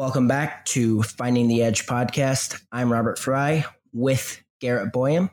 Welcome 0.00 0.28
back 0.28 0.64
to 0.64 1.02
Finding 1.02 1.46
the 1.46 1.62
Edge 1.62 1.84
podcast. 1.84 2.58
I'm 2.72 2.90
Robert 2.90 3.18
Fry 3.18 3.66
with 3.92 4.42
Garrett 4.58 4.94
Boyum. 4.94 5.28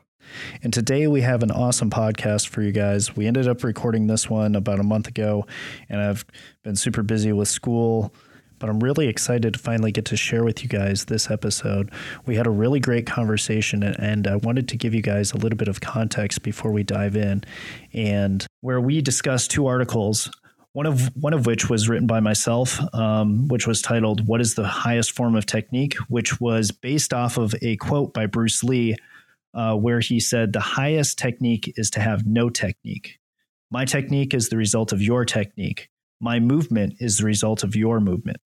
And 0.62 0.74
today 0.74 1.06
we 1.06 1.22
have 1.22 1.42
an 1.42 1.50
awesome 1.50 1.88
podcast 1.88 2.48
for 2.48 2.60
you 2.60 2.70
guys. 2.70 3.16
We 3.16 3.26
ended 3.26 3.48
up 3.48 3.64
recording 3.64 4.08
this 4.08 4.28
one 4.28 4.54
about 4.54 4.78
a 4.78 4.82
month 4.82 5.08
ago, 5.08 5.46
and 5.88 6.02
I've 6.02 6.22
been 6.64 6.76
super 6.76 7.02
busy 7.02 7.32
with 7.32 7.48
school, 7.48 8.12
but 8.58 8.68
I'm 8.68 8.80
really 8.80 9.08
excited 9.08 9.54
to 9.54 9.58
finally 9.58 9.90
get 9.90 10.04
to 10.04 10.18
share 10.18 10.44
with 10.44 10.62
you 10.62 10.68
guys 10.68 11.06
this 11.06 11.30
episode. 11.30 11.90
We 12.26 12.36
had 12.36 12.46
a 12.46 12.50
really 12.50 12.78
great 12.78 13.06
conversation, 13.06 13.82
and 13.82 14.26
I 14.26 14.36
wanted 14.36 14.68
to 14.68 14.76
give 14.76 14.92
you 14.92 15.00
guys 15.00 15.32
a 15.32 15.38
little 15.38 15.56
bit 15.56 15.68
of 15.68 15.80
context 15.80 16.42
before 16.42 16.72
we 16.72 16.82
dive 16.82 17.16
in. 17.16 17.42
And 17.94 18.46
where 18.60 18.82
we 18.82 19.00
discussed 19.00 19.50
two 19.50 19.66
articles 19.66 20.30
one 20.78 20.86
of 20.86 21.10
one 21.16 21.34
of 21.34 21.44
which 21.44 21.68
was 21.68 21.88
written 21.88 22.06
by 22.06 22.20
myself, 22.20 22.78
um, 22.94 23.48
which 23.48 23.66
was 23.66 23.82
titled 23.82 24.28
"What 24.28 24.40
is 24.40 24.54
the 24.54 24.64
highest 24.68 25.10
form 25.10 25.34
of 25.34 25.44
technique?" 25.44 25.94
which 26.08 26.40
was 26.40 26.70
based 26.70 27.12
off 27.12 27.36
of 27.36 27.52
a 27.62 27.74
quote 27.78 28.14
by 28.14 28.26
Bruce 28.26 28.62
Lee, 28.62 28.94
uh, 29.54 29.74
where 29.74 29.98
he 29.98 30.20
said, 30.20 30.52
"The 30.52 30.60
highest 30.60 31.18
technique 31.18 31.72
is 31.74 31.90
to 31.90 32.00
have 32.00 32.26
no 32.26 32.48
technique. 32.48 33.18
My 33.72 33.86
technique 33.86 34.32
is 34.34 34.50
the 34.50 34.56
result 34.56 34.92
of 34.92 35.02
your 35.02 35.24
technique. 35.24 35.90
My 36.20 36.38
movement 36.38 36.94
is 37.00 37.18
the 37.18 37.24
result 37.24 37.64
of 37.64 37.74
your 37.74 37.98
movement." 37.98 38.38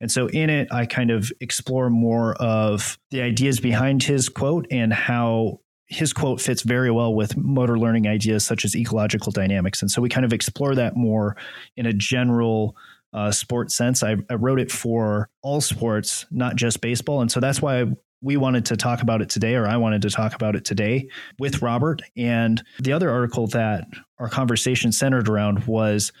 And 0.00 0.10
so, 0.10 0.26
in 0.26 0.50
it, 0.50 0.66
I 0.72 0.86
kind 0.86 1.12
of 1.12 1.30
explore 1.40 1.88
more 1.88 2.34
of 2.42 2.98
the 3.12 3.22
ideas 3.22 3.60
behind 3.60 4.02
his 4.02 4.28
quote 4.28 4.66
and 4.72 4.92
how 4.92 5.60
his 5.86 6.12
quote 6.12 6.40
fits 6.40 6.62
very 6.62 6.90
well 6.90 7.14
with 7.14 7.36
motor 7.36 7.78
learning 7.78 8.06
ideas 8.06 8.44
such 8.44 8.64
as 8.64 8.74
ecological 8.74 9.30
dynamics. 9.32 9.82
And 9.82 9.90
so 9.90 10.02
we 10.02 10.08
kind 10.08 10.24
of 10.24 10.32
explore 10.32 10.74
that 10.74 10.96
more 10.96 11.36
in 11.76 11.86
a 11.86 11.92
general 11.92 12.76
uh, 13.12 13.30
sport 13.30 13.70
sense. 13.70 14.02
I, 14.02 14.16
I, 14.28 14.34
wrote 14.34 14.60
it 14.60 14.70
for 14.70 15.30
all 15.42 15.60
sports, 15.60 16.26
not 16.30 16.56
just 16.56 16.80
baseball. 16.80 17.22
And 17.22 17.30
so 17.30 17.40
that's 17.40 17.62
why 17.62 17.86
we 18.20 18.36
wanted 18.36 18.66
to 18.66 18.76
talk 18.76 19.00
about 19.00 19.22
it 19.22 19.30
today, 19.30 19.54
or 19.54 19.66
I 19.66 19.76
wanted 19.76 20.02
to 20.02 20.10
talk 20.10 20.34
about 20.34 20.56
it 20.56 20.64
today 20.64 21.08
with 21.38 21.62
Robert. 21.62 22.02
And 22.16 22.62
the 22.80 22.92
other 22.92 23.08
article 23.08 23.46
that 23.48 23.86
our 24.18 24.28
conversation 24.28 24.90
centered 24.90 25.28
around 25.28 25.66
was 25.66 26.12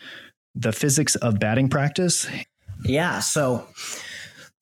the 0.54 0.72
physics 0.72 1.16
of 1.16 1.40
batting 1.40 1.68
practice. 1.68 2.28
Yeah. 2.84 3.18
So 3.18 3.66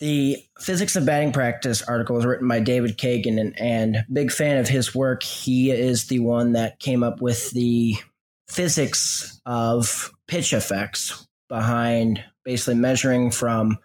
the 0.05 0.37
Physics 0.61 0.97
of 0.97 1.07
Batting 1.07 1.33
Practice 1.33 1.81
article 1.81 2.15
was 2.15 2.27
written 2.27 2.47
by 2.47 2.61
David 2.61 2.99
Kagan, 2.99 3.41
and, 3.41 3.59
and 3.59 4.05
big 4.13 4.31
fan 4.31 4.59
of 4.59 4.69
his 4.69 4.95
work. 4.95 5.23
He 5.23 5.71
is 5.71 6.09
the 6.09 6.19
one 6.19 6.53
that 6.53 6.79
came 6.79 7.03
up 7.03 7.23
with 7.23 7.51
the 7.53 7.97
physics 8.47 9.41
of 9.47 10.13
pitch 10.27 10.53
effects 10.53 11.27
behind 11.49 12.23
basically 12.45 12.75
measuring 12.75 13.31
from 13.31 13.79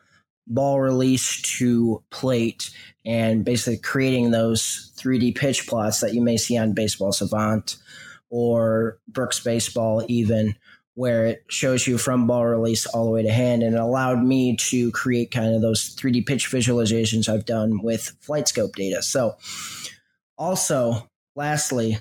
ball 0.46 0.82
release 0.82 1.42
to 1.58 2.04
plate 2.10 2.70
and 3.06 3.46
basically 3.46 3.78
creating 3.78 4.32
those 4.32 4.92
3D 4.98 5.38
pitch 5.38 5.68
plots 5.68 6.02
that 6.02 6.14
you 6.14 6.22
may 6.22 6.36
see 6.36 6.58
on 6.58 6.74
Baseball 6.74 7.14
Savant 7.14 7.78
or 8.30 9.00
Brooks 9.08 9.40
Baseball, 9.40 10.04
even 10.10 10.54
where 11.00 11.26
it 11.28 11.46
shows 11.48 11.88
you 11.88 11.98
from 11.98 12.28
ball 12.28 12.46
release 12.46 12.86
all 12.86 13.06
the 13.06 13.12
way 13.12 13.24
to 13.24 13.32
hand. 13.32 13.64
And 13.64 13.74
it 13.74 13.80
allowed 13.80 14.22
me 14.22 14.58
to 14.58 14.92
create 14.92 15.32
kind 15.32 15.56
of 15.56 15.62
those 15.62 15.96
3D 15.96 16.26
pitch 16.26 16.52
visualizations 16.52 17.30
I've 17.30 17.46
done 17.46 17.82
with 17.82 18.18
FlightScope 18.28 18.76
data. 18.76 19.02
So, 19.02 19.38
also, 20.38 21.08
lastly, 21.38 22.00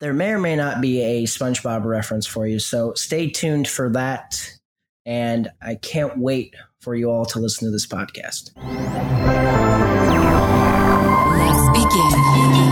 there 0.00 0.12
may 0.12 0.32
or 0.32 0.38
may 0.38 0.54
not 0.54 0.82
be 0.82 1.00
a 1.00 1.22
SpongeBob 1.22 1.86
reference 1.86 2.26
for 2.26 2.46
you. 2.46 2.58
So, 2.58 2.92
stay 2.92 3.30
tuned 3.30 3.66
for 3.68 3.88
that. 3.94 4.38
And 5.06 5.50
I 5.62 5.76
can't 5.76 6.18
wait 6.18 6.54
for 6.82 6.94
you 6.94 7.10
all 7.10 7.24
to 7.24 7.38
listen 7.38 7.66
to 7.68 7.72
this 7.72 7.86
podcast. 7.86 8.50
Let's 11.38 11.68
begin. 11.78 12.71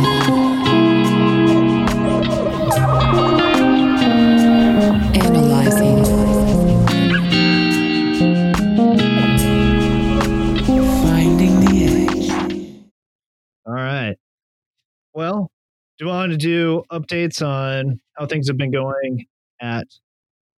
Well, 15.15 15.51
do 15.99 16.05
you 16.05 16.11
want 16.11 16.33
to 16.33 16.39
do 16.39 16.83
updates 16.91 17.47
on 17.47 18.01
how 18.17 18.27
things 18.27 18.49
have 18.49 18.57
been 18.57 18.71
going 18.71 19.27
at 19.61 19.87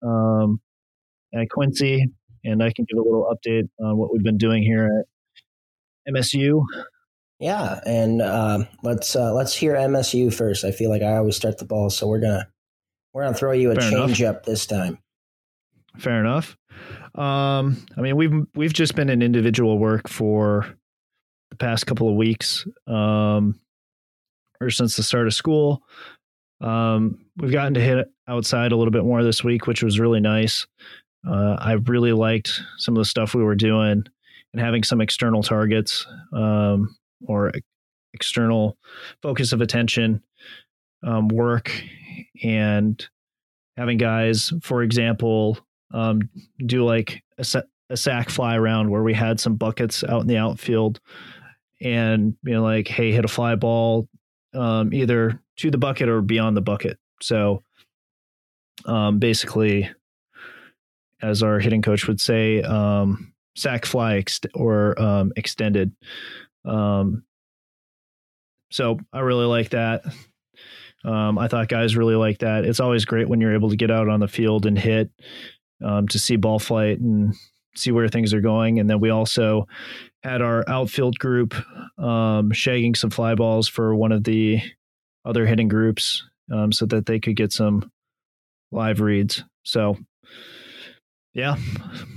um, 0.02 0.60
at 1.34 1.48
Quincy, 1.50 2.06
and 2.44 2.62
I 2.62 2.72
can 2.72 2.84
give 2.88 2.98
a 2.98 3.02
little 3.02 3.32
update 3.32 3.68
on 3.80 3.96
what 3.96 4.12
we've 4.12 4.22
been 4.22 4.38
doing 4.38 4.62
here 4.62 5.04
at 6.06 6.12
MSU. 6.14 6.62
Yeah, 7.38 7.80
and 7.84 8.22
uh, 8.22 8.64
let's 8.82 9.16
uh, 9.16 9.32
let's 9.32 9.54
hear 9.54 9.74
MSU 9.74 10.32
first. 10.32 10.64
I 10.64 10.70
feel 10.70 10.90
like 10.90 11.02
I 11.02 11.16
always 11.16 11.36
start 11.36 11.58
the 11.58 11.64
ball, 11.64 11.90
so 11.90 12.06
we're 12.06 12.20
gonna 12.20 12.46
we're 13.12 13.24
gonna 13.24 13.36
throw 13.36 13.52
you 13.52 13.70
a 13.72 13.74
Fair 13.74 13.90
change 13.90 14.20
enough. 14.20 14.36
up 14.36 14.46
this 14.46 14.66
time. 14.66 14.98
Fair 15.98 16.20
enough. 16.20 16.56
Um, 17.14 17.84
I 17.96 18.00
mean, 18.00 18.16
we've 18.16 18.32
we've 18.54 18.72
just 18.72 18.94
been 18.94 19.10
in 19.10 19.22
individual 19.22 19.78
work 19.78 20.08
for 20.08 20.66
the 21.50 21.56
past 21.56 21.86
couple 21.86 22.08
of 22.08 22.14
weeks. 22.14 22.64
Um, 22.86 23.58
or 24.62 24.70
since 24.70 24.96
the 24.96 25.02
start 25.02 25.26
of 25.26 25.34
school. 25.34 25.82
Um, 26.60 27.26
we've 27.36 27.52
gotten 27.52 27.74
to 27.74 27.80
hit 27.80 28.06
outside 28.28 28.72
a 28.72 28.76
little 28.76 28.92
bit 28.92 29.04
more 29.04 29.22
this 29.22 29.42
week, 29.42 29.66
which 29.66 29.82
was 29.82 29.98
really 29.98 30.20
nice. 30.20 30.66
Uh, 31.26 31.56
I 31.58 31.72
really 31.72 32.12
liked 32.12 32.60
some 32.78 32.96
of 32.96 33.00
the 33.00 33.04
stuff 33.04 33.34
we 33.34 33.42
were 33.42 33.54
doing 33.54 34.04
and 34.52 34.60
having 34.60 34.82
some 34.82 35.00
external 35.00 35.42
targets 35.42 36.06
um, 36.32 36.96
or 37.26 37.52
external 38.14 38.76
focus 39.22 39.52
of 39.52 39.60
attention 39.60 40.22
um, 41.04 41.28
work 41.28 41.72
and 42.42 43.04
having 43.76 43.98
guys, 43.98 44.52
for 44.62 44.82
example, 44.82 45.58
um, 45.92 46.28
do 46.66 46.84
like 46.84 47.22
a, 47.38 47.62
a 47.90 47.96
sac 47.96 48.30
fly 48.30 48.56
around 48.56 48.90
where 48.90 49.02
we 49.02 49.14
had 49.14 49.40
some 49.40 49.56
buckets 49.56 50.04
out 50.04 50.22
in 50.22 50.26
the 50.26 50.36
outfield 50.36 51.00
and 51.80 52.36
being 52.42 52.60
like, 52.60 52.88
hey, 52.88 53.12
hit 53.12 53.24
a 53.24 53.28
fly 53.28 53.54
ball, 53.54 54.08
um, 54.54 54.92
either 54.92 55.40
to 55.56 55.70
the 55.70 55.78
bucket 55.78 56.08
or 56.08 56.20
beyond 56.20 56.56
the 56.56 56.60
bucket. 56.62 56.98
So 57.20 57.62
um, 58.84 59.18
basically, 59.18 59.90
as 61.20 61.42
our 61.42 61.58
hitting 61.60 61.82
coach 61.82 62.08
would 62.08 62.20
say, 62.20 62.62
um, 62.62 63.32
sac 63.54 63.86
fly 63.86 64.16
ex- 64.16 64.40
or 64.54 65.00
um, 65.00 65.32
extended. 65.36 65.92
Um, 66.64 67.24
so 68.70 68.98
I 69.12 69.20
really 69.20 69.46
like 69.46 69.70
that. 69.70 70.04
Um, 71.04 71.38
I 71.38 71.48
thought 71.48 71.68
guys 71.68 71.96
really 71.96 72.14
like 72.14 72.38
that. 72.38 72.64
It's 72.64 72.80
always 72.80 73.04
great 73.04 73.28
when 73.28 73.40
you're 73.40 73.54
able 73.54 73.70
to 73.70 73.76
get 73.76 73.90
out 73.90 74.08
on 74.08 74.20
the 74.20 74.28
field 74.28 74.66
and 74.66 74.78
hit 74.78 75.10
um, 75.84 76.08
to 76.08 76.18
see 76.18 76.36
ball 76.36 76.58
flight 76.58 77.00
and 77.00 77.34
see 77.74 77.90
where 77.90 78.08
things 78.08 78.34
are 78.34 78.40
going. 78.40 78.78
And 78.78 78.88
then 78.88 79.00
we 79.00 79.10
also 79.10 79.66
had 80.22 80.42
our 80.42 80.64
outfield 80.68 81.18
group 81.18 81.54
um, 81.98 82.50
shagging 82.52 82.96
some 82.96 83.10
fly 83.10 83.34
balls 83.34 83.68
for 83.68 83.94
one 83.94 84.12
of 84.12 84.24
the 84.24 84.60
other 85.24 85.46
hitting 85.46 85.68
groups 85.68 86.22
um, 86.52 86.72
so 86.72 86.86
that 86.86 87.06
they 87.06 87.18
could 87.18 87.36
get 87.36 87.52
some 87.52 87.90
live 88.70 89.00
reads. 89.00 89.44
So, 89.64 89.96
yeah, 91.34 91.56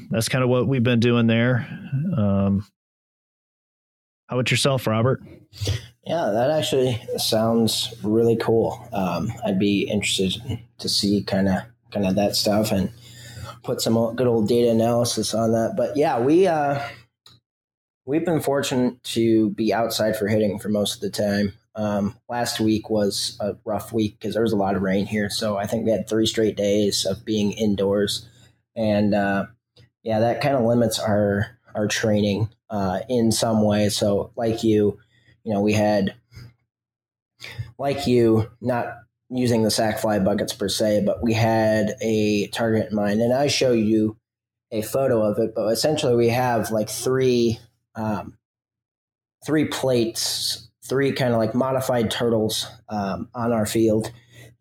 that's 0.09 0.29
kind 0.29 0.43
of 0.43 0.49
what 0.49 0.67
we've 0.67 0.83
been 0.83 0.99
doing 0.99 1.27
there. 1.27 1.67
Um, 2.17 2.65
how 4.27 4.37
about 4.37 4.51
yourself, 4.51 4.87
Robert? 4.87 5.21
Yeah, 6.05 6.31
that 6.33 6.51
actually 6.51 6.99
sounds 7.17 7.93
really 8.03 8.35
cool. 8.35 8.87
Um, 8.91 9.31
I'd 9.45 9.59
be 9.59 9.89
interested 9.89 10.59
to 10.79 10.89
see 10.89 11.23
kind 11.23 11.47
of 11.47 11.63
kind 11.91 12.05
of 12.05 12.15
that 12.15 12.35
stuff 12.35 12.71
and 12.71 12.91
put 13.65 13.81
some 13.81 14.15
good 14.15 14.27
old 14.27 14.47
data 14.47 14.71
analysis 14.71 15.33
on 15.33 15.51
that. 15.51 15.73
But 15.75 15.97
yeah, 15.97 16.19
we 16.19 16.47
uh, 16.47 16.81
we've 18.05 18.25
been 18.25 18.41
fortunate 18.41 19.03
to 19.03 19.49
be 19.51 19.73
outside 19.73 20.15
for 20.15 20.27
hitting 20.27 20.59
for 20.59 20.69
most 20.69 20.95
of 20.95 21.01
the 21.01 21.09
time. 21.09 21.53
Um, 21.75 22.15
last 22.29 22.61
week 22.61 22.89
was 22.89 23.37
a 23.41 23.55
rough 23.65 23.91
week 23.91 24.17
because 24.17 24.35
there 24.35 24.43
was 24.43 24.53
a 24.53 24.57
lot 24.57 24.75
of 24.75 24.81
rain 24.81 25.05
here, 25.05 25.29
so 25.29 25.57
I 25.57 25.67
think 25.67 25.83
we 25.83 25.91
had 25.91 26.07
three 26.07 26.25
straight 26.25 26.55
days 26.55 27.05
of 27.05 27.25
being 27.25 27.51
indoors, 27.51 28.29
and 28.77 29.13
uh, 29.13 29.47
yeah, 30.01 30.19
that 30.19 30.39
kind 30.39 30.55
of 30.55 30.63
limits 30.63 30.99
our 30.99 31.57
our 31.73 31.87
training 31.87 32.47
uh, 32.69 32.99
in 33.09 33.31
some 33.31 33.61
way. 33.61 33.89
So, 33.89 34.31
like 34.37 34.63
you, 34.63 34.99
you 35.43 35.53
know, 35.53 35.59
we 35.59 35.73
had 35.73 36.15
like 37.77 38.07
you 38.07 38.49
not 38.61 38.99
using 39.29 39.63
the 39.63 39.71
sac 39.71 39.99
fly 39.99 40.19
buckets 40.19 40.53
per 40.53 40.69
se, 40.69 41.03
but 41.05 41.23
we 41.23 41.33
had 41.33 41.95
a 42.01 42.47
target 42.47 42.89
in 42.89 42.95
mind. 42.95 43.21
And 43.21 43.33
I 43.33 43.47
show 43.47 43.71
you 43.71 44.17
a 44.71 44.81
photo 44.81 45.21
of 45.23 45.39
it, 45.39 45.53
but 45.55 45.67
essentially 45.67 46.15
we 46.15 46.29
have 46.29 46.71
like 46.71 46.89
three 46.89 47.59
um, 47.95 48.37
three 49.45 49.65
plates, 49.65 50.69
three 50.83 51.11
kind 51.11 51.33
of 51.33 51.39
like 51.39 51.55
modified 51.55 52.11
turtles 52.11 52.67
um, 52.89 53.29
on 53.33 53.53
our 53.53 53.65
field, 53.65 54.11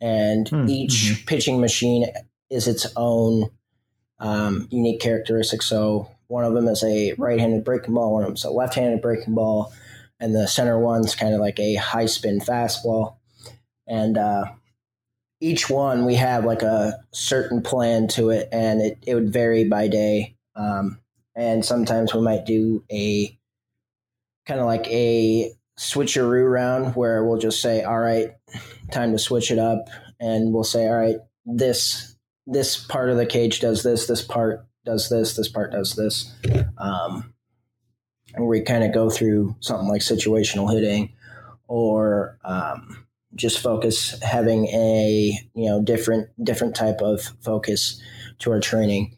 and 0.00 0.46
mm-hmm. 0.48 0.68
each 0.68 1.24
pitching 1.26 1.60
machine 1.60 2.06
is 2.50 2.68
its 2.68 2.86
own 2.96 3.50
um, 4.18 4.68
unique 4.70 5.00
characteristic. 5.00 5.62
So 5.62 6.08
one 6.28 6.44
of 6.44 6.54
them 6.54 6.68
is 6.68 6.84
a 6.84 7.14
right-handed 7.18 7.64
breaking 7.64 7.94
ball, 7.94 8.12
one 8.12 8.22
of 8.22 8.28
them 8.28 8.36
is 8.36 8.44
a 8.44 8.50
left-handed 8.50 9.02
breaking 9.02 9.34
ball, 9.34 9.72
and 10.20 10.34
the 10.34 10.46
center 10.46 10.78
one's 10.78 11.14
kind 11.14 11.34
of 11.34 11.40
like 11.40 11.58
a 11.58 11.74
high 11.74 12.06
spin 12.06 12.40
fastball. 12.40 13.16
And 13.86 14.16
uh, 14.16 14.46
each 15.40 15.68
one 15.68 16.06
we 16.06 16.14
have 16.14 16.44
like 16.44 16.62
a 16.62 17.00
certain 17.12 17.62
plan 17.62 18.08
to 18.08 18.30
it, 18.30 18.48
and 18.52 18.80
it, 18.80 18.98
it 19.06 19.14
would 19.14 19.32
vary 19.32 19.64
by 19.64 19.88
day. 19.88 20.36
Um, 20.56 21.00
and 21.36 21.64
sometimes 21.64 22.14
we 22.14 22.20
might 22.20 22.46
do 22.46 22.84
a 22.90 23.36
kind 24.46 24.60
of 24.60 24.66
like 24.66 24.86
a 24.88 25.52
switcheroo 25.78 26.50
round 26.50 26.94
where 26.94 27.24
we'll 27.24 27.38
just 27.38 27.60
say, 27.60 27.82
"All 27.82 27.98
right, 27.98 28.32
time 28.90 29.12
to 29.12 29.18
switch 29.18 29.50
it 29.50 29.58
up," 29.58 29.88
and 30.20 30.54
we'll 30.54 30.64
say, 30.64 30.88
"All 30.88 30.96
right, 30.96 31.18
this 31.44 32.16
this 32.46 32.76
part 32.76 33.10
of 33.10 33.16
the 33.16 33.26
cage 33.26 33.60
does 33.60 33.82
this, 33.82 34.06
this 34.06 34.22
part 34.22 34.66
does 34.84 35.08
this, 35.08 35.36
this 35.36 35.48
part 35.48 35.72
does 35.72 35.94
this," 35.94 36.32
um, 36.78 37.34
and 38.34 38.46
we 38.46 38.60
kind 38.60 38.84
of 38.84 38.92
go 38.92 39.10
through 39.10 39.56
something 39.60 39.88
like 39.88 40.02
situational 40.02 40.72
hitting 40.72 41.12
or 41.66 42.38
um, 42.44 43.03
just 43.34 43.60
focus 43.60 44.20
having 44.22 44.66
a 44.66 45.38
you 45.54 45.68
know 45.68 45.82
different 45.82 46.28
different 46.42 46.74
type 46.74 47.00
of 47.00 47.20
focus 47.42 48.00
to 48.40 48.50
our 48.50 48.60
training. 48.60 49.16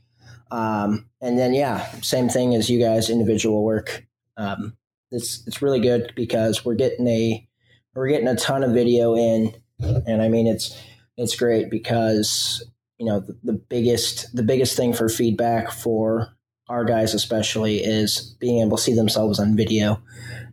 Um, 0.50 1.08
and 1.20 1.38
then 1.38 1.54
yeah 1.54 1.90
same 2.02 2.28
thing 2.28 2.54
as 2.54 2.70
you 2.70 2.80
guys 2.80 3.10
individual 3.10 3.64
work. 3.64 4.06
Um, 4.36 4.76
it's 5.10 5.46
it's 5.46 5.62
really 5.62 5.80
good 5.80 6.12
because 6.14 6.64
we're 6.64 6.74
getting 6.74 7.06
a 7.06 7.48
we're 7.94 8.08
getting 8.08 8.28
a 8.28 8.36
ton 8.36 8.62
of 8.62 8.72
video 8.72 9.14
in. 9.14 9.54
And 9.80 10.22
i 10.22 10.28
mean 10.28 10.46
it's 10.46 10.74
it's 11.16 11.36
great 11.36 11.70
because 11.70 12.64
you 12.98 13.06
know 13.06 13.20
the, 13.20 13.38
the 13.42 13.52
biggest 13.52 14.34
the 14.34 14.42
biggest 14.42 14.76
thing 14.76 14.92
for 14.92 15.08
feedback 15.08 15.70
for 15.70 16.35
our 16.68 16.84
guys 16.84 17.14
especially 17.14 17.78
is 17.78 18.34
being 18.40 18.60
able 18.60 18.76
to 18.76 18.82
see 18.82 18.94
themselves 18.94 19.38
on 19.38 19.56
video 19.56 20.00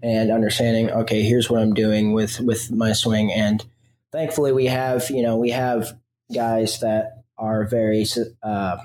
and 0.03 0.31
understanding 0.31 0.91
okay 0.91 1.23
here's 1.23 1.49
what 1.49 1.61
i'm 1.61 1.73
doing 1.73 2.13
with 2.13 2.39
with 2.41 2.71
my 2.71 2.93
swing. 2.93 3.31
And 3.31 3.63
thankfully 4.11 4.51
we 4.51 4.65
have 4.65 5.09
you 5.09 5.21
know 5.21 5.37
we 5.37 5.49
have 5.51 5.97
guys 6.33 6.79
that 6.81 7.23
are 7.37 7.65
very 7.65 8.05
uh, 8.43 8.77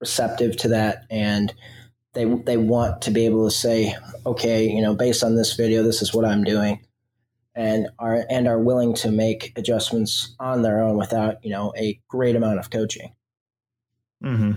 receptive 0.00 0.56
to 0.58 0.68
that. 0.68 1.04
And 1.10 1.52
they 2.12 2.24
they 2.24 2.56
want 2.56 3.02
to 3.02 3.10
be 3.10 3.26
able 3.26 3.48
to 3.48 3.54
say 3.54 3.96
okay 4.24 4.68
you 4.68 4.80
know 4.80 4.94
based 4.94 5.24
on 5.24 5.34
this 5.34 5.54
video 5.56 5.82
this 5.82 6.00
is 6.00 6.14
what 6.14 6.24
i'm 6.24 6.44
doing. 6.44 6.80
And 7.56 7.88
are 7.98 8.24
and 8.28 8.48
are 8.48 8.58
willing 8.58 8.94
to 8.96 9.10
make 9.10 9.52
adjustments 9.56 10.34
on 10.40 10.62
their 10.62 10.82
own 10.82 10.96
without 10.96 11.44
you 11.44 11.50
know 11.50 11.72
a 11.76 12.00
great 12.08 12.36
amount 12.36 12.58
of 12.58 12.70
coaching. 12.70 13.14
Mm-hmm. 14.22 14.52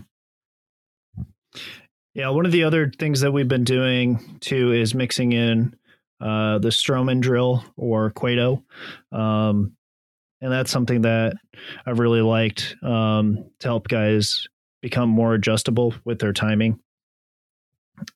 Yeah, 2.17 2.29
one 2.29 2.47
of 2.47 2.51
the 2.51 2.63
other 2.63 2.91
things 2.97 3.21
that 3.21 3.31
we've 3.31 3.47
been 3.47 3.63
doing 3.63 4.39
too 4.39 4.73
is 4.73 4.95
mixing 4.95 5.33
in 5.33 5.75
uh, 6.19 6.57
the 6.57 6.69
Stroman 6.69 7.21
drill 7.21 7.63
or 7.75 8.09
Quado. 8.09 8.63
Um, 9.11 9.73
and 10.41 10.51
that's 10.51 10.71
something 10.71 11.03
that 11.03 11.35
I've 11.85 11.99
really 11.99 12.21
liked 12.21 12.75
um, 12.81 13.45
to 13.59 13.67
help 13.67 13.87
guys 13.87 14.47
become 14.81 15.09
more 15.09 15.35
adjustable 15.35 15.93
with 16.05 16.17
their 16.17 16.33
timing 16.33 16.79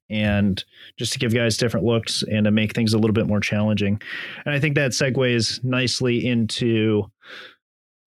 and 0.09 0.65
just 0.98 1.13
to 1.13 1.19
give 1.19 1.36
guys 1.36 1.57
different 1.57 1.86
looks 1.86 2.24
and 2.24 2.45
to 2.45 2.51
make 2.51 2.74
things 2.74 2.95
a 2.95 2.98
little 2.98 3.13
bit 3.13 3.27
more 3.27 3.39
challenging. 3.39 4.01
And 4.45 4.56
I 4.56 4.59
think 4.59 4.74
that 4.75 4.92
segues 4.92 5.63
nicely 5.63 6.25
into 6.25 7.03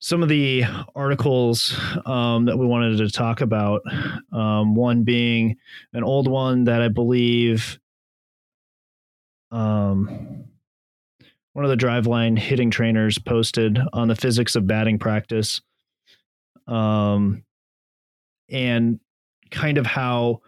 some 0.04 0.22
of 0.22 0.28
the 0.28 0.62
articles 0.94 1.74
um, 2.04 2.44
that 2.44 2.58
we 2.58 2.66
wanted 2.66 2.98
to 2.98 3.08
talk 3.08 3.40
about. 3.40 3.80
Um, 4.34 4.74
one 4.74 5.02
being 5.02 5.56
an 5.94 6.04
old 6.04 6.28
one 6.28 6.64
that 6.64 6.82
I 6.82 6.88
believe 6.88 7.78
um, 9.50 10.44
one 11.54 11.64
of 11.64 11.70
the 11.70 11.86
driveline 11.86 12.38
hitting 12.38 12.70
trainers 12.70 13.18
posted 13.18 13.78
on 13.94 14.08
the 14.08 14.14
physics 14.14 14.56
of 14.56 14.66
batting 14.66 14.98
practice, 14.98 15.62
um, 16.66 17.42
and 18.50 19.00
kind 19.50 19.78
of 19.78 19.86
how 19.86 20.42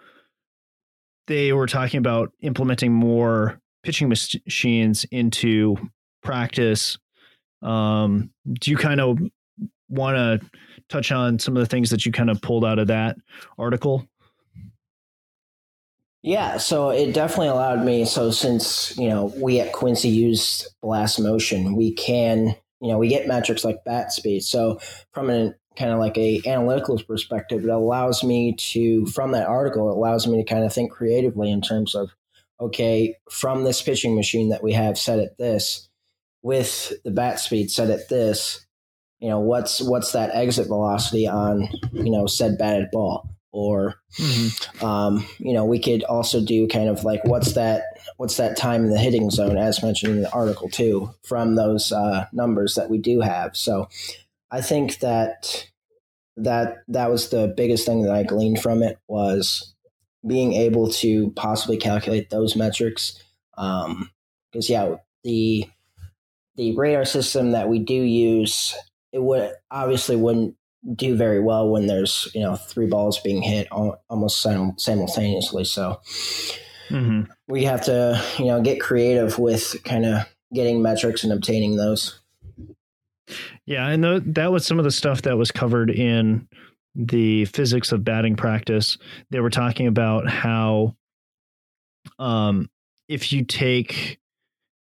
they 1.28 1.54
were 1.54 1.66
talking 1.66 1.96
about 1.96 2.30
implementing 2.42 2.92
more 2.92 3.58
pitching 3.82 4.10
machines 4.10 5.06
into 5.10 5.76
practice. 6.22 6.98
Um, 7.62 8.32
do 8.60 8.70
you 8.70 8.76
kind 8.76 9.00
of 9.00 9.18
want 9.88 10.16
to 10.16 10.50
touch 10.88 11.12
on 11.12 11.38
some 11.38 11.56
of 11.56 11.60
the 11.60 11.66
things 11.66 11.90
that 11.90 12.06
you 12.06 12.12
kind 12.12 12.30
of 12.30 12.40
pulled 12.40 12.64
out 12.64 12.78
of 12.78 12.88
that 12.88 13.16
article? 13.58 14.06
Yeah, 16.22 16.56
so 16.56 16.90
it 16.90 17.12
definitely 17.12 17.48
allowed 17.48 17.84
me. 17.84 18.04
So 18.04 18.30
since 18.32 18.96
you 18.98 19.08
know 19.08 19.32
we 19.36 19.60
at 19.60 19.72
Quincy 19.72 20.08
use 20.08 20.68
blast 20.82 21.20
motion, 21.20 21.76
we 21.76 21.92
can 21.92 22.56
you 22.80 22.88
know 22.88 22.98
we 22.98 23.08
get 23.08 23.28
metrics 23.28 23.64
like 23.64 23.84
bat 23.84 24.12
speed. 24.12 24.40
So 24.42 24.80
from 25.12 25.30
an 25.30 25.54
kind 25.76 25.92
of 25.92 25.98
like 25.98 26.18
a 26.18 26.42
analytical 26.46 26.98
perspective, 26.98 27.62
it 27.62 27.70
allows 27.70 28.24
me 28.24 28.54
to 28.54 29.06
from 29.06 29.32
that 29.32 29.46
article, 29.46 29.90
it 29.90 29.96
allows 29.96 30.26
me 30.26 30.42
to 30.42 30.48
kind 30.52 30.64
of 30.64 30.72
think 30.72 30.90
creatively 30.90 31.50
in 31.50 31.60
terms 31.60 31.94
of 31.94 32.10
okay, 32.60 33.14
from 33.30 33.64
this 33.64 33.82
pitching 33.82 34.16
machine 34.16 34.48
that 34.48 34.62
we 34.62 34.72
have 34.72 34.98
set 34.98 35.20
at 35.20 35.36
this, 35.38 35.88
with 36.42 36.92
the 37.04 37.10
bat 37.10 37.38
speed 37.38 37.70
set 37.70 37.90
at 37.90 38.08
this, 38.08 38.65
you 39.18 39.28
know 39.28 39.40
what's 39.40 39.80
what's 39.80 40.12
that 40.12 40.34
exit 40.34 40.68
velocity 40.68 41.26
on 41.26 41.68
you 41.92 42.10
know 42.10 42.26
said 42.26 42.58
batted 42.58 42.90
ball? 42.90 43.30
Or 43.52 43.94
mm-hmm. 44.18 44.84
um, 44.84 45.26
you 45.38 45.54
know 45.54 45.64
we 45.64 45.78
could 45.78 46.04
also 46.04 46.44
do 46.44 46.68
kind 46.68 46.88
of 46.88 47.04
like 47.04 47.24
what's 47.24 47.54
that 47.54 47.82
what's 48.18 48.36
that 48.36 48.56
time 48.56 48.84
in 48.84 48.90
the 48.90 48.98
hitting 48.98 49.30
zone 49.30 49.56
as 49.56 49.82
mentioned 49.82 50.16
in 50.16 50.22
the 50.22 50.32
article 50.32 50.68
too 50.68 51.10
from 51.22 51.54
those 51.54 51.90
uh, 51.90 52.26
numbers 52.32 52.74
that 52.74 52.90
we 52.90 52.98
do 52.98 53.20
have. 53.20 53.56
So 53.56 53.88
i 54.50 54.60
think 54.60 55.00
that 55.00 55.68
that 56.36 56.84
that 56.86 57.10
was 57.10 57.30
the 57.30 57.52
biggest 57.56 57.84
thing 57.84 58.02
that 58.02 58.12
i 58.12 58.22
gleaned 58.22 58.60
from 58.60 58.80
it 58.80 58.96
was 59.08 59.74
being 60.26 60.52
able 60.52 60.90
to 60.90 61.30
possibly 61.32 61.76
calculate 61.76 62.30
those 62.30 62.56
metrics. 62.56 63.22
Because 63.56 63.86
um, 63.86 64.10
yeah 64.52 64.96
the 65.24 65.64
the 66.56 66.74
radar 66.76 67.04
system 67.04 67.52
that 67.52 67.68
we 67.68 67.78
do 67.78 67.94
use 67.94 68.74
it 69.16 69.22
would 69.22 69.50
obviously 69.70 70.14
wouldn't 70.14 70.54
do 70.94 71.16
very 71.16 71.40
well 71.40 71.70
when 71.70 71.86
there's 71.86 72.30
you 72.34 72.42
know 72.42 72.54
three 72.54 72.86
balls 72.86 73.18
being 73.20 73.40
hit 73.40 73.66
almost 73.72 74.42
simultaneously. 74.42 75.64
So 75.64 76.00
mm-hmm. 76.90 77.22
we 77.48 77.64
have 77.64 77.82
to 77.86 78.22
you 78.38 78.44
know 78.44 78.60
get 78.60 78.78
creative 78.78 79.38
with 79.38 79.82
kind 79.84 80.04
of 80.04 80.26
getting 80.52 80.82
metrics 80.82 81.24
and 81.24 81.32
obtaining 81.32 81.76
those. 81.76 82.20
Yeah, 83.64 83.88
and 83.88 84.02
th- 84.02 84.22
that 84.26 84.52
was 84.52 84.66
some 84.66 84.78
of 84.78 84.84
the 84.84 84.90
stuff 84.90 85.22
that 85.22 85.38
was 85.38 85.50
covered 85.50 85.90
in 85.90 86.46
the 86.94 87.46
physics 87.46 87.92
of 87.92 88.04
batting 88.04 88.36
practice. 88.36 88.98
They 89.30 89.40
were 89.40 89.50
talking 89.50 89.86
about 89.86 90.28
how 90.28 90.94
um, 92.18 92.68
if 93.08 93.32
you 93.32 93.46
take 93.46 94.20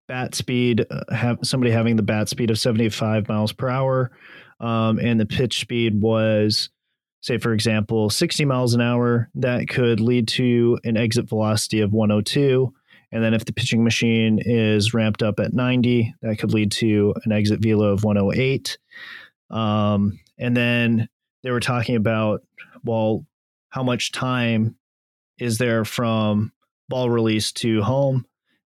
bat 0.09 0.35
speed, 0.35 0.85
uh, 0.91 1.15
have 1.15 1.39
somebody 1.43 1.71
having 1.71 1.97
the 1.97 2.03
bat 2.03 2.29
speed 2.29 2.51
of 2.51 2.59
75 2.59 3.29
miles 3.29 3.53
per 3.53 3.69
hour, 3.69 4.11
um, 4.61 4.99
and 4.99 5.19
the 5.19 5.27
pitch 5.27 5.61
speed 5.61 6.01
was, 6.01 6.71
say, 7.21 7.39
for 7.39 7.53
example, 7.53 8.11
60 8.11 8.45
miles 8.45 8.75
an 8.75 8.81
hour, 8.81 9.31
that 9.35 9.69
could 9.69 10.01
lead 10.01 10.29
to 10.29 10.79
an 10.85 10.97
exit 10.97 11.29
velocity 11.29 11.81
of 11.81 11.93
102. 11.93 12.73
And 13.13 13.23
then 13.23 13.35
if 13.35 13.45
the 13.45 13.53
pitching 13.53 13.85
machine 13.85 14.41
is 14.45 14.93
ramped 14.93 15.23
up 15.23 15.39
at 15.39 15.53
90, 15.53 16.15
that 16.23 16.39
could 16.39 16.53
lead 16.53 16.73
to 16.73 17.15
an 17.25 17.33
exit 17.33 17.61
velo 17.61 17.93
of 17.93 18.03
108. 18.03 18.77
Um, 19.51 20.19
and 20.37 20.57
then 20.57 21.09
they 21.43 21.51
were 21.51 21.61
talking 21.61 21.95
about, 21.95 22.43
well, 22.83 23.25
how 23.69 23.83
much 23.83 24.13
time 24.13 24.77
is 25.39 25.59
there 25.59 25.85
from 25.85 26.53
ball 26.89 27.11
release 27.11 27.53
to 27.53 27.83
home? 27.83 28.27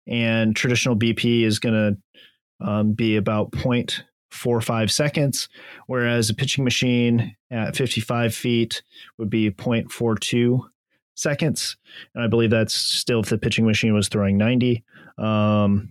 And 0.06 0.54
traditional 0.54 0.96
BP 0.96 1.42
is 1.42 1.58
going 1.58 1.74
to 1.74 2.66
um, 2.66 2.92
be 2.92 3.16
about 3.16 3.50
0.45 3.52 4.90
seconds, 4.90 5.48
whereas 5.86 6.30
a 6.30 6.34
pitching 6.34 6.64
machine 6.64 7.36
at 7.50 7.76
55 7.76 8.34
feet 8.34 8.82
would 9.18 9.30
be 9.30 9.50
0.42 9.50 10.60
seconds. 11.14 11.76
And 12.14 12.24
I 12.24 12.26
believe 12.26 12.50
that's 12.50 12.74
still 12.74 13.20
if 13.20 13.28
the 13.28 13.38
pitching 13.38 13.66
machine 13.66 13.94
was 13.94 14.08
throwing 14.08 14.38
90. 14.38 14.84
Um, 15.18 15.90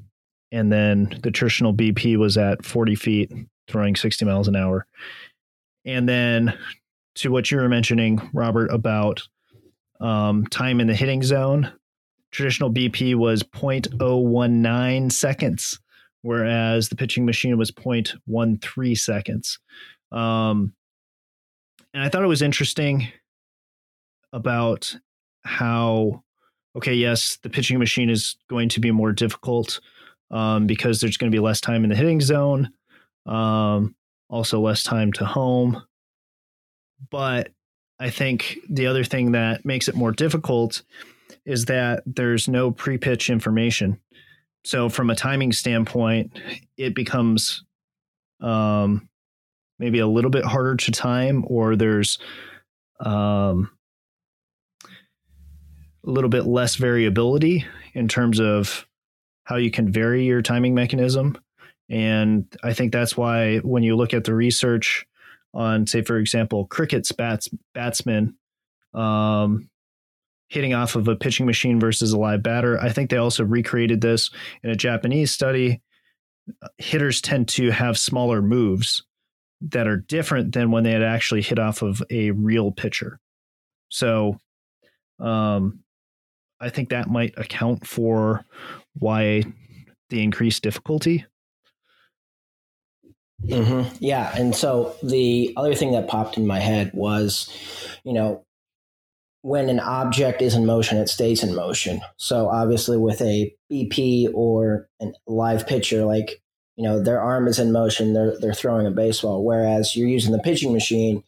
and 0.52 0.72
then 0.72 1.20
the 1.24 1.32
traditional 1.32 1.74
BP 1.74 2.18
was 2.18 2.38
at 2.38 2.66
40 2.66 2.96
feet, 2.96 3.32
throwing 3.68 3.96
60 3.96 4.26
miles 4.26 4.48
an 4.48 4.56
hour. 4.56 4.86
And 5.86 6.08
then 6.08 6.58
to 7.16 7.32
what 7.32 7.52
you 7.52 7.58
were 7.58 7.70
mentioning, 7.70 8.30
Robert, 8.34 8.72
about 8.72 9.22
um, 10.00 10.46
time 10.48 10.80
in 10.80 10.88
the 10.88 10.96
hitting 10.96 11.24
zone, 11.24 11.72
traditional 12.32 12.72
BP 12.72 13.16
was 13.16 13.44
0.019 13.44 15.12
seconds, 15.12 15.80
whereas 16.22 16.90
the 16.90 16.96
pitching 16.96 17.26
machine 17.26 17.58
was 17.58 17.72
0.13 17.72 18.98
seconds. 18.98 19.60
Um, 20.12 20.74
and 21.94 22.04
I 22.04 22.10
thought 22.10 22.24
it 22.24 22.28
was 22.28 22.42
interesting 22.42 23.08
about 24.34 24.96
how 25.44 26.24
okay, 26.76 26.94
yes, 26.94 27.38
the 27.44 27.50
pitching 27.50 27.80
machine 27.80 28.10
is 28.10 28.38
going 28.50 28.70
to 28.70 28.80
be 28.80 28.92
more 28.92 29.12
difficult 29.12 29.80
um, 30.30 30.68
because 30.68 31.02
there's 31.02 31.18
going 31.18 31.30
to 31.32 31.36
be 31.36 31.42
less 31.42 31.60
time 31.60 31.84
in 31.84 31.90
the 31.90 31.96
hitting 31.96 32.22
zone, 32.22 32.72
um, 33.26 33.94
also 34.30 34.60
less 34.60 34.84
time 34.84 35.12
to 35.14 35.26
home. 35.26 35.84
But 37.10 37.52
I 38.00 38.10
think 38.10 38.58
the 38.70 38.88
other 38.88 39.04
thing 39.04 39.34
that 39.34 39.66
makes 39.66 39.88
it 39.88 39.96
more 39.96 40.12
difficult 40.12 40.84
is 41.46 41.66
that 41.66 42.04
there's 42.06 42.48
no 42.48 42.72
pre 42.72 42.98
pitch 42.98 43.30
information. 43.30 44.00
So, 44.64 44.90
from 44.90 45.10
a 45.10 45.16
timing 45.16 45.54
standpoint, 45.54 46.40
it 46.78 46.94
becomes 46.94 47.64
um, 48.42 49.10
maybe 49.80 50.00
a 50.00 50.08
little 50.08 50.32
bit 50.32 50.46
harder 50.46 50.76
to 50.76 50.92
time, 50.92 51.44
or 51.48 51.76
there's 51.76 52.20
um, 53.00 53.72
a 56.06 56.10
little 56.10 56.30
bit 56.30 56.46
less 56.46 56.76
variability 56.76 57.66
in 57.94 58.08
terms 58.08 58.40
of 58.40 58.88
how 59.44 59.56
you 59.56 59.72
can 59.72 59.92
vary 59.92 60.26
your 60.26 60.42
timing 60.42 60.76
mechanism. 60.76 61.38
And 61.90 62.46
I 62.64 62.74
think 62.74 62.94
that's 62.94 63.18
why 63.18 63.58
when 63.58 63.84
you 63.84 63.96
look 63.96 64.14
at 64.14 64.24
the 64.24 64.34
research 64.34 65.06
on, 65.54 65.88
say, 65.88 66.04
for 66.04 66.18
example, 66.18 66.66
cricket's 66.68 67.12
bats 67.12 67.50
batsmen 67.74 68.36
um, 68.94 69.70
hitting 70.52 70.74
off 70.74 70.98
of 70.98 71.08
a 71.08 71.16
pitching 71.16 71.46
machine 71.46 71.80
versus 71.80 72.12
a 72.12 72.20
live 72.20 72.44
batter, 72.44 72.78
I 72.78 72.90
think 72.90 73.10
they 73.10 73.16
also 73.16 73.46
recreated 73.46 74.02
this 74.02 74.30
in 74.64 74.70
a 74.70 74.76
Japanese 74.76 75.32
study. 75.32 75.82
Hitters 76.78 77.22
tend 77.22 77.48
to 77.50 77.72
have 77.72 77.98
smaller 77.98 78.42
moves 78.42 79.02
that 79.62 79.88
are 79.88 79.96
different 79.96 80.54
than 80.54 80.70
when 80.70 80.84
they 80.84 80.92
had 80.92 81.04
actually 81.04 81.42
hit 81.42 81.58
off 81.58 81.82
of 81.82 82.04
a 82.10 82.32
real 82.32 82.70
pitcher. 82.70 83.18
So, 83.88 84.40
um, 85.20 85.80
I 86.60 86.68
think 86.68 86.90
that 86.90 87.10
might 87.10 87.34
account 87.38 87.88
for 87.88 88.44
why 88.94 89.46
the 90.10 90.22
increased 90.22 90.64
difficulty. 90.64 91.26
Mm-hmm. 93.46 93.96
Yeah. 94.02 94.36
And 94.36 94.54
so 94.54 94.96
the 95.02 95.54
other 95.56 95.76
thing 95.76 95.94
that 95.94 96.10
popped 96.10 96.38
in 96.38 96.46
my 96.46 96.60
head 96.60 96.92
was, 96.94 97.50
you 98.04 98.12
know, 98.12 98.46
when 99.42 99.70
an 99.70 99.80
object 99.80 100.42
is 100.42 100.54
in 100.56 100.66
motion, 100.66 100.98
it 100.98 101.10
stays 101.10 101.44
in 101.44 101.56
motion. 101.56 102.02
So 102.18 102.48
obviously, 102.48 102.98
with 102.98 103.22
a 103.22 103.54
BP 103.72 104.30
or 104.34 104.88
a 105.02 105.08
live 105.28 105.68
pitcher, 105.68 106.06
like 106.06 106.42
you 106.76 106.84
know, 106.84 107.02
their 107.02 107.22
arm 107.22 107.48
is 107.48 107.60
in 107.60 107.72
motion, 107.72 108.14
they're 108.14 108.40
they're 108.40 108.54
throwing 108.54 108.88
a 108.88 108.92
baseball. 108.92 109.44
Whereas 109.44 109.96
you're 109.96 110.08
using 110.08 110.32
the 110.32 110.40
pitching 110.40 110.74
machine, 110.74 111.24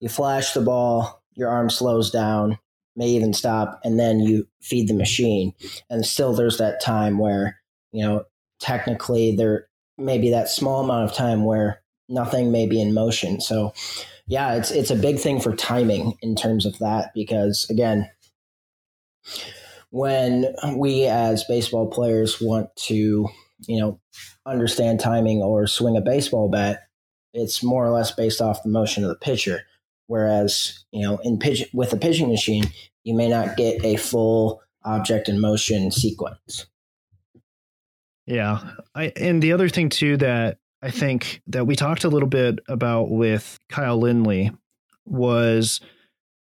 you 0.00 0.08
flash 0.08 0.52
the 0.52 0.60
ball, 0.60 1.22
your 1.34 1.48
arm 1.48 1.70
slows 1.70 2.10
down, 2.10 2.58
may 2.96 3.08
even 3.08 3.32
stop, 3.32 3.80
and 3.84 3.98
then 3.98 4.20
you 4.20 4.48
feed 4.60 4.88
the 4.88 4.94
machine. 4.94 5.52
And 5.90 6.04
still, 6.04 6.34
there's 6.34 6.58
that 6.58 6.80
time 6.80 7.18
where 7.18 7.60
you 7.92 8.02
know 8.02 8.24
technically 8.60 9.36
there 9.36 9.68
may 9.98 10.18
be 10.18 10.30
that 10.30 10.48
small 10.48 10.84
amount 10.84 11.10
of 11.10 11.16
time 11.16 11.44
where 11.44 11.82
nothing 12.08 12.50
may 12.50 12.66
be 12.66 12.80
in 12.80 12.94
motion. 12.94 13.40
So 13.40 13.74
yeah, 14.26 14.54
it's 14.54 14.70
it's 14.70 14.90
a 14.90 14.96
big 14.96 15.18
thing 15.18 15.40
for 15.40 15.54
timing 15.54 16.14
in 16.22 16.36
terms 16.36 16.66
of 16.66 16.78
that 16.78 17.12
because 17.14 17.66
again, 17.70 18.10
when 19.90 20.54
we 20.76 21.04
as 21.06 21.44
baseball 21.44 21.90
players 21.90 22.40
want 22.40 22.74
to, 22.76 23.28
you 23.66 23.80
know, 23.80 24.00
understand 24.46 25.00
timing 25.00 25.42
or 25.42 25.66
swing 25.66 25.96
a 25.96 26.00
baseball 26.00 26.48
bat, 26.48 26.80
it's 27.34 27.62
more 27.62 27.84
or 27.84 27.90
less 27.90 28.10
based 28.10 28.40
off 28.40 28.62
the 28.62 28.70
motion 28.70 29.02
of 29.04 29.10
the 29.10 29.16
pitcher. 29.16 29.60
Whereas, 30.06 30.84
you 30.92 31.02
know, 31.02 31.18
in 31.22 31.38
pitch 31.38 31.68
with 31.72 31.92
a 31.92 31.96
pitching 31.96 32.28
machine, 32.28 32.64
you 33.04 33.14
may 33.14 33.28
not 33.28 33.56
get 33.56 33.84
a 33.84 33.96
full 33.96 34.62
object 34.84 35.28
in 35.28 35.40
motion 35.40 35.90
sequence. 35.90 36.66
Yeah. 38.26 38.60
I 38.94 39.12
and 39.16 39.42
the 39.42 39.52
other 39.52 39.68
thing 39.68 39.88
too 39.88 40.16
that 40.18 40.58
I 40.82 40.90
think 40.90 41.42
that 41.46 41.66
we 41.66 41.76
talked 41.76 42.04
a 42.04 42.08
little 42.08 42.28
bit 42.28 42.58
about 42.68 43.10
with 43.10 43.56
Kyle 43.68 43.98
Lindley 43.98 44.50
was 45.06 45.80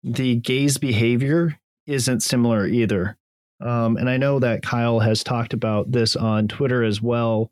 the 0.04 0.36
gaze 0.36 0.78
behavior 0.78 1.60
isn't 1.88 2.22
similar 2.22 2.68
either. 2.68 3.18
Um, 3.60 3.98
and 3.98 4.08
I 4.10 4.18
know 4.18 4.40
that 4.40 4.62
Kyle 4.62 5.00
has 5.00 5.24
talked 5.24 5.54
about 5.54 5.92
this 5.92 6.16
on 6.16 6.48
Twitter 6.48 6.84
as 6.84 7.02
well. 7.02 7.52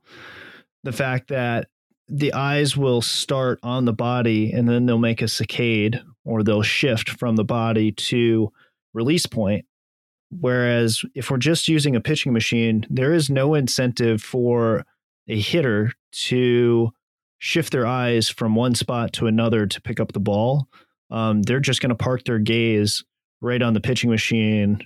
The 0.84 0.92
fact 0.92 1.30
that 1.30 1.70
the 2.08 2.34
eyes 2.34 2.78
will 2.78 3.02
start 3.02 3.60
on 3.64 3.86
the 3.86 3.94
body 3.94 4.52
and 4.52 4.70
then 4.70 4.86
they'll 4.86 5.00
make 5.00 5.24
a 5.24 5.26
saccade 5.26 6.00
or 6.24 6.44
they'll 6.44 6.62
shift 6.62 7.10
from 7.10 7.36
the 7.36 7.44
body 7.44 7.92
to 7.94 8.52
release 8.94 9.26
point. 9.26 9.66
Whereas 10.30 11.04
if 11.16 11.32
we're 11.32 11.38
just 11.38 11.68
using 11.68 11.96
a 11.96 12.02
pitching 12.02 12.34
machine, 12.34 12.86
there 12.92 13.14
is 13.14 13.30
no 13.30 13.56
incentive 13.56 14.22
for 14.22 14.86
a 15.28 15.40
hitter 15.40 15.92
to 16.12 16.92
shift 17.40 17.72
their 17.72 17.86
eyes 17.86 18.30
from 18.30 18.56
one 18.56 18.76
spot 18.76 19.14
to 19.14 19.28
another 19.28 19.66
to 19.68 19.82
pick 19.82 20.00
up 20.00 20.14
the 20.14 20.20
ball. 20.20 20.68
Um, 21.12 21.42
they're 21.42 21.60
just 21.60 21.82
going 21.82 21.90
to 21.90 21.96
park 21.96 22.24
their 22.26 22.40
gaze 22.40 23.04
right 23.42 23.62
on 23.62 23.74
the 23.74 23.82
pitching 23.82 24.10
machine 24.10 24.80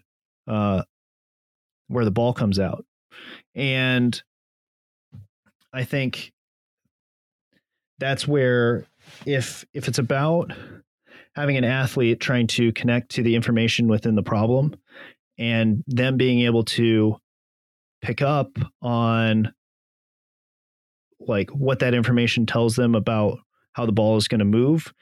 uh, 0.48 0.84
where 1.88 2.06
the 2.06 2.12
ball 2.12 2.34
comes 2.34 2.60
out. 2.60 2.86
And 3.56 4.22
I 5.74 5.84
think 5.84 6.34
that's 8.00 8.28
where 8.28 8.86
if 9.26 9.66
if 9.74 9.88
it's 9.88 10.00
about 10.00 10.52
having 11.36 11.58
an 11.58 11.64
athlete 11.64 12.20
trying 12.20 12.48
to 12.48 12.72
connect 12.74 13.12
to 13.12 13.24
the 13.24 13.36
information 13.36 13.88
within 13.88 14.16
the 14.16 14.24
problem 14.24 14.76
and 15.38 15.84
them 15.88 16.18
being 16.18 16.42
able 16.42 16.64
to 16.64 17.18
pick 18.02 18.22
up 18.22 18.58
on 18.82 19.54
like 21.20 21.50
what 21.52 21.80
that 21.80 21.94
information 21.94 22.46
tells 22.46 22.76
them 22.76 22.96
about 22.96 23.40
how 23.74 23.86
the 23.86 23.92
ball 23.92 24.18
is 24.18 24.28
going 24.28 24.40
to 24.40 24.46
move. 24.46 24.94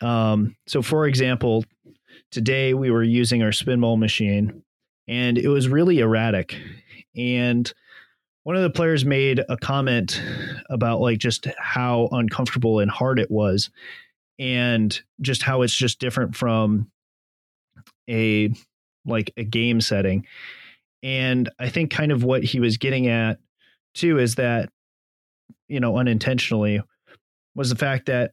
Um, 0.00 0.56
so, 0.66 0.82
for 0.82 1.06
example, 1.06 1.64
today 2.30 2.74
we 2.74 2.90
were 2.90 3.02
using 3.02 3.42
our 3.42 3.52
spin 3.52 3.80
ball 3.80 3.96
machine 3.96 4.62
and 5.06 5.38
it 5.38 5.48
was 5.48 5.68
really 5.68 5.98
erratic. 6.00 6.56
And 7.16 7.72
one 8.44 8.56
of 8.56 8.62
the 8.62 8.70
players 8.70 9.04
made 9.04 9.42
a 9.48 9.56
comment 9.56 10.22
about 10.70 11.00
like 11.00 11.18
just 11.18 11.46
how 11.58 12.08
uncomfortable 12.12 12.80
and 12.80 12.90
hard 12.90 13.18
it 13.18 13.30
was 13.30 13.70
and 14.38 15.00
just 15.20 15.42
how 15.42 15.62
it's 15.62 15.74
just 15.74 15.98
different 15.98 16.36
from 16.36 16.90
a 18.08 18.52
like 19.04 19.32
a 19.36 19.44
game 19.44 19.80
setting. 19.80 20.26
And 21.02 21.50
I 21.58 21.68
think 21.68 21.90
kind 21.90 22.12
of 22.12 22.24
what 22.24 22.44
he 22.44 22.60
was 22.60 22.76
getting 22.76 23.06
at 23.06 23.38
too 23.94 24.18
is 24.18 24.36
that 24.36 24.70
you 25.68 25.80
know, 25.80 25.98
unintentionally 25.98 26.80
was 27.54 27.70
the 27.70 27.76
fact 27.76 28.06
that 28.06 28.32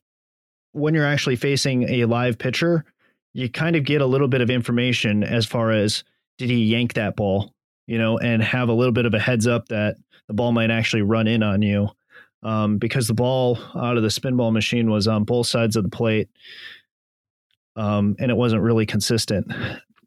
when 0.72 0.94
you're 0.94 1.06
actually 1.06 1.36
facing 1.36 1.84
a 1.90 2.06
live 2.06 2.38
pitcher, 2.38 2.86
you 3.34 3.50
kind 3.50 3.76
of 3.76 3.84
get 3.84 4.02
a 4.02 4.06
little 4.06 4.28
bit 4.28 4.42
of 4.42 4.50
information 4.50 5.24
as 5.24 5.46
far 5.46 5.72
as 5.72 6.04
did 6.38 6.50
he 6.50 6.66
yank 6.66 6.94
that 6.94 7.16
ball, 7.16 7.54
you 7.88 7.98
know, 7.98 8.18
and 8.18 8.42
have 8.44 8.70
a 8.70 8.74
little 8.74 8.92
bit 8.92 9.06
of 9.06 9.14
a 9.14 9.20
heads 9.20 9.48
up 9.48 9.68
that 9.70 9.96
the 10.28 10.34
ball 10.34 10.52
might 10.52 10.72
actually 10.72 11.02
run 11.02 11.28
in 11.28 11.44
on 11.44 11.62
you. 11.62 11.90
Um, 12.44 12.78
because 12.78 13.08
the 13.08 13.14
ball 13.14 13.58
out 13.76 13.98
of 13.98 14.04
the 14.04 14.12
spin 14.12 14.38
ball 14.38 14.52
machine 14.52 14.92
was 14.92 15.08
on 15.08 15.24
both 15.24 15.48
sides 15.48 15.76
of 15.76 15.84
the 15.84 15.90
plate. 15.90 16.30
Um, 17.76 18.16
and 18.20 18.30
it 18.30 18.38
wasn't 18.38 18.62
really 18.62 18.86
consistent. 18.86 19.52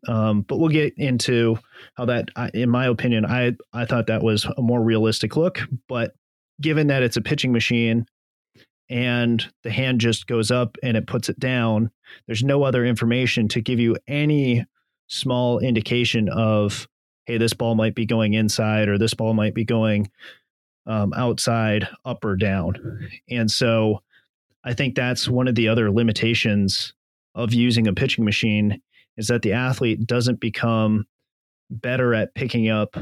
Um, 0.07 0.43
but 0.43 0.59
we'll 0.59 0.69
get 0.69 0.95
into 0.97 1.59
how 1.95 2.05
that, 2.05 2.29
in 2.55 2.71
my 2.71 2.87
opinion, 2.87 3.27
I 3.27 3.57
I 3.73 3.85
thought 3.85 4.07
that 4.07 4.23
was 4.23 4.47
a 4.57 4.63
more 4.63 4.81
realistic 4.81 5.37
look. 5.37 5.61
But 5.89 6.15
given 6.61 6.89
that 6.89 7.03
it's 7.03 7.17
a 7.17 7.23
pitching 7.23 7.53
machine 7.53 8.07
and 8.91 9.47
the 9.63 9.71
hand 9.71 10.01
just 10.01 10.27
goes 10.27 10.51
up 10.51 10.77
and 10.83 10.97
it 10.97 11.07
puts 11.07 11.29
it 11.29 11.39
down, 11.39 11.91
there's 12.27 12.43
no 12.43 12.63
other 12.63 12.85
information 12.85 13.49
to 13.49 13.61
give 13.61 13.79
you 13.79 13.97
any 14.07 14.65
small 15.09 15.59
indication 15.59 16.29
of, 16.29 16.89
hey, 17.27 17.39
this 17.39 17.53
ball 17.53 17.75
might 17.75 17.95
be 17.95 18.07
going 18.07 18.35
inside 18.35 18.89
or 18.89 18.99
this 18.99 19.15
ball 19.15 19.35
might 19.35 19.55
be 19.55 19.65
going 19.65 20.11
um, 20.87 21.13
outside, 21.13 21.87
up 22.05 22.25
or 22.25 22.37
down. 22.37 23.09
And 23.29 23.51
so 23.51 24.03
I 24.65 24.75
think 24.75 24.95
that's 24.95 25.29
one 25.29 25.49
of 25.49 25.55
the 25.55 25.69
other 25.69 25.91
limitations 25.91 26.95
of 27.35 27.53
using 27.53 27.87
a 27.87 27.93
pitching 27.93 28.25
machine 28.25 28.81
is 29.17 29.29
that 29.29 29.43
the 29.43 29.53
athlete 29.53 30.07
doesn't 30.07 30.41
become 30.41 31.07
better 31.71 32.15
at 32.15 32.35
picking 32.35 32.69
up 32.69 32.97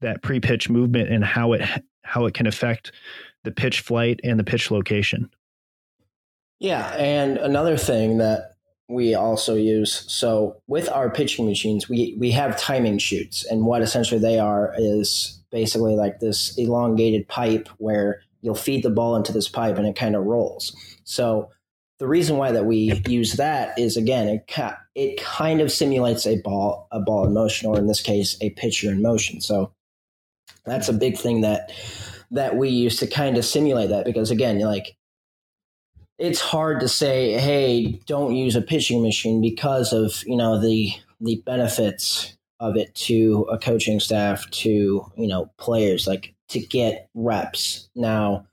that 0.00 0.22
pre-pitch 0.22 0.68
movement 0.68 1.10
and 1.10 1.24
how 1.24 1.52
it 1.52 1.62
how 2.02 2.26
it 2.26 2.34
can 2.34 2.46
affect 2.46 2.92
the 3.44 3.50
pitch 3.50 3.80
flight 3.80 4.20
and 4.22 4.38
the 4.38 4.44
pitch 4.44 4.70
location. 4.70 5.30
Yeah, 6.60 6.94
and 6.96 7.38
another 7.38 7.76
thing 7.76 8.18
that 8.18 8.52
we 8.88 9.14
also 9.14 9.54
use 9.54 10.04
so 10.08 10.60
with 10.66 10.88
our 10.88 11.10
pitching 11.10 11.46
machines, 11.46 11.88
we 11.88 12.16
we 12.18 12.30
have 12.32 12.58
timing 12.58 12.98
chutes, 12.98 13.44
and 13.44 13.64
what 13.64 13.82
essentially 13.82 14.20
they 14.20 14.38
are 14.38 14.74
is 14.78 15.40
basically 15.50 15.96
like 15.96 16.20
this 16.20 16.56
elongated 16.56 17.26
pipe 17.28 17.68
where 17.78 18.22
you'll 18.42 18.54
feed 18.54 18.82
the 18.82 18.90
ball 18.90 19.16
into 19.16 19.32
this 19.32 19.48
pipe 19.48 19.76
and 19.76 19.86
it 19.86 19.96
kind 19.96 20.16
of 20.16 20.24
rolls. 20.24 20.74
So 21.04 21.50
the 21.98 22.08
reason 22.08 22.36
why 22.36 22.50
that 22.50 22.64
we 22.64 23.00
use 23.06 23.34
that 23.34 23.78
is 23.78 23.96
again 23.96 24.28
it 24.28 24.48
ca- 24.48 24.78
it 24.96 25.20
kind 25.20 25.60
of 25.60 25.70
simulates 25.70 26.26
a 26.26 26.40
ball 26.42 26.88
a 26.90 26.98
ball 26.98 27.24
in 27.26 27.32
motion 27.32 27.68
or 27.68 27.78
in 27.78 27.86
this 27.86 28.00
case 28.00 28.36
a 28.40 28.50
pitcher 28.50 28.90
in 28.90 29.00
motion 29.00 29.40
so 29.40 29.72
that's 30.64 30.88
a 30.88 30.92
big 30.92 31.16
thing 31.16 31.40
that 31.42 31.72
that 32.30 32.56
we 32.56 32.68
use 32.68 32.96
to 32.98 33.06
kind 33.06 33.36
of 33.36 33.44
simulate 33.44 33.90
that 33.90 34.04
because 34.04 34.30
again 34.30 34.58
like 34.60 34.96
it's 36.18 36.40
hard 36.40 36.80
to 36.80 36.88
say 36.88 37.38
hey 37.38 38.00
don't 38.06 38.34
use 38.34 38.56
a 38.56 38.62
pitching 38.62 39.02
machine 39.02 39.40
because 39.40 39.92
of 39.92 40.22
you 40.26 40.36
know 40.36 40.60
the 40.60 40.92
the 41.20 41.42
benefits 41.46 42.36
of 42.60 42.76
it 42.76 42.94
to 42.94 43.46
a 43.50 43.58
coaching 43.58 44.00
staff 44.00 44.48
to 44.50 45.04
you 45.16 45.26
know 45.26 45.50
players 45.58 46.06
like 46.06 46.34
to 46.48 46.60
get 46.60 47.08
reps 47.14 47.88
now 47.94 48.46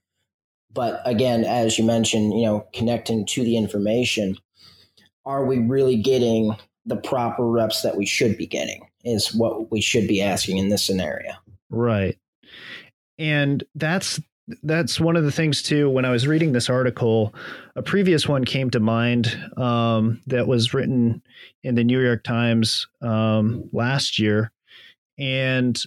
but 0.73 1.01
again, 1.05 1.43
as 1.45 1.77
you 1.77 1.83
mentioned, 1.83 2.33
you 2.33 2.45
know, 2.45 2.67
connecting 2.73 3.25
to 3.27 3.43
the 3.43 3.57
information, 3.57 4.37
are 5.25 5.45
we 5.45 5.59
really 5.59 5.95
getting 5.95 6.55
the 6.85 6.95
proper 6.95 7.45
reps 7.45 7.81
that 7.81 7.97
we 7.97 8.05
should 8.05 8.37
be 8.37 8.47
getting? 8.47 8.87
Is 9.03 9.33
what 9.33 9.71
we 9.71 9.81
should 9.81 10.07
be 10.07 10.21
asking 10.21 10.57
in 10.57 10.69
this 10.69 10.83
scenario. 10.83 11.33
Right. 11.69 12.17
And 13.17 13.63
that's 13.75 14.19
that's 14.63 14.99
one 14.99 15.15
of 15.15 15.23
the 15.23 15.31
things 15.31 15.61
too 15.61 15.89
when 15.89 16.05
i 16.05 16.09
was 16.09 16.27
reading 16.27 16.51
this 16.51 16.69
article 16.69 17.33
a 17.75 17.83
previous 17.83 18.27
one 18.27 18.43
came 18.43 18.69
to 18.69 18.79
mind 18.79 19.27
um, 19.57 20.19
that 20.27 20.47
was 20.47 20.73
written 20.73 21.21
in 21.63 21.75
the 21.75 21.83
new 21.83 22.01
york 22.01 22.23
times 22.23 22.87
um, 23.01 23.69
last 23.71 24.17
year 24.17 24.51
and 25.19 25.79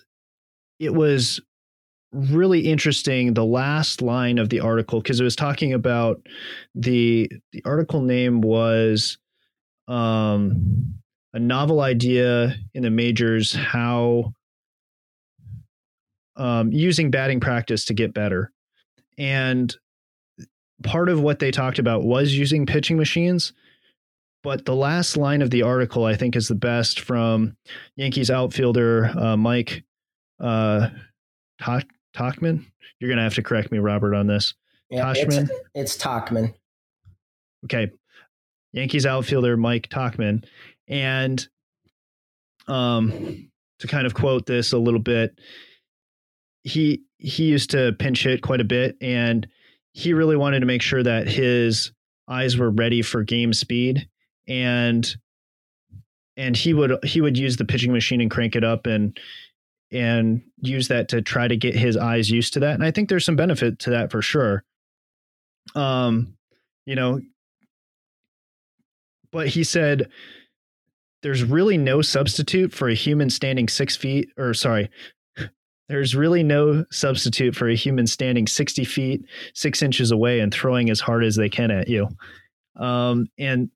it 0.79 0.95
was 0.95 1.41
really 2.13 2.61
interesting 2.61 3.33
the 3.33 3.45
last 3.45 4.03
line 4.03 4.39
of 4.39 4.51
the 4.51 4.61
article 4.61 5.01
because 5.01 5.19
it 5.19 5.25
was 5.25 5.37
talking 5.37 5.73
about 5.73 6.21
the 6.75 7.31
the 7.53 7.63
article 7.65 8.03
name 8.03 8.43
was 8.43 9.19
um 9.89 10.95
a 11.33 11.39
novel 11.39 11.81
idea 11.81 12.55
in 12.75 12.83
the 12.83 12.91
majors 12.91 13.55
how 13.55 14.35
um 16.37 16.73
using 16.73 17.11
batting 17.11 17.41
practice 17.41 17.85
to 17.85 17.95
get 17.95 18.15
better 18.15 18.51
and 19.19 19.77
part 20.83 21.09
of 21.09 21.21
what 21.21 21.39
they 21.39 21.51
talked 21.51 21.79
about 21.79 22.03
was 22.03 22.37
using 22.37 22.67
pitching 22.67 22.97
machines 22.97 23.53
but 24.43 24.65
the 24.65 24.75
last 24.75 25.17
line 25.17 25.43
of 25.43 25.51
the 25.51 25.63
article 25.63 26.05
i 26.05 26.15
think 26.15 26.35
is 26.35 26.49
the 26.49 26.55
best 26.55 27.01
from 27.01 27.57
yankees 27.97 28.31
outfielder 28.31 29.07
uh, 29.17 29.37
mike 29.37 29.85
uh, 30.41 30.89
Tauchman. 32.15 32.65
You're 32.99 33.09
going 33.09 33.17
to 33.17 33.23
have 33.23 33.35
to 33.35 33.43
correct 33.43 33.73
me, 33.73 33.79
Robert, 33.79 34.15
on 34.15 34.27
this. 34.27 34.55
Yeah, 34.91 35.05
Tauchman. 35.05 35.49
It's, 35.75 35.97
it's 35.97 35.97
Tauchman. 35.97 36.55
Okay. 37.65 37.91
Yankees 38.73 39.07
outfielder 39.07 39.57
Mike 39.57 39.89
Tauchman. 39.89 40.45
And 40.89 41.47
um, 42.69 43.51
to 43.79 43.87
kind 43.87 44.07
of 44.07 44.15
quote 44.15 44.47
this 44.47 44.73
a 44.73 44.79
little 44.79 45.01
bit, 45.01 45.39
he 46.65 47.03
he 47.19 47.45
used 47.45 47.71
to 47.71 47.93
pinch 47.99 48.25
hit 48.25 48.43
quite 48.43 48.61
a 48.61 48.65
bit, 48.65 48.97
and 49.01 49.47
he 49.93 50.13
really 50.13 50.37
wanted 50.37 50.61
to 50.61 50.67
make 50.67 50.83
sure 50.83 51.03
that 51.03 51.29
his 51.29 51.93
eyes 52.29 52.57
were 52.57 52.71
ready 52.71 53.03
for 53.03 53.23
game 53.23 53.53
speed, 53.53 54.09
and 54.49 55.15
and 56.37 56.57
he 56.57 56.75
would 56.75 56.93
he 57.05 57.21
would 57.21 57.37
use 57.37 57.57
the 57.57 57.65
pitching 57.65 57.93
machine 57.93 58.21
and 58.21 58.31
crank 58.31 58.57
it 58.57 58.65
up 58.65 58.87
and 58.87 59.19
and 59.91 60.43
use 60.61 60.89
that 60.89 61.09
to 61.09 61.21
try 61.21 61.47
to 61.47 61.57
get 61.57 61.75
his 61.75 61.97
eyes 61.97 62.31
used 62.31 62.55
to 62.55 62.61
that. 62.61 62.75
And 62.75 62.85
I 62.85 62.91
think 62.91 63.09
there's 63.09 63.27
some 63.27 63.37
benefit 63.37 63.79
to 63.81 63.91
that 63.91 64.11
for 64.11 64.23
sure. 64.23 64.65
Um, 65.75 66.35
you 66.87 66.97
know, 66.97 67.21
but 69.31 69.49
he 69.49 69.65
said 69.65 70.09
there's 71.23 71.45
really 71.45 71.77
no 71.77 72.03
substitute 72.03 72.73
for 72.73 72.89
a 72.89 72.95
human 72.95 73.31
standing 73.31 73.69
six 73.69 73.97
feet, 73.97 74.31
or 74.37 74.55
sorry, 74.55 74.91
there's 75.89 76.15
really 76.15 76.43
no 76.43 76.85
substitute 76.91 77.55
for 77.55 77.69
a 77.69 77.75
human 77.75 78.07
standing 78.07 78.47
60 78.47 78.85
feet, 78.85 79.25
six 79.55 79.83
inches 79.83 80.11
away 80.11 80.41
and 80.41 80.53
throwing 80.53 80.91
as 80.91 81.01
hard 81.01 81.25
as 81.25 81.37
they 81.37 81.49
can 81.49 81.71
at 81.71 81.89
you. 81.89 82.09
Um, 82.77 83.27
and, 83.39 83.71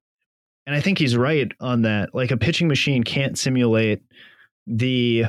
and 0.66 0.74
I 0.74 0.80
think 0.80 0.98
he's 0.98 1.16
right 1.16 1.50
on 1.60 1.82
that. 1.82 2.14
Like 2.14 2.30
a 2.30 2.36
pitching 2.36 2.68
machine 2.68 3.02
can't 3.02 3.38
simulate 3.38 4.02
the 4.66 5.26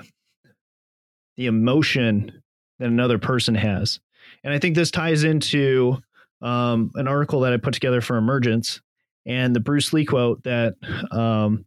the 1.36 1.46
emotion 1.46 2.42
that 2.80 2.88
another 2.88 3.20
person 3.20 3.54
has. 3.54 4.00
And 4.44 4.52
I 4.52 4.58
think 4.58 4.76
this 4.76 4.90
ties 4.90 5.24
into 5.24 5.98
um, 6.42 6.92
an 6.96 7.08
article 7.08 7.42
that 7.42 7.54
I 7.54 7.58
put 7.58 7.76
together 7.76 8.02
for 8.02 8.18
Emergence 8.18 8.82
and 9.28 9.56
the 9.56 9.60
Bruce 9.60 9.94
Lee 9.94 10.06
quote 10.06 10.42
that 10.44 10.76
um, 11.12 11.66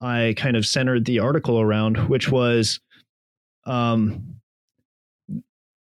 I 0.00 0.34
kind 0.36 0.56
of 0.56 0.66
centered 0.66 1.04
the 1.04 1.18
article 1.20 1.60
around, 1.60 2.08
which 2.08 2.30
was 2.30 2.80
um, 3.66 4.36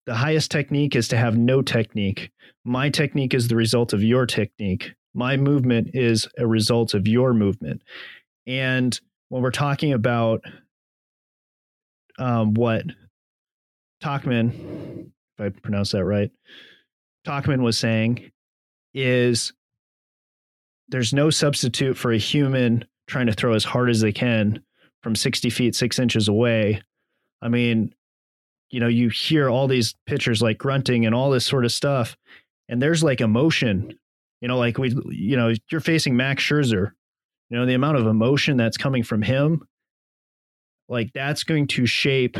the 0.06 0.16
highest 0.16 0.52
technique 0.52 0.96
is 0.96 1.08
to 1.10 1.18
have 1.18 1.38
no 1.38 1.62
technique. 1.62 2.32
My 2.66 2.90
technique 2.90 3.34
is 3.34 3.48
the 3.48 3.56
result 3.56 3.94
of 3.94 4.04
your 4.04 4.26
technique. 4.26 4.92
My 5.14 5.38
movement 5.38 5.92
is 5.94 6.28
a 6.38 6.48
result 6.48 6.94
of 6.94 7.08
your 7.08 7.34
movement. 7.34 7.82
And 8.48 9.00
when 9.30 9.42
we're 9.42 9.52
talking 9.52 9.94
about 9.94 10.42
um, 12.18 12.54
what 12.54 12.86
Tauchman, 14.04 15.12
if 15.38 15.40
I 15.40 15.50
pronounce 15.50 15.92
that 15.92 16.06
right, 16.06 16.32
Tauchman 17.26 17.62
was 17.62 17.78
saying 17.78 18.32
is 18.94 19.54
there's 20.90 21.14
no 21.14 21.30
substitute 21.30 21.98
for 21.98 22.12
a 22.12 22.18
human 22.18 22.86
trying 23.08 23.28
to 23.28 23.34
throw 23.34 23.54
as 23.54 23.64
hard 23.64 23.90
as 23.90 24.02
they 24.02 24.12
can 24.12 24.62
from 25.04 25.16
60 25.16 25.50
feet, 25.50 25.76
six 25.76 26.00
inches 26.00 26.28
away. 26.28 26.82
I 27.42 27.50
mean, 27.50 27.94
you 28.72 28.80
know, 28.80 28.88
you 28.88 29.10
hear 29.10 29.50
all 29.50 29.68
these 29.68 29.96
pitchers 30.08 30.42
like 30.42 30.58
grunting 30.58 31.06
and 31.06 31.14
all 31.14 31.30
this 31.30 31.46
sort 31.46 31.66
of 31.66 31.72
stuff, 31.72 32.18
and 32.70 32.82
there's 32.82 33.04
like 33.04 33.22
emotion. 33.22 33.94
You 34.40 34.48
know, 34.48 34.58
like 34.58 34.78
we, 34.78 34.96
you 35.10 35.38
know, 35.38 35.54
you're 35.70 35.82
facing 35.82 36.16
Max 36.16 36.44
Scherzer. 36.44 36.92
You 37.50 37.58
know, 37.58 37.66
the 37.66 37.74
amount 37.74 37.98
of 37.98 38.08
emotion 38.08 38.58
that's 38.58 38.78
coming 38.78 39.04
from 39.04 39.22
him, 39.22 39.68
like 40.88 41.12
that's 41.14 41.44
going 41.44 41.68
to 41.68 41.86
shape 41.86 42.38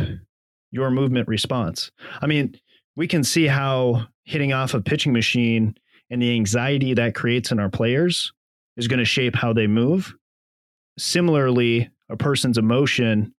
your 0.72 0.90
movement 0.90 1.28
response. 1.28 1.92
I 2.22 2.28
mean, 2.28 2.56
we 2.96 3.08
can 3.08 3.24
see 3.24 3.46
how 3.46 4.08
hitting 4.24 4.54
off 4.54 4.74
a 4.74 4.82
pitching 4.82 5.12
machine 5.12 5.76
and 6.10 6.22
the 6.22 6.34
anxiety 6.34 6.94
that 6.94 7.14
creates 7.14 7.52
in 7.52 7.60
our 7.60 7.70
players 7.70 8.32
is 8.78 8.88
going 8.88 9.00
to 9.00 9.06
shape 9.06 9.36
how 9.36 9.52
they 9.52 9.68
move. 9.68 10.14
Similarly, 10.98 11.90
a 12.10 12.16
person's 12.16 12.58
emotion 12.58 13.34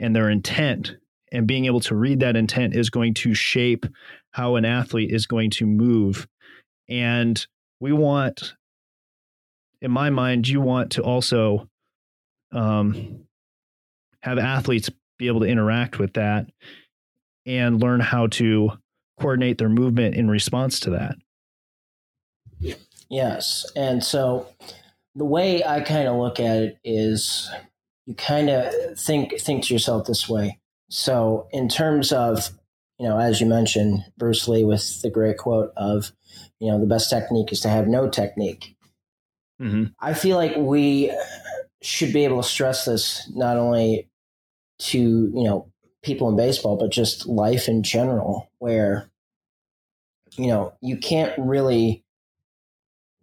and 0.00 0.14
their 0.14 0.28
intent 0.28 0.96
and 1.32 1.46
being 1.46 1.64
able 1.64 1.80
to 1.80 1.94
read 1.94 2.20
that 2.20 2.36
intent 2.36 2.74
is 2.74 2.90
going 2.90 3.14
to 3.14 3.34
shape 3.34 3.86
how 4.30 4.56
an 4.56 4.64
athlete 4.64 5.10
is 5.10 5.26
going 5.26 5.50
to 5.50 5.66
move. 5.66 6.28
And 6.88 7.44
we 7.80 7.92
want, 7.92 8.54
in 9.80 9.90
my 9.90 10.10
mind, 10.10 10.48
you 10.48 10.60
want 10.60 10.92
to 10.92 11.02
also 11.02 11.68
um, 12.52 13.26
have 14.20 14.38
athletes 14.38 14.90
be 15.18 15.26
able 15.26 15.40
to 15.40 15.46
interact 15.46 15.98
with 15.98 16.12
that 16.14 16.46
and 17.44 17.80
learn 17.80 18.00
how 18.00 18.26
to 18.26 18.70
coordinate 19.18 19.58
their 19.58 19.68
movement 19.68 20.14
in 20.14 20.28
response 20.28 20.80
to 20.80 20.90
that. 20.90 21.16
Yes. 23.08 23.66
And 23.76 24.02
so 24.02 24.48
the 25.14 25.24
way 25.24 25.64
I 25.64 25.80
kind 25.80 26.08
of 26.08 26.16
look 26.16 26.40
at 26.40 26.56
it 26.56 26.78
is 26.84 27.50
you 28.06 28.14
kind 28.14 28.50
of 28.50 28.98
think 28.98 29.40
think 29.40 29.64
to 29.64 29.74
yourself 29.74 30.06
this 30.06 30.28
way. 30.28 30.58
So 30.88 31.48
in 31.52 31.68
terms 31.68 32.12
of, 32.12 32.50
you 32.98 33.08
know, 33.08 33.18
as 33.18 33.40
you 33.40 33.46
mentioned, 33.46 34.04
Bruce 34.16 34.48
Lee 34.48 34.64
with 34.64 35.02
the 35.02 35.10
great 35.10 35.36
quote 35.36 35.72
of, 35.76 36.12
you 36.60 36.70
know, 36.70 36.80
the 36.80 36.86
best 36.86 37.10
technique 37.10 37.52
is 37.52 37.60
to 37.60 37.68
have 37.68 37.88
no 37.88 38.08
technique. 38.08 38.76
Mm-hmm. 39.60 39.84
I 40.00 40.14
feel 40.14 40.36
like 40.36 40.54
we 40.56 41.12
should 41.82 42.12
be 42.12 42.24
able 42.24 42.42
to 42.42 42.48
stress 42.48 42.84
this 42.84 43.30
not 43.34 43.56
only 43.56 44.08
to 44.78 44.98
you 44.98 45.44
know 45.44 45.70
people 46.02 46.28
in 46.28 46.36
baseball, 46.36 46.76
but 46.76 46.90
just 46.90 47.26
life 47.26 47.68
in 47.68 47.82
general, 47.82 48.50
where 48.58 49.10
you 50.36 50.48
know 50.48 50.72
you 50.80 50.96
can't 50.96 51.32
really 51.38 52.04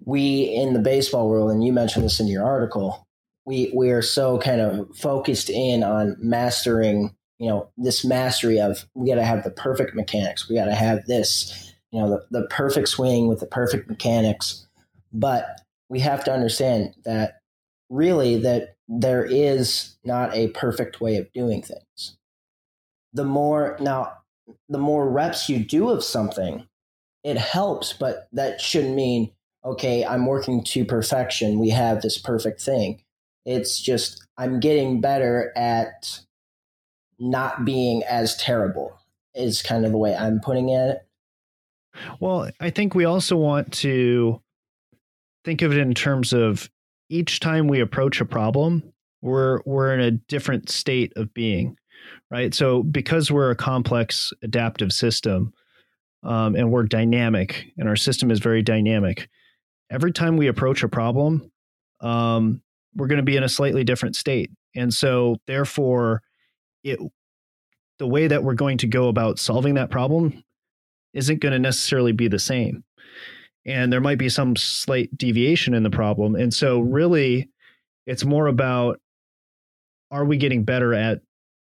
we 0.05 0.43
in 0.43 0.73
the 0.73 0.79
baseball 0.79 1.29
world, 1.29 1.51
and 1.51 1.63
you 1.63 1.71
mentioned 1.71 2.05
this 2.05 2.19
in 2.19 2.27
your 2.27 2.43
article, 2.43 3.07
we 3.45 3.71
we 3.75 3.91
are 3.91 4.01
so 4.01 4.39
kind 4.39 4.61
of 4.61 4.95
focused 4.95 5.49
in 5.49 5.83
on 5.83 6.15
mastering, 6.19 7.15
you 7.39 7.49
know, 7.49 7.69
this 7.77 8.05
mastery 8.05 8.59
of 8.59 8.85
we 8.93 9.09
got 9.09 9.15
to 9.15 9.25
have 9.25 9.43
the 9.43 9.51
perfect 9.51 9.95
mechanics, 9.95 10.49
we 10.49 10.55
got 10.55 10.65
to 10.65 10.75
have 10.75 11.05
this, 11.05 11.73
you 11.91 11.99
know, 11.99 12.09
the, 12.09 12.41
the 12.41 12.47
perfect 12.47 12.89
swing 12.89 13.27
with 13.27 13.39
the 13.39 13.47
perfect 13.47 13.89
mechanics, 13.89 14.67
but 15.11 15.61
we 15.89 15.99
have 15.99 16.23
to 16.23 16.33
understand 16.33 16.95
that 17.05 17.39
really 17.89 18.37
that 18.37 18.75
there 18.87 19.23
is 19.23 19.95
not 20.03 20.33
a 20.33 20.49
perfect 20.49 21.01
way 21.01 21.17
of 21.17 21.31
doing 21.33 21.61
things. 21.61 22.17
The 23.13 23.23
more 23.23 23.77
now, 23.79 24.13
the 24.69 24.79
more 24.79 25.09
reps 25.09 25.49
you 25.49 25.63
do 25.63 25.89
of 25.89 26.03
something, 26.03 26.67
it 27.23 27.37
helps, 27.37 27.93
but 27.93 28.27
that 28.33 28.59
shouldn't 28.59 28.95
mean 28.95 29.31
okay, 29.65 30.03
I'm 30.03 30.25
working 30.25 30.63
to 30.65 30.83
perfection. 30.83 31.59
We 31.59 31.69
have 31.69 32.01
this 32.01 32.17
perfect 32.17 32.61
thing. 32.61 33.01
It's 33.45 33.79
just 33.79 34.25
I'm 34.37 34.59
getting 34.59 35.01
better 35.01 35.53
at 35.55 36.19
not 37.23 37.65
being 37.65 38.03
as 38.03 38.35
terrible 38.35 38.97
is 39.33 39.61
kind 39.61 39.85
of 39.85 39.91
the 39.91 39.97
way 39.97 40.15
I'm 40.15 40.39
putting 40.39 40.69
it. 40.69 40.99
Well, 42.19 42.49
I 42.59 42.69
think 42.69 42.95
we 42.95 43.05
also 43.05 43.37
want 43.37 43.71
to 43.73 44.41
think 45.45 45.61
of 45.61 45.71
it 45.71 45.77
in 45.77 45.93
terms 45.93 46.33
of 46.33 46.69
each 47.09 47.39
time 47.39 47.67
we 47.67 47.79
approach 47.79 48.21
a 48.21 48.25
problem, 48.25 48.93
we're 49.21 49.61
we're 49.65 49.93
in 49.93 49.99
a 49.99 50.11
different 50.11 50.69
state 50.69 51.13
of 51.15 51.33
being, 51.33 51.77
right? 52.31 52.53
So 52.53 52.83
because 52.83 53.31
we're 53.31 53.51
a 53.51 53.55
complex 53.55 54.33
adaptive 54.41 54.91
system, 54.91 55.53
um, 56.23 56.55
and 56.55 56.71
we're 56.71 56.83
dynamic, 56.83 57.67
and 57.77 57.87
our 57.87 57.95
system 57.95 58.31
is 58.31 58.39
very 58.39 58.61
dynamic. 58.61 59.29
Every 59.91 60.11
time 60.11 60.37
we 60.37 60.47
approach 60.47 60.83
a 60.83 60.89
problem, 60.89 61.51
um, 62.01 62.61
we're 62.95 63.07
going 63.07 63.17
to 63.17 63.23
be 63.23 63.37
in 63.37 63.43
a 63.43 63.49
slightly 63.49 63.83
different 63.83 64.15
state, 64.15 64.51
and 64.75 64.93
so 64.93 65.37
therefore, 65.45 66.21
it 66.83 66.99
the 67.99 68.07
way 68.07 68.27
that 68.27 68.43
we're 68.43 68.53
going 68.53 68.77
to 68.79 68.87
go 68.87 69.07
about 69.07 69.39
solving 69.39 69.75
that 69.75 69.91
problem 69.91 70.43
isn't 71.13 71.39
going 71.39 71.53
to 71.53 71.59
necessarily 71.59 72.11
be 72.11 72.27
the 72.27 72.39
same. 72.39 72.83
And 73.65 73.93
there 73.93 74.01
might 74.01 74.17
be 74.17 74.29
some 74.29 74.55
slight 74.55 75.15
deviation 75.17 75.73
in 75.73 75.83
the 75.83 75.89
problem. 75.89 76.35
And 76.35 76.53
so, 76.53 76.79
really, 76.79 77.49
it's 78.05 78.25
more 78.25 78.47
about 78.47 78.99
are 80.11 80.25
we 80.25 80.37
getting 80.37 80.63
better 80.63 80.93
at 80.93 81.21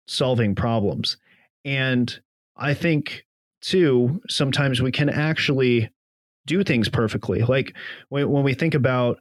solving 0.08 0.56
problems? 0.56 1.18
And 1.66 2.20
I 2.56 2.74
think, 2.74 3.26
too, 3.62 4.22
sometimes 4.30 4.82
we 4.82 4.92
can 4.92 5.10
actually 5.10 5.92
do 6.46 6.64
things 6.64 6.90
perfectly. 6.90 7.42
Like 7.42 7.76
when, 8.10 8.44
we 8.44 8.54
think 8.54 8.74
about 8.74 9.20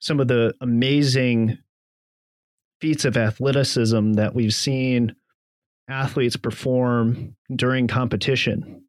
some 0.00 0.18
of 0.18 0.28
the 0.28 0.54
amazing 0.60 1.58
feats 2.80 3.04
of 3.04 3.16
athleticism 3.16 4.14
that 4.14 4.34
we've 4.34 4.54
seen 4.54 5.14
athletes 5.88 6.36
perform 6.36 7.36
during 7.54 7.88
competition. 7.88 8.84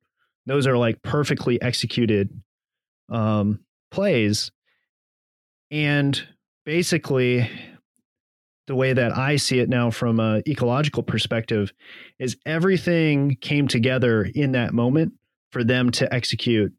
Those 0.45 0.67
are 0.67 0.77
like 0.77 1.01
perfectly 1.01 1.61
executed 1.61 2.29
um, 3.09 3.59
plays. 3.91 4.51
And 5.71 6.21
basically, 6.65 7.49
the 8.67 8.75
way 8.75 8.93
that 8.93 9.15
I 9.15 9.35
see 9.35 9.59
it 9.59 9.69
now 9.69 9.91
from 9.91 10.19
an 10.19 10.43
ecological 10.47 11.03
perspective 11.03 11.71
is 12.19 12.37
everything 12.45 13.37
came 13.41 13.67
together 13.67 14.23
in 14.23 14.53
that 14.53 14.73
moment 14.73 15.13
for 15.51 15.63
them 15.63 15.91
to 15.91 16.11
execute. 16.13 16.73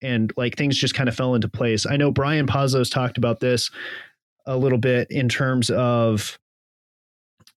And 0.00 0.32
like 0.36 0.56
things 0.56 0.78
just 0.78 0.94
kind 0.94 1.08
of 1.08 1.14
fell 1.14 1.34
into 1.34 1.48
place. 1.48 1.84
I 1.84 1.96
know 1.96 2.12
Brian 2.12 2.46
Pazos 2.46 2.90
talked 2.90 3.18
about 3.18 3.40
this 3.40 3.70
a 4.46 4.56
little 4.56 4.78
bit 4.78 5.08
in 5.10 5.28
terms 5.28 5.70
of, 5.70 6.38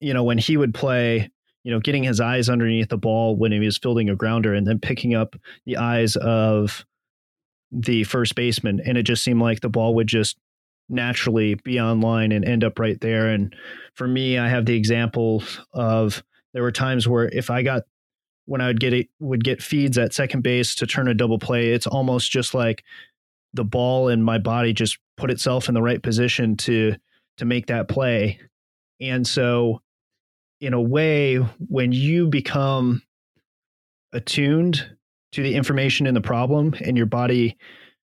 you 0.00 0.12
know, 0.12 0.24
when 0.24 0.38
he 0.38 0.56
would 0.56 0.74
play 0.74 1.30
you 1.64 1.70
know, 1.70 1.80
getting 1.80 2.02
his 2.02 2.20
eyes 2.20 2.48
underneath 2.48 2.88
the 2.88 2.98
ball 2.98 3.36
when 3.36 3.52
he 3.52 3.58
was 3.58 3.78
fielding 3.78 4.10
a 4.10 4.16
grounder 4.16 4.54
and 4.54 4.66
then 4.66 4.78
picking 4.78 5.14
up 5.14 5.36
the 5.64 5.76
eyes 5.76 6.16
of 6.16 6.84
the 7.70 8.04
first 8.04 8.34
baseman. 8.34 8.80
And 8.84 8.98
it 8.98 9.04
just 9.04 9.22
seemed 9.22 9.40
like 9.40 9.60
the 9.60 9.68
ball 9.68 9.94
would 9.94 10.08
just 10.08 10.36
naturally 10.88 11.54
be 11.54 11.78
on 11.78 12.00
line 12.00 12.32
and 12.32 12.44
end 12.44 12.64
up 12.64 12.78
right 12.78 13.00
there. 13.00 13.28
And 13.28 13.54
for 13.94 14.06
me, 14.06 14.38
I 14.38 14.48
have 14.48 14.66
the 14.66 14.76
example 14.76 15.42
of 15.72 16.22
there 16.52 16.62
were 16.62 16.72
times 16.72 17.08
where 17.08 17.28
if 17.28 17.50
I 17.50 17.62
got 17.62 17.84
when 18.46 18.60
I 18.60 18.66
would 18.66 18.80
get 18.80 18.92
it 18.92 19.08
would 19.20 19.44
get 19.44 19.62
feeds 19.62 19.96
at 19.96 20.12
second 20.12 20.42
base 20.42 20.74
to 20.76 20.86
turn 20.86 21.08
a 21.08 21.14
double 21.14 21.38
play, 21.38 21.70
it's 21.70 21.86
almost 21.86 22.30
just 22.30 22.54
like 22.54 22.82
the 23.54 23.64
ball 23.64 24.08
and 24.08 24.24
my 24.24 24.38
body 24.38 24.72
just 24.72 24.98
put 25.16 25.30
itself 25.30 25.68
in 25.68 25.74
the 25.74 25.82
right 25.82 26.02
position 26.02 26.56
to 26.58 26.96
to 27.38 27.44
make 27.44 27.66
that 27.66 27.88
play. 27.88 28.40
And 29.00 29.26
so 29.26 29.80
in 30.62 30.74
a 30.74 30.80
way, 30.80 31.36
when 31.68 31.90
you 31.90 32.28
become 32.28 33.02
attuned 34.12 34.88
to 35.32 35.42
the 35.42 35.56
information 35.56 36.06
in 36.06 36.14
the 36.14 36.20
problem 36.20 36.72
and 36.84 36.96
your 36.96 37.06
body 37.06 37.58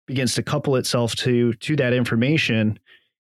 begins 0.08 0.34
to 0.34 0.41
couple 0.41 0.76
itself 0.76 1.13
to 1.15 1.54
to 1.54 1.76
that 1.76 1.93
information, 1.93 2.80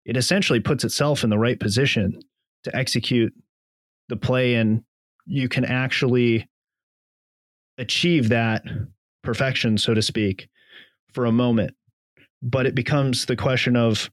it 0.04 0.16
essentially 0.16 0.60
puts 0.60 0.84
itself 0.84 1.24
in 1.24 1.30
the 1.30 1.38
right 1.38 1.58
position 1.58 2.20
to 2.62 2.76
execute 2.76 3.34
the 4.08 4.16
play 4.16 4.54
and 4.54 4.84
you 5.26 5.48
can 5.48 5.64
actually 5.64 6.48
achieve 7.78 8.28
that 8.28 8.62
perfection 9.24 9.76
so 9.76 9.92
to 9.92 10.02
speak 10.02 10.48
for 11.12 11.24
a 11.24 11.32
moment. 11.32 11.74
But 12.42 12.66
it 12.66 12.76
becomes 12.76 13.26
the 13.26 13.34
question 13.34 13.74
of 13.74 14.08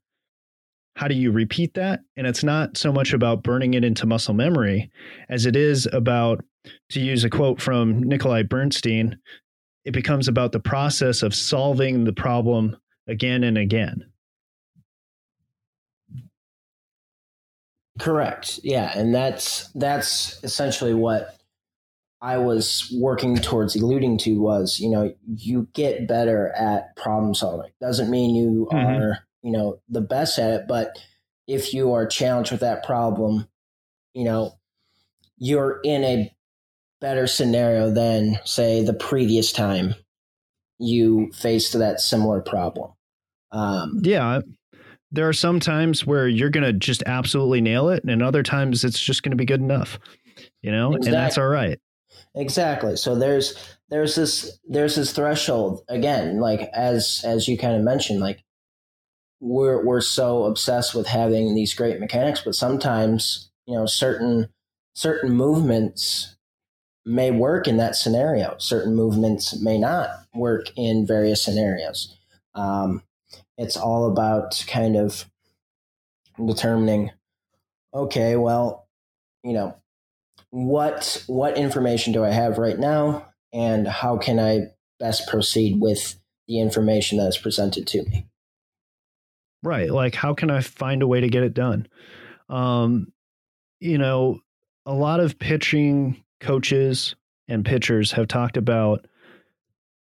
how 0.95 1.08
do 1.08 1.15
you 1.15 1.32
repeat 1.32 1.73
that? 1.73 2.01
And 2.15 2.27
it's 2.27 2.43
not 2.43 2.77
so 2.77 2.91
much 2.91 3.13
about 3.13 3.43
burning 3.43 3.73
it 3.73 3.84
into 3.84 4.06
muscle 4.06 4.34
memory 4.34 4.91
as 5.29 5.45
it 5.45 5.56
is 5.56 5.88
about, 5.91 6.43
to 6.89 6.99
use 6.99 7.23
a 7.23 7.29
quote 7.29 7.62
from 7.62 8.01
Nikolai 8.03 8.43
Bernstein, 8.43 9.17
it 9.86 9.91
becomes 9.91 10.27
about 10.27 10.51
the 10.51 10.60
process 10.60 11.23
of 11.23 11.36
solving 11.36 12.06
the 12.06 12.13
problem 12.13 12.77
again 13.08 13.43
and 13.43 13.58
again. 13.58 14.06
Correct. 17.99 18.60
Yeah, 18.63 18.91
and 18.97 19.13
that's 19.13 19.69
that's 19.75 20.43
essentially 20.43 20.93
what 20.95 21.38
I 22.21 22.38
was 22.38 22.91
working 22.97 23.38
towards 23.38 23.75
alluding 23.75 24.17
to 24.19 24.39
was, 24.39 24.79
you 24.79 24.89
know, 24.89 25.13
you 25.27 25.67
get 25.73 26.08
better 26.08 26.49
at 26.53 26.95
problem 26.95 27.36
solving. 27.36 27.71
Doesn't 27.82 28.10
mean 28.10 28.34
you 28.34 28.67
mm-hmm. 28.71 29.03
are 29.03 29.27
you 29.43 29.51
know 29.51 29.79
the 29.89 30.01
best 30.01 30.39
at 30.39 30.51
it 30.51 30.67
but 30.67 30.97
if 31.47 31.73
you 31.73 31.91
are 31.93 32.08
challenged 32.08 32.51
with 32.51 32.62
that 32.62 32.84
problem 32.84 33.47
you 34.13 34.23
know 34.23 34.53
you're 35.38 35.79
in 35.84 36.03
a 36.03 36.34
better 37.01 37.27
scenario 37.27 37.91
than 37.91 38.39
say 38.45 38.84
the 38.84 38.93
previous 38.93 39.51
time 39.51 39.93
you 40.79 41.32
faced 41.34 41.73
that 41.73 41.99
similar 41.99 42.41
problem 42.41 42.91
um, 43.51 43.99
yeah 44.01 44.39
there 45.12 45.29
are 45.29 45.34
some 45.34 45.60
times 45.60 46.08
where 46.08 46.27
you're 46.27 46.49
going 46.49 46.63
to 46.63 46.73
just 46.73 47.03
absolutely 47.06 47.62
nail 47.62 47.89
it 47.89 48.03
and 48.06 48.23
other 48.23 48.41
times 48.41 48.84
it's 48.84 48.99
just 48.99 49.21
going 49.21 49.32
to 49.32 49.38
be 49.38 49.45
good 49.45 49.62
enough 49.62 49.99
you 50.62 50.71
know 50.71 50.93
exactly. 50.93 51.08
and 51.08 51.13
that's 51.13 51.38
all 51.38 51.47
right 51.47 51.79
exactly 52.36 52.95
so 52.95 53.15
there's 53.15 53.77
there's 53.89 54.15
this 54.15 54.60
there's 54.67 54.95
this 54.95 55.12
threshold 55.12 55.82
again 55.89 56.39
like 56.39 56.62
as 56.73 57.21
as 57.25 57.47
you 57.47 57.58
kind 57.58 57.75
of 57.75 57.82
mentioned 57.82 58.19
like 58.19 58.43
we're 59.43 59.84
we're 59.84 60.01
so 60.01 60.45
obsessed 60.45 60.95
with 60.95 61.06
having 61.06 61.53
these 61.53 61.73
great 61.73 61.99
mechanics, 61.99 62.41
but 62.43 62.56
sometimes 62.56 63.51
you 63.65 63.75
know 63.75 63.86
certain 63.86 64.47
certain 64.95 65.32
movements 65.32 66.38
may 67.06 67.29
work 67.29 67.67
in 67.67 67.75
that 67.77 67.97
scenario. 67.97 68.56
Certain 68.58 68.95
movements 68.95 69.62
may 69.62 69.77
not 69.77 70.10
work 70.34 70.67
in 70.77 71.06
various 71.06 71.43
scenarios. 71.43 72.17
Um, 72.56 73.03
it's 73.58 73.75
all 73.75 74.10
about 74.10 74.63
kind 74.67 74.95
of 74.95 75.25
determining. 76.43 77.12
Okay, 77.93 78.38
well, 78.38 78.88
you 79.43 79.51
know, 79.51 79.75
what 80.51 81.21
what 81.27 81.58
information 81.58 82.13
do 82.13 82.23
I 82.23 82.32
have 82.32 82.58
right 82.58 82.79
now, 82.79 83.27
and 83.51 83.89
how 83.89 84.17
can 84.17 84.39
I 84.39 84.67
best 84.99 85.27
proceed 85.27 85.82
with 85.82 86.17
the 86.47 86.62
information 86.62 87.17
that 87.17 87.27
is 87.27 87.38
presented 87.38 87.88
to 87.88 88.03
me? 88.03 88.25
Right. 89.63 89.89
Like, 89.89 90.13
how 90.13 90.34
can 90.34 90.52
I 90.52 90.62
find 90.62 91.02
a 91.02 91.08
way 91.08 91.21
to 91.21 91.30
get 91.30 91.43
it 91.43 91.54
done? 91.54 91.88
Um, 92.49 93.12
you 93.80 93.97
know, 93.97 94.39
a 94.86 94.93
lot 94.93 95.19
of 95.19 95.39
pitching 95.39 96.23
coaches 96.39 97.15
and 97.47 97.65
pitchers 97.65 98.12
have 98.12 98.28
talked 98.28 98.58
about 98.58 99.08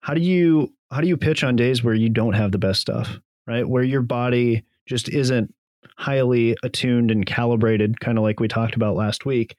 how 0.01 0.13
do 0.13 0.21
you 0.21 0.73
how 0.91 1.01
do 1.01 1.07
you 1.07 1.17
pitch 1.17 1.43
on 1.43 1.55
days 1.55 1.83
where 1.83 1.93
you 1.93 2.09
don't 2.09 2.33
have 2.33 2.51
the 2.51 2.57
best 2.59 2.81
stuff, 2.81 3.19
right? 3.47 3.67
Where 3.67 3.83
your 3.83 4.01
body 4.01 4.63
just 4.85 5.09
isn't 5.09 5.53
highly 5.97 6.55
attuned 6.63 7.09
and 7.09 7.25
calibrated, 7.25 7.99
kind 7.99 8.17
of 8.17 8.23
like 8.23 8.39
we 8.39 8.47
talked 8.47 8.75
about 8.75 8.95
last 8.95 9.25
week. 9.25 9.55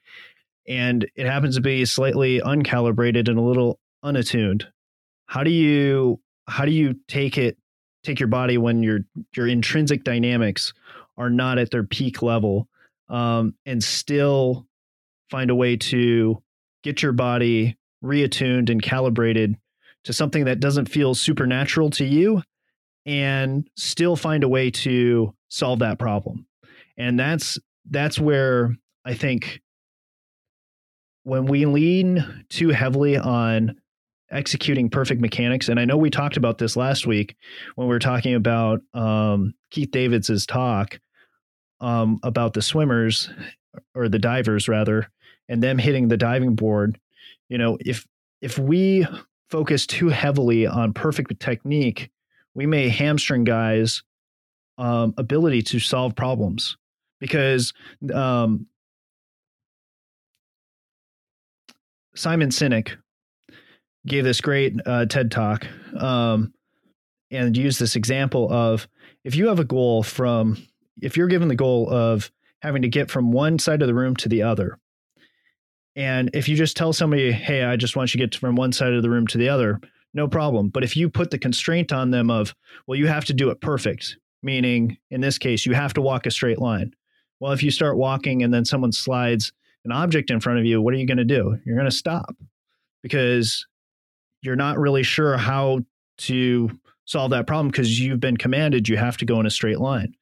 And 0.69 1.09
it 1.17 1.27
happens 1.27 1.57
to 1.57 1.61
be 1.61 1.85
slightly 1.85 2.41
uncalibrated 2.41 3.29
and 3.29 3.39
a 3.39 3.43
little 3.43 3.81
unattuned. 4.03 4.67
How 5.27 5.43
do 5.43 5.51
you 5.51 6.21
how 6.47 6.67
do 6.67 6.71
you 6.71 6.97
take 7.09 7.39
it 7.39 7.57
take 8.05 8.21
your 8.21 8.29
body 8.29 8.59
when 8.59 8.83
your 8.83 9.01
your 9.35 9.49
intrinsic 9.49 10.05
dynamics 10.05 10.73
are 11.17 11.31
not 11.31 11.59
at 11.59 11.71
their 11.71 11.85
peak 11.85 12.23
level 12.23 12.69
um, 13.09 13.55
and 13.67 13.83
still 13.83 14.67
find 15.31 15.51
a 15.51 15.55
way 15.55 15.77
to 15.77 16.43
get 16.83 17.03
your 17.03 17.13
body 17.13 17.77
reattuned 18.05 18.71
and 18.71 18.83
calibrated 18.83 19.57
to 20.05 20.13
something 20.13 20.45
that 20.45 20.61
doesn't 20.61 20.87
feel 20.87 21.15
supernatural 21.15 21.91
to 21.91 22.05
you 22.05 22.43
and 23.07 23.69
still 23.77 24.17
find 24.17 24.45
a 24.45 24.49
way 24.49 24.71
to 24.71 25.35
solve 25.49 25.79
that 25.79 25.99
problem. 25.99 26.47
And 26.97 27.19
that's 27.19 27.59
that's 27.91 28.19
where 28.19 28.77
i 29.05 29.15
think 29.15 29.61
when 31.25 31.47
we 31.47 31.65
lean 31.67 32.45
too 32.51 32.69
heavily 32.69 33.17
on 33.17 33.77
executing 34.35 34.91
perfect 34.91 35.21
mechanics. 35.21 35.69
And 35.69 35.79
I 35.79 35.85
know 35.85 35.97
we 35.97 36.11
talked 36.11 36.37
about 36.37 36.59
this 36.59 36.77
last 36.77 37.07
week 37.07 37.37
when 37.77 37.87
we 37.87 37.95
were 37.95 38.01
talking 38.01 38.35
about 38.35 38.83
um, 38.93 39.55
Keith 39.71 39.91
Davids's 39.91 40.45
talk 40.45 40.99
um, 41.81 42.19
about 42.23 42.53
the 42.53 42.63
swimmers 42.63 43.31
or 43.95 44.09
the 44.09 44.19
divers 44.19 44.69
rather, 44.69 45.09
and 45.49 45.63
them 45.63 45.79
hitting 45.79 46.09
the 46.09 46.17
diving 46.17 46.55
board. 46.55 46.99
You 47.49 47.59
know, 47.59 47.79
if 47.81 48.07
if 48.41 48.59
we 48.59 49.07
focus 49.51 49.87
too 49.87 50.09
heavily 50.09 50.67
on 50.67 50.93
perfect 50.93 51.39
technique, 51.41 52.11
we 52.55 52.67
may 52.67 52.89
hamstring 52.89 53.45
guys' 53.45 54.03
um, 54.79 55.15
ability 55.17 55.63
to 55.63 55.79
solve 55.79 56.17
problems 56.17 56.77
because 57.21 57.73
um, 58.13 58.67
Simon 62.15 62.51
Sinek 62.51 62.97
gave 64.07 64.25
this 64.25 64.41
great 64.41 64.75
uh, 64.87 65.07
TED 65.07 65.31
talk 65.31 65.67
um, 65.99 66.53
and 67.31 67.57
used 67.57 67.81
this 67.81 67.97
example 67.97 68.53
of 68.53 68.87
if 69.25 69.35
you 69.35 69.49
have 69.49 69.59
a 69.59 69.65
goal 69.65 70.03
from, 70.03 70.63
if 71.01 71.17
you're 71.17 71.29
given 71.29 71.49
the 71.49 71.55
goal 71.55 71.89
of 71.91 72.31
having 72.61 72.83
to 72.83 72.89
get 72.89 73.11
from 73.11 73.33
one 73.33 73.59
side 73.59 73.83
of 73.83 73.89
the 73.89 73.95
room 73.95 74.17
to 74.17 74.29
the 74.29 74.43
other, 74.43 74.79
and 75.97 76.31
if 76.35 76.49
you 76.49 76.57
just 76.57 76.77
tell 76.77 76.93
somebody, 76.93 77.31
hey, 77.31 77.65
I 77.65 77.77
just 77.77 77.97
want 77.97 78.13
you 78.13 78.19
to 78.19 78.27
get 78.27 78.39
from 78.39 78.57
one 78.57 78.73
side 78.73 78.93
of 78.93 79.03
the 79.03 79.11
room 79.11 79.27
to 79.29 79.39
the 79.39 79.49
other, 79.49 79.81
no 80.13 80.29
problem. 80.29 80.69
But 80.69 80.85
if 80.85 80.97
you 80.97 81.09
put 81.09 81.31
the 81.31 81.39
constraint 81.39 81.93
on 81.93 82.11
them 82.11 82.31
of, 82.31 82.55
well, 82.87 82.99
you 82.99 83.07
have 83.07 83.25
to 83.27 83.35
do 83.35 83.51
it 83.51 83.61
perfect, 83.61 84.17
meaning 84.43 84.97
in 85.11 85.21
this 85.21 85.39
case, 85.39 85.65
you 85.65 85.75
have 85.75 85.95
to 85.95 86.01
walk 86.01 86.27
a 86.27 86.31
straight 86.31 86.59
line. 86.59 86.93
Well, 87.41 87.53
if 87.53 87.63
you 87.63 87.71
start 87.71 87.97
walking 87.97 88.43
and 88.43 88.53
then 88.53 88.65
someone 88.65 88.93
slides 88.93 89.53
an 89.85 89.93
object 89.93 90.31
in 90.31 90.41
front 90.41 90.59
of 90.59 90.65
you, 90.65 90.81
what 90.81 90.95
are 90.95 90.97
you 90.97 91.07
going 91.07 91.19
to 91.19 91.25
do? 91.25 91.59
You're 91.65 91.77
going 91.77 91.91
to 91.91 91.97
stop 91.97 92.35
because 93.03 93.67
you're 94.45 94.57
not 94.57 94.79
really 94.79 95.03
sure 95.03 95.37
how 95.37 95.81
to 96.19 96.71
solve 97.07 97.31
that 97.31 97.47
problem 97.47 97.69
because 97.69 97.99
you've 97.99 98.21
been 98.21 98.37
commanded 98.37 98.89
you 98.89 98.97
have 98.97 99.17
to 99.17 99.25
go 99.25 99.41
in 99.41 99.47
a 99.47 99.51
straight 99.51 99.81
line. 99.81 100.15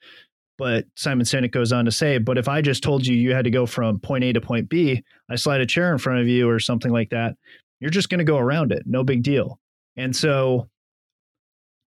But 0.59 0.87
Simon 0.97 1.27
Sinek 1.27 1.51
goes 1.51 1.73
on 1.73 1.87
to 1.87 1.91
say, 1.91 2.19
but 2.19 2.39
if 2.39 2.49
I 2.49 2.61
just 2.63 2.83
told 2.83 3.07
you 3.07 3.17
you 3.17 3.35
had 3.35 3.45
to 3.45 3.51
go 3.51 3.67
from 3.67 3.99
point 3.99 4.25
A 4.25 4.33
to 4.33 4.41
point 4.41 4.69
B, 4.69 5.03
I 5.29 5.37
slide 5.37 5.61
a 5.61 5.67
chair 5.67 5.93
in 5.93 5.99
front 5.99 6.21
of 6.21 6.29
you 6.29 6.49
or 6.49 6.61
something 6.61 6.93
like 6.93 7.11
that, 7.11 7.35
you're 7.81 7.91
just 7.91 8.09
going 8.09 8.19
to 8.19 8.25
go 8.25 8.39
around 8.39 8.71
it. 8.71 8.85
No 8.87 9.03
big 9.03 9.23
deal. 9.23 9.59
And 9.97 10.15
so 10.15 10.69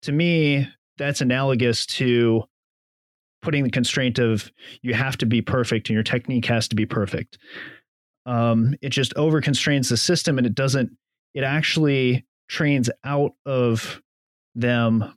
to 0.02 0.12
me, 0.12 0.68
that's 0.98 1.22
analogous 1.22 1.86
to 1.86 2.44
putting 3.42 3.64
the 3.64 3.70
constraint 3.70 4.20
of 4.20 4.52
you 4.82 4.94
have 4.94 5.18
to 5.18 5.26
be 5.26 5.42
perfect 5.42 5.88
and 5.90 5.94
your 5.94 6.04
technique 6.04 6.46
has 6.46 6.68
to 6.68 6.76
be 6.76 6.86
perfect. 6.86 7.38
Um, 8.26 8.76
it 8.82 8.90
just 8.90 9.14
over 9.16 9.40
constrains 9.40 9.90
the 9.90 9.98
system 9.98 10.38
and 10.38 10.48
it 10.48 10.56
doesn't, 10.56 10.92
it 11.36 11.44
actually 11.44 12.26
trains 12.48 12.90
out 13.04 13.34
of 13.46 14.02
them 14.56 15.14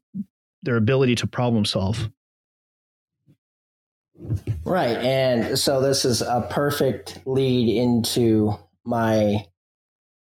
their 0.62 0.76
ability 0.76 1.14
to 1.14 1.26
problem 1.26 1.64
solve. 1.64 2.10
Right. 4.64 4.96
And 4.96 5.56
so 5.56 5.80
this 5.80 6.04
is 6.04 6.20
a 6.20 6.46
perfect 6.50 7.20
lead 7.24 7.74
into 7.74 8.58
my 8.84 9.46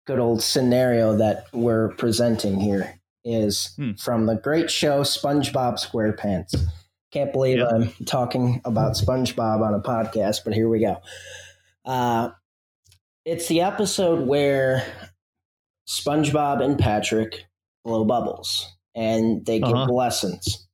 good 0.05 0.19
old 0.19 0.43
scenario 0.43 1.15
that 1.17 1.45
we're 1.53 1.89
presenting 1.93 2.59
here 2.59 2.99
is 3.23 3.73
hmm. 3.77 3.93
from 3.93 4.25
the 4.25 4.35
great 4.35 4.69
show 4.69 5.01
SpongeBob 5.01 5.79
SquarePants. 5.79 6.55
Can't 7.11 7.31
believe 7.31 7.59
yep. 7.59 7.69
I'm 7.73 8.05
talking 8.05 8.61
about 8.65 8.93
SpongeBob 8.95 9.61
on 9.61 9.73
a 9.73 9.79
podcast, 9.79 10.41
but 10.43 10.53
here 10.53 10.67
we 10.67 10.81
go. 10.81 10.97
Uh, 11.85 12.31
it's 13.23 13.47
the 13.47 13.61
episode 13.61 14.27
where 14.27 14.85
SpongeBob 15.87 16.63
and 16.63 16.77
Patrick 16.77 17.45
blow 17.83 18.03
bubbles 18.03 18.75
and 18.95 19.45
they 19.45 19.59
give 19.59 19.73
uh-huh. 19.73 19.91
lessons. 19.91 20.67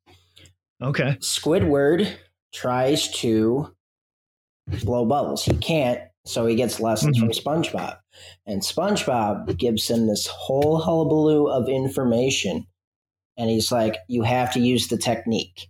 Okay. 0.82 1.18
Squidward 1.22 2.12
tries 2.54 3.12
to 3.20 3.74
blow 4.84 5.06
bubbles. 5.06 5.44
He 5.44 5.58
can't, 5.58 6.02
so 6.26 6.46
he 6.46 6.56
gets 6.56 6.80
lessons 6.80 7.18
mm-hmm. 7.18 7.32
from 7.32 7.64
SpongeBob. 7.64 7.98
And 8.46 8.62
SpongeBob 8.62 9.58
gives 9.58 9.90
him 9.90 10.08
this 10.08 10.28
whole 10.28 10.78
hullabaloo 10.78 11.48
of 11.48 11.70
information. 11.70 12.66
And 13.38 13.50
he's 13.50 13.72
like, 13.72 13.98
you 14.08 14.24
have 14.24 14.54
to 14.54 14.60
use 14.60 14.88
the 14.88 14.98
technique. 14.98 15.68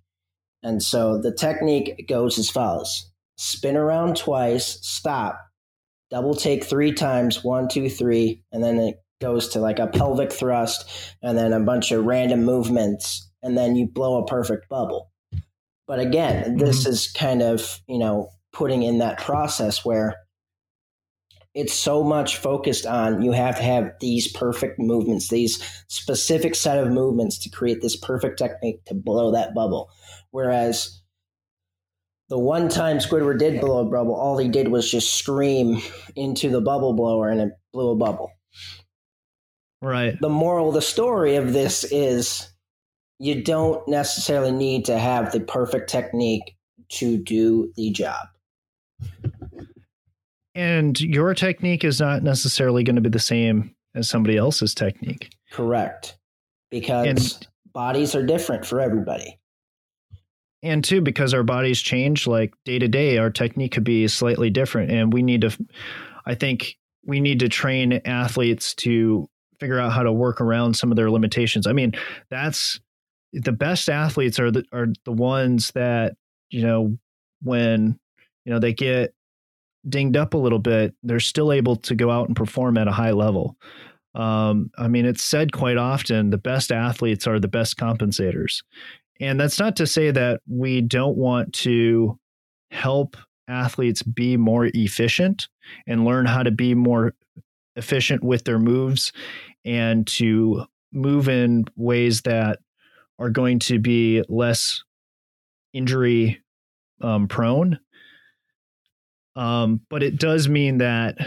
And 0.64 0.84
so 0.84 1.20
the 1.20 1.34
technique 1.34 2.06
goes 2.08 2.38
as 2.38 2.50
follows 2.50 3.08
spin 3.38 3.76
around 3.76 4.18
twice, 4.18 4.78
stop, 4.84 5.40
double 6.12 6.36
take 6.36 6.64
three 6.64 6.94
times 6.94 7.44
one, 7.44 7.68
two, 7.68 7.90
three, 7.90 8.44
and 8.52 8.64
then 8.64 8.78
it 8.78 9.01
goes 9.22 9.48
to 9.50 9.60
like 9.60 9.80
a 9.80 9.88
pelvic 9.88 10.34
thrust 10.34 10.90
and 11.22 11.38
then 11.38 11.54
a 11.54 11.60
bunch 11.60 11.92
of 11.92 12.06
random 12.06 12.44
movements. 12.44 13.30
And 13.44 13.58
then 13.58 13.76
you 13.76 13.88
blow 13.88 14.22
a 14.22 14.26
perfect 14.26 14.68
bubble. 14.68 15.12
But 15.88 16.00
again, 16.00 16.58
this 16.58 16.82
mm-hmm. 16.82 16.92
is 16.92 17.12
kind 17.12 17.42
of, 17.42 17.80
you 17.88 18.00
know, 18.00 18.30
putting 18.52 18.84
in 18.84 19.00
that 19.00 19.20
process 19.20 19.86
where 19.86 20.16
it's 21.54 21.74
so 21.74 22.04
much 22.04 22.38
focused 22.38 22.86
on 22.86 23.22
you 23.22 23.32
have 23.32 23.58
to 23.58 23.64
have 23.64 23.92
these 24.00 24.32
perfect 24.32 24.80
movements, 24.80 25.28
these 25.28 25.62
specific 25.88 26.56
set 26.56 26.78
of 26.78 26.92
movements 26.92 27.38
to 27.40 27.50
create 27.50 27.82
this 27.82 27.98
perfect 27.98 28.38
technique 28.38 28.84
to 28.86 28.94
blow 28.94 29.32
that 29.32 29.54
bubble. 29.54 29.90
Whereas 30.32 31.02
the 32.30 32.40
one 32.40 32.70
time 32.70 33.00
Squidward 33.00 33.40
did 33.40 33.60
blow 33.60 33.86
a 33.86 33.90
bubble, 33.90 34.16
all 34.16 34.38
he 34.38 34.48
did 34.48 34.70
was 34.70 34.90
just 34.90 35.16
scream 35.16 35.82
into 36.16 36.50
the 36.50 36.62
bubble 36.62 36.94
blower 36.94 37.28
and 37.28 37.42
it 37.42 37.50
blew 37.74 37.92
a 37.92 37.98
bubble. 37.98 38.32
Right. 39.82 40.20
The 40.22 40.30
moral 40.30 40.70
of 40.70 40.76
the 40.76 40.82
story 40.82 41.36
of 41.36 41.54
this 41.54 41.84
is 41.86 42.48
you 43.20 43.44
don't 43.44 43.88
necessarily 43.88 44.52
need 44.52 44.86
to 44.86 44.98
have 44.98 45.32
the 45.32 45.40
perfect 45.40 45.90
technique 45.90 46.56
to 46.90 47.18
do 47.18 47.72
the 47.76 47.92
job. 47.92 48.28
And 50.54 51.00
your 51.00 51.34
technique 51.34 51.84
is 51.84 52.00
not 52.00 52.24
necessarily 52.24 52.84
going 52.84 52.98
to 52.98 53.02
be 53.02 53.10
the 53.10 53.20
same 53.20 53.74
as 53.96 54.10
somebody 54.10 54.38
else's 54.38 54.76
technique. 54.76 55.32
Correct. 55.52 56.18
Because 56.70 57.08
and, 57.08 57.48
bodies 57.74 58.16
are 58.16 58.26
different 58.26 58.66
for 58.66 58.80
everybody. 58.80 59.40
And 60.64 60.84
two, 60.84 61.02
because 61.02 61.34
our 61.34 61.44
bodies 61.44 61.82
change 61.82 62.28
like 62.28 62.54
day 62.66 62.80
to 62.80 62.88
day, 62.88 63.18
our 63.18 63.30
technique 63.30 63.72
could 63.72 63.84
be 63.84 64.08
slightly 64.08 64.50
different. 64.50 64.92
And 64.92 65.12
we 65.12 65.24
need 65.24 65.42
to, 65.42 65.52
I 66.26 66.36
think 66.36 66.78
we 67.06 67.20
need 67.20 67.40
to 67.40 67.50
train 67.50 68.02
athletes 68.06 68.76
to 68.76 69.28
figure 69.62 69.80
out 69.80 69.94
how 69.94 70.04
to 70.04 70.12
work 70.12 70.42
around 70.42 70.76
some 70.76 70.92
of 70.92 70.98
their 70.98 71.12
limitations. 71.12 71.68
I 71.68 71.72
mean, 71.72 71.94
that's 72.30 72.82
the 73.32 73.52
best 73.54 73.88
athletes 73.88 74.40
are 74.40 74.52
the 74.52 74.66
are 74.74 74.88
the 75.06 75.14
ones 75.14 75.72
that 75.72 76.16
you 76.50 76.64
know 76.64 76.98
when 77.42 77.98
you 78.44 78.52
know 78.52 78.60
they 78.60 78.74
get 78.74 79.14
dinged 79.88 80.18
up 80.18 80.34
a 80.34 80.38
little 80.38 80.60
bit, 80.60 80.94
they're 81.04 81.20
still 81.20 81.54
able 81.54 81.76
to 81.76 81.96
go 81.96 82.10
out 82.12 82.28
and 82.28 82.36
perform 82.36 82.78
at 82.78 82.88
a 82.88 82.92
high 82.92 83.12
level. 83.12 83.56
Um, 84.14 84.72
I 84.78 84.88
mean, 84.88 85.06
it's 85.06 85.24
said 85.24 85.54
quite 85.54 85.78
often 85.78 86.32
the 86.32 86.38
best 86.38 86.72
athletes 86.72 87.28
are 87.28 87.40
the 87.40 87.48
best 87.48 87.78
compensators. 87.78 88.62
And 89.20 89.40
that's 89.40 89.60
not 89.60 89.76
to 89.78 89.88
say 89.88 90.12
that 90.12 90.42
we 90.50 90.82
don't 90.82 91.16
want 91.16 91.54
to 91.54 92.20
help 92.72 93.16
athletes 93.48 94.02
be 94.04 94.38
more 94.38 94.70
efficient 94.74 95.48
and 95.88 96.06
learn 96.06 96.26
how 96.26 96.44
to 96.44 96.52
be 96.52 96.74
more 96.74 97.14
efficient 97.76 98.24
with 98.24 98.44
their 98.44 98.60
moves 98.60 99.12
and 99.66 100.06
to 100.08 100.66
move 100.92 101.30
in 101.30 101.66
ways 101.76 102.22
that 102.24 102.60
are 103.20 103.30
going 103.30 103.60
to 103.60 103.80
be 103.80 104.24
less 104.28 104.84
injury 105.74 106.42
um, 107.02 107.28
prone. 107.28 107.80
Um, 109.36 109.82
but 109.90 110.04
it 110.04 110.20
does 110.20 110.50
mean 110.50 110.80
that 110.80 111.18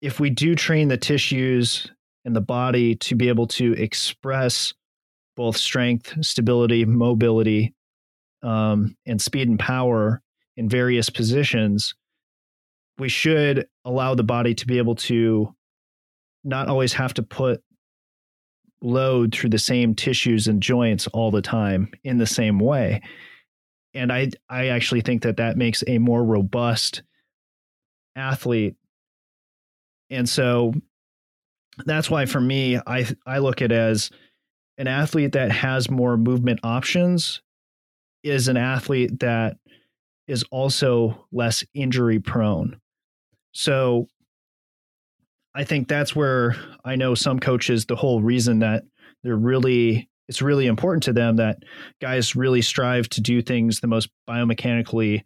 if 0.00 0.18
we 0.18 0.30
do 0.30 0.54
train 0.54 0.88
the 0.88 0.96
tissues 0.96 1.90
and 2.24 2.34
the 2.34 2.40
body 2.40 2.94
to 2.96 3.14
be 3.14 3.28
able 3.28 3.46
to 3.48 3.72
express 3.74 4.72
both 5.36 5.56
strength, 5.56 6.14
stability, 6.22 6.84
mobility, 6.84 7.74
um, 8.42 8.96
and 9.06 9.20
speed 9.20 9.48
and 9.48 9.58
power 9.58 10.22
in 10.56 10.68
various 10.68 11.10
positions, 11.10 11.94
we 12.98 13.08
should 13.08 13.66
allow 13.84 14.14
the 14.14 14.24
body 14.24 14.54
to 14.54 14.66
be 14.66 14.78
able 14.78 14.94
to 14.94 15.54
not 16.44 16.68
always 16.68 16.92
have 16.92 17.14
to 17.14 17.22
put 17.22 17.62
load 18.82 19.34
through 19.34 19.50
the 19.50 19.58
same 19.58 19.94
tissues 19.94 20.46
and 20.46 20.62
joints 20.62 21.06
all 21.08 21.30
the 21.30 21.42
time 21.42 21.90
in 22.04 22.18
the 22.18 22.26
same 22.26 22.58
way. 22.58 23.00
And 23.94 24.12
i 24.12 24.30
i 24.48 24.68
actually 24.68 25.02
think 25.02 25.22
that 25.22 25.36
that 25.36 25.56
makes 25.56 25.84
a 25.86 25.98
more 25.98 26.24
robust 26.24 27.02
athlete. 28.16 28.76
And 30.10 30.28
so 30.28 30.74
that's 31.86 32.10
why 32.10 32.26
for 32.26 32.40
me 32.40 32.78
i 32.86 33.06
i 33.26 33.38
look 33.38 33.62
at 33.62 33.72
as 33.72 34.10
an 34.78 34.86
athlete 34.86 35.32
that 35.32 35.50
has 35.50 35.90
more 35.90 36.16
movement 36.16 36.60
options 36.62 37.40
is 38.22 38.48
an 38.48 38.56
athlete 38.56 39.20
that 39.20 39.56
is 40.28 40.44
also 40.50 41.26
less 41.32 41.64
injury 41.74 42.20
prone. 42.20 42.80
So 43.52 44.08
I 45.54 45.64
think 45.64 45.88
that's 45.88 46.16
where 46.16 46.56
I 46.84 46.96
know 46.96 47.14
some 47.14 47.38
coaches, 47.38 47.86
the 47.86 47.96
whole 47.96 48.22
reason 48.22 48.60
that 48.60 48.84
they're 49.22 49.36
really, 49.36 50.08
it's 50.28 50.42
really 50.42 50.66
important 50.66 51.02
to 51.04 51.12
them 51.12 51.36
that 51.36 51.58
guys 52.00 52.34
really 52.34 52.62
strive 52.62 53.08
to 53.10 53.20
do 53.20 53.42
things 53.42 53.80
the 53.80 53.86
most 53.86 54.08
biomechanically 54.28 55.24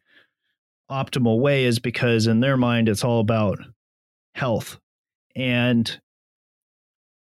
optimal 0.91 1.41
way 1.41 1.65
is 1.65 1.79
because 1.79 2.27
in 2.27 2.41
their 2.41 2.57
mind, 2.57 2.89
it's 2.89 3.05
all 3.05 3.21
about 3.21 3.59
health. 4.35 4.79
And 5.35 6.01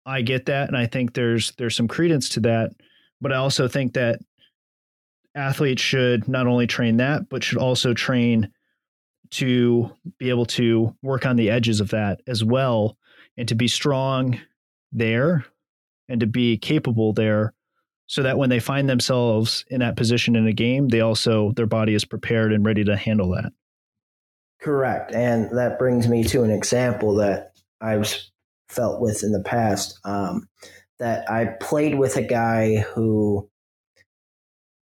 I 0.06 0.22
get 0.22 0.46
that. 0.46 0.68
And 0.68 0.76
I 0.76 0.86
think 0.86 1.14
there's, 1.14 1.52
there's 1.58 1.76
some 1.76 1.88
credence 1.88 2.28
to 2.30 2.40
that. 2.40 2.70
But 3.20 3.32
I 3.32 3.36
also 3.36 3.68
think 3.68 3.94
that 3.94 4.18
athletes 5.34 5.82
should 5.82 6.28
not 6.28 6.46
only 6.46 6.66
train 6.66 6.98
that, 6.98 7.28
but 7.28 7.42
should 7.42 7.58
also 7.58 7.94
train 7.94 8.50
to 9.32 9.90
be 10.18 10.28
able 10.28 10.44
to 10.44 10.94
work 11.02 11.24
on 11.24 11.36
the 11.36 11.50
edges 11.50 11.80
of 11.80 11.90
that 11.90 12.20
as 12.26 12.44
well 12.44 12.96
and 13.36 13.48
to 13.48 13.54
be 13.54 13.66
strong 13.66 14.38
there 14.92 15.44
and 16.08 16.20
to 16.20 16.26
be 16.26 16.58
capable 16.58 17.12
there 17.12 17.54
so 18.06 18.22
that 18.22 18.36
when 18.36 18.50
they 18.50 18.60
find 18.60 18.90
themselves 18.90 19.64
in 19.68 19.80
that 19.80 19.96
position 19.96 20.36
in 20.36 20.46
a 20.46 20.52
game 20.52 20.88
they 20.88 21.00
also 21.00 21.52
their 21.52 21.66
body 21.66 21.94
is 21.94 22.04
prepared 22.04 22.52
and 22.52 22.64
ready 22.64 22.84
to 22.84 22.94
handle 22.94 23.30
that. 23.30 23.52
Correct. 24.60 25.12
And 25.12 25.56
that 25.56 25.78
brings 25.78 26.06
me 26.06 26.22
to 26.24 26.42
an 26.42 26.50
example 26.50 27.14
that 27.16 27.52
i've 27.80 28.14
felt 28.68 29.00
with 29.00 29.22
in 29.22 29.32
the 29.32 29.42
past 29.42 29.98
um, 30.04 30.48
that 30.98 31.28
i 31.30 31.46
played 31.60 31.98
with 31.98 32.16
a 32.16 32.22
guy 32.22 32.76
who 32.76 33.48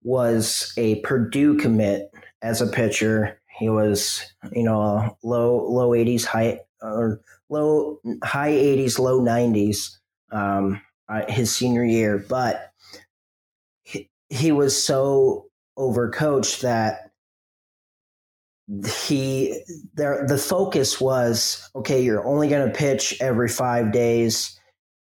was 0.02 0.72
a 0.76 0.96
purdue 1.02 1.57
commit 1.57 2.11
as 2.42 2.61
a 2.61 2.66
pitcher 2.66 3.40
he 3.62 3.68
was, 3.68 4.25
you 4.51 4.64
know, 4.64 5.16
low 5.22 5.64
low 5.70 5.90
80s, 5.90 6.25
high 6.25 6.61
or 6.81 7.20
low 7.48 8.01
high 8.25 8.51
80s, 8.51 8.98
low 8.98 9.20
90s 9.20 9.98
um, 10.33 10.81
uh, 11.09 11.22
his 11.29 11.55
senior 11.55 11.85
year, 11.85 12.18
but 12.29 12.72
he, 13.85 14.11
he 14.31 14.51
was 14.51 14.85
so 14.85 15.46
overcoached 15.79 16.62
that 16.62 17.12
he 19.05 19.62
there 19.94 20.27
the 20.27 20.38
focus 20.38 21.01
was 21.01 21.68
okay 21.75 22.03
you're 22.03 22.27
only 22.27 22.48
going 22.48 22.66
to 22.66 22.77
pitch 22.77 23.16
every 23.20 23.48
five 23.48 23.92
days 23.92 24.59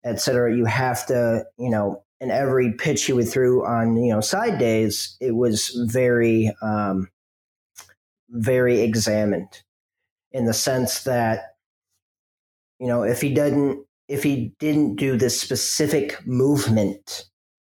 etc 0.04 0.54
you 0.54 0.64
have 0.64 1.06
to 1.06 1.44
you 1.56 1.70
know 1.70 2.02
and 2.20 2.30
every 2.30 2.72
pitch 2.72 3.04
he 3.04 3.12
would 3.12 3.28
throw 3.28 3.64
on 3.64 3.96
you 3.96 4.12
know 4.12 4.20
side 4.20 4.58
days 4.58 5.16
it 5.20 5.36
was 5.36 5.70
very 5.92 6.52
um 6.62 7.08
very 8.30 8.80
examined 8.80 9.62
in 10.32 10.44
the 10.46 10.54
sense 10.54 11.04
that 11.04 11.54
you 12.78 12.86
know 12.86 13.02
if 13.02 13.20
he 13.20 13.32
doesn't 13.32 13.84
if 14.08 14.22
he 14.22 14.52
didn't 14.58 14.96
do 14.96 15.16
this 15.16 15.40
specific 15.40 16.18
movement 16.26 17.26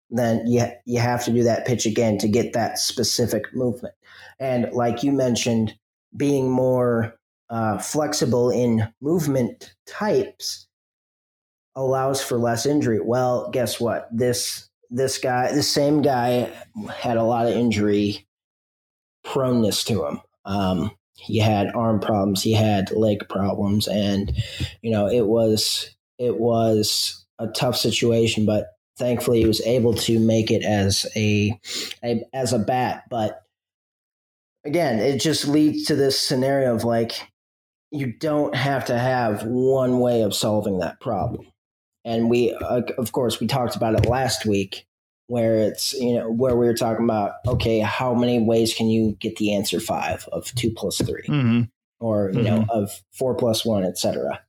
then 0.10 0.46
you 0.48 0.66
you 0.86 1.00
have 1.00 1.24
to 1.26 1.32
do 1.32 1.44
that 1.44 1.66
pitch 1.66 1.86
again 1.86 2.18
to 2.18 2.28
get 2.28 2.54
that 2.54 2.80
specific 2.80 3.54
movement. 3.54 3.94
And 4.40 4.72
like 4.74 5.04
you 5.04 5.12
mentioned 5.12 5.76
being 6.16 6.50
more 6.50 7.16
uh, 7.50 7.78
flexible 7.78 8.50
in 8.50 8.92
movement 9.02 9.74
types 9.86 10.68
allows 11.76 12.24
for 12.24 12.38
less 12.38 12.66
injury. 12.66 13.00
Well 13.00 13.50
guess 13.52 13.80
what? 13.80 14.08
This 14.12 14.70
this 14.90 15.18
guy 15.20 15.52
the 15.52 15.64
same 15.64 16.02
guy 16.02 16.52
had 16.92 17.18
a 17.18 17.24
lot 17.24 17.46
of 17.46 17.54
injury 17.54 18.28
proneness 19.24 19.84
to 19.86 20.06
him 20.06 20.22
um, 20.50 20.92
he 21.16 21.38
had 21.38 21.76
arm 21.76 22.00
problems, 22.00 22.42
he 22.42 22.54
had 22.54 22.92
leg 22.92 23.30
problems, 23.30 23.88
and 23.88 24.36
you 24.82 24.92
know 24.92 25.08
it 25.08 25.28
was 25.28 25.96
it 26.18 26.38
was 26.38 27.26
a 27.38 27.48
tough 27.48 27.78
situation. 27.78 28.46
But 28.46 28.68
thankfully, 28.98 29.40
he 29.40 29.46
was 29.46 29.62
able 29.62 29.94
to 29.94 30.20
make 30.20 30.50
it 30.50 30.64
as 30.64 31.06
a, 31.16 31.58
a 32.04 32.24
as 32.34 32.52
a 32.52 32.60
bat. 32.60 33.04
But 33.10 33.44
again, 34.66 35.00
it 35.00 35.22
just 35.22 35.48
leads 35.48 35.86
to 35.86 35.96
this 35.96 36.20
scenario 36.20 36.74
of 36.74 36.84
like 36.84 37.14
you 37.92 38.12
don't 38.12 38.56
have 38.56 38.86
to 38.86 38.98
have 38.98 39.44
one 39.44 40.00
way 40.00 40.22
of 40.22 40.34
solving 40.34 40.80
that 40.80 41.00
problem. 41.00 41.46
And 42.06 42.30
we, 42.30 42.54
uh, 42.54 42.82
of 42.98 43.12
course, 43.12 43.40
we 43.40 43.48
talked 43.48 43.76
about 43.76 43.96
it 43.96 44.08
last 44.08 44.46
week 44.46 44.88
where 45.30 45.60
it's 45.60 45.94
you 45.94 46.16
know 46.16 46.30
where 46.30 46.56
we 46.56 46.66
were 46.66 46.74
talking 46.74 47.06
about 47.06 47.34
okay 47.46 47.80
how 47.80 48.16
many 48.16 48.40
ways 48.40 48.74
can 48.74 48.90
you 48.90 49.16
get 49.20 49.36
the 49.38 49.54
answer 49.54 49.80
five 49.80 50.28
of 50.32 50.54
two 50.56 50.72
plus 50.72 50.98
3 50.98 51.22
mm-hmm. 51.28 51.62
or 52.00 52.32
you 52.32 52.40
mm-hmm. 52.40 52.46
know 52.46 52.66
of 52.70 52.90
four 53.12 53.36
plus 53.36 53.64
one 53.64 53.86
etc 53.86 54.42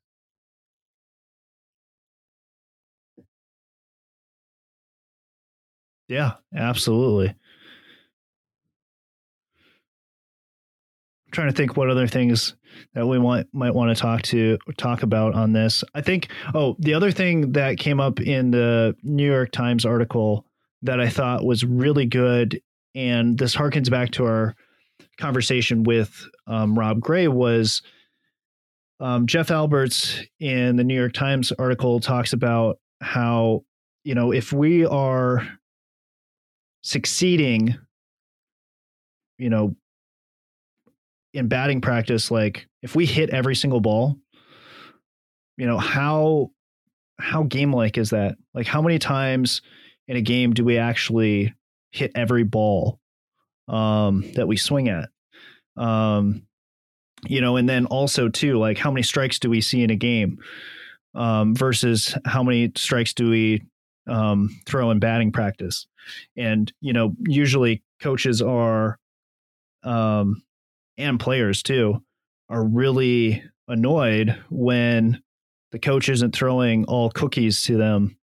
yeah 6.09 6.33
absolutely 6.57 7.29
I'm 7.29 7.37
trying 11.33 11.51
to 11.51 11.57
think 11.57 11.77
what 11.77 11.91
other 11.91 12.09
things 12.09 12.57
that 12.95 13.07
we 13.07 13.19
want 13.19 13.49
might 13.53 13.75
want 13.75 13.95
to 13.95 14.01
talk 14.01 14.23
to 14.23 14.57
talk 14.77 15.03
about 15.05 15.35
on 15.35 15.53
this. 15.53 15.85
I 15.95 16.01
think 16.01 16.29
oh, 16.55 16.75
the 16.81 16.95
other 16.95 17.13
thing 17.13 17.53
that 17.53 17.79
came 17.79 18.01
up 18.01 18.21
in 18.21 18.51
the 18.51 18.97
New 19.05 19.31
York 19.31 19.53
Times 19.53 19.85
article 19.85 20.45
that 20.83 21.01
I 21.01 21.09
thought 21.09 21.45
was 21.45 21.65
really 21.65 22.07
good. 22.07 22.61
And 22.95 23.39
this 23.39 23.55
harkens 23.55 23.91
back 23.91 24.11
to 24.13 24.25
our 24.25 24.55
conversation 25.19 25.85
with 25.85 26.27
um, 26.47 26.79
Rob 26.79 27.01
Gray 27.01 27.29
was 27.29 27.83
um, 28.99 29.27
Jeff 29.27 29.51
Alberts 29.51 30.21
in 30.41 30.77
the 30.77 30.85
New 30.85 30.95
York 30.95 31.13
Times 31.13 31.53
article 31.53 32.01
talks 32.01 32.33
about 32.33 32.79
how, 33.01 33.65
you 34.05 34.15
know, 34.15 34.33
if 34.33 34.53
we 34.53 34.85
are 34.85 35.47
succeeding, 36.83 37.77
you 39.39 39.51
know, 39.51 39.75
in 41.33 41.49
batting 41.49 41.81
practice, 41.81 42.31
like 42.31 42.67
if 42.83 42.97
we 42.97 43.07
hit 43.07 43.31
every 43.31 43.55
single 43.55 43.81
ball, 43.81 44.17
you 45.57 45.67
know, 45.67 45.79
how 45.79 46.51
how 47.19 47.43
game 47.43 47.73
like 47.73 47.99
is 47.99 48.11
that? 48.11 48.37
Like 48.55 48.67
how 48.67 48.83
many 48.83 48.99
times 48.99 49.63
in 50.11 50.17
a 50.17 50.21
game 50.21 50.53
do 50.53 50.65
we 50.65 50.77
actually 50.77 51.55
hit 51.93 52.11
every 52.17 52.43
ball 52.43 52.99
um, 53.69 54.29
that 54.33 54.49
we 54.49 54.57
swing 54.57 54.89
at? 54.89 55.09
Um, 55.77 56.43
you 57.29 57.41
know, 57.41 57.57
and 57.57 57.69
then 57.69 57.87
also 57.87 58.29
too, 58.29 58.59
like 58.59 58.77
how 58.77 58.91
many 58.91 59.05
strikes 59.05 59.39
do 59.39 59.49
we 59.49 59.61
see 59.61 59.85
in 59.85 59.91
a 59.91 59.97
game 59.97 60.39
um, 61.15 61.55
versus 61.55 62.19
how 62.25 62.43
many 62.43 62.73
strikes 62.77 63.15
do 63.15 63.31
we 63.31 63.63
um, 64.09 64.51
throw 64.67 64.91
in 64.91 64.99
batting 64.99 65.31
practice? 65.31 65.87
And 66.37 66.73
you 66.81 66.93
know, 66.93 67.15
usually 67.29 67.85
coaches 68.01 68.43
are, 68.43 68.99
um, 69.85 70.43
and 70.99 71.21
players 71.21 71.63
too, 71.63 72.03
are 72.49 72.65
really 72.65 73.45
annoyed 73.69 74.37
when 74.51 75.23
the 75.71 75.79
coach 75.79 76.09
isn't 76.09 76.35
throwing 76.35 76.85
all 76.87 77.11
cookies 77.11 77.63
to 77.63 77.77
them 77.77 78.17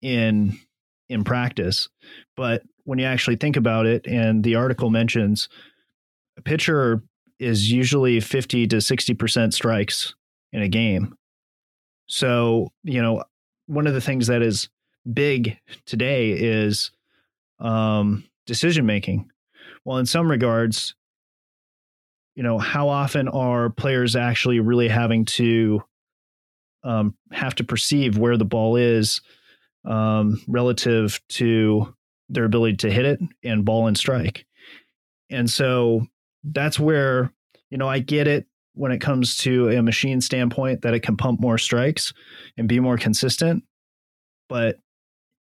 in 0.00 0.60
in 1.14 1.24
practice. 1.24 1.88
But 2.36 2.62
when 2.84 2.98
you 2.98 3.06
actually 3.06 3.36
think 3.36 3.56
about 3.56 3.86
it, 3.86 4.06
and 4.06 4.44
the 4.44 4.56
article 4.56 4.90
mentions 4.90 5.48
a 6.36 6.42
pitcher 6.42 7.02
is 7.38 7.70
usually 7.70 8.20
50 8.20 8.66
to 8.66 8.76
60% 8.76 9.52
strikes 9.52 10.14
in 10.52 10.62
a 10.62 10.68
game. 10.68 11.14
So, 12.06 12.72
you 12.82 13.00
know, 13.00 13.22
one 13.66 13.86
of 13.86 13.94
the 13.94 14.00
things 14.00 14.26
that 14.26 14.42
is 14.42 14.68
big 15.10 15.58
today 15.86 16.32
is 16.32 16.90
um, 17.60 18.24
decision 18.46 18.84
making. 18.84 19.30
Well, 19.84 19.98
in 19.98 20.06
some 20.06 20.30
regards, 20.30 20.94
you 22.34 22.42
know, 22.42 22.58
how 22.58 22.88
often 22.88 23.28
are 23.28 23.70
players 23.70 24.16
actually 24.16 24.60
really 24.60 24.88
having 24.88 25.24
to 25.24 25.82
um, 26.82 27.14
have 27.32 27.54
to 27.56 27.64
perceive 27.64 28.18
where 28.18 28.36
the 28.36 28.44
ball 28.44 28.76
is 28.76 29.20
um, 29.84 30.40
relative 30.48 31.20
to 31.28 31.94
their 32.28 32.44
ability 32.44 32.76
to 32.78 32.90
hit 32.90 33.04
it 33.04 33.20
and 33.42 33.64
ball 33.64 33.86
and 33.86 33.98
strike. 33.98 34.46
And 35.30 35.50
so 35.50 36.06
that's 36.42 36.78
where, 36.78 37.32
you 37.70 37.78
know, 37.78 37.88
I 37.88 37.98
get 37.98 38.26
it 38.26 38.46
when 38.74 38.92
it 38.92 39.00
comes 39.00 39.36
to 39.38 39.68
a 39.70 39.82
machine 39.82 40.20
standpoint 40.20 40.82
that 40.82 40.94
it 40.94 41.00
can 41.00 41.16
pump 41.16 41.40
more 41.40 41.58
strikes 41.58 42.12
and 42.56 42.68
be 42.68 42.80
more 42.80 42.96
consistent. 42.96 43.64
But 44.48 44.78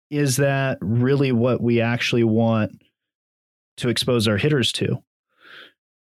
is 0.09 0.37
that 0.37 0.77
really 0.81 1.31
what 1.31 1.61
we 1.61 1.81
actually 1.81 2.23
want 2.23 2.81
to 3.77 3.89
expose 3.89 4.27
our 4.27 4.37
hitters 4.37 4.71
to? 4.73 5.03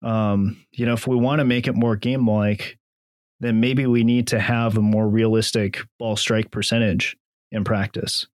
Um, 0.03 0.65
you 0.73 0.85
know, 0.85 0.93
if 0.93 1.07
we 1.07 1.17
want 1.17 1.39
to 1.39 1.45
make 1.45 1.67
it 1.67 1.75
more 1.75 1.97
game 1.97 2.29
like, 2.29 2.79
then 3.41 3.61
maybe 3.61 3.87
we 3.87 4.05
need 4.05 4.29
to 4.29 4.39
have 4.39 4.77
a 4.77 4.83
more 4.83 5.09
realistic 5.09 5.81
ball 5.99 6.17
strike 6.17 6.51
percentage 6.51 7.17
in 7.51 7.65
practice. 7.65 8.27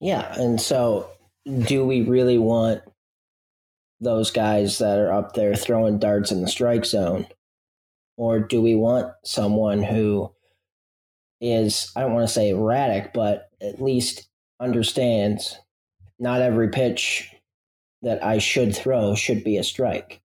Yeah. 0.00 0.32
And 0.38 0.60
so, 0.60 1.10
do 1.46 1.84
we 1.84 2.02
really 2.02 2.38
want 2.38 2.82
those 4.00 4.30
guys 4.30 4.78
that 4.78 4.98
are 4.98 5.12
up 5.12 5.34
there 5.34 5.54
throwing 5.54 5.98
darts 5.98 6.30
in 6.30 6.42
the 6.42 6.48
strike 6.48 6.84
zone? 6.84 7.26
Or 8.16 8.40
do 8.40 8.60
we 8.60 8.74
want 8.74 9.12
someone 9.24 9.82
who 9.82 10.32
is 11.40 11.92
I 11.94 12.00
don't 12.00 12.14
want 12.14 12.26
to 12.26 12.32
say 12.32 12.50
erratic, 12.50 13.12
but 13.12 13.50
at 13.60 13.80
least 13.80 14.28
understands 14.60 15.58
not 16.18 16.42
every 16.42 16.68
pitch 16.68 17.30
that 18.02 18.22
I 18.24 18.38
should 18.38 18.74
throw 18.74 19.14
should 19.14 19.44
be 19.44 19.56
a 19.56 19.64
strike. 19.64 20.20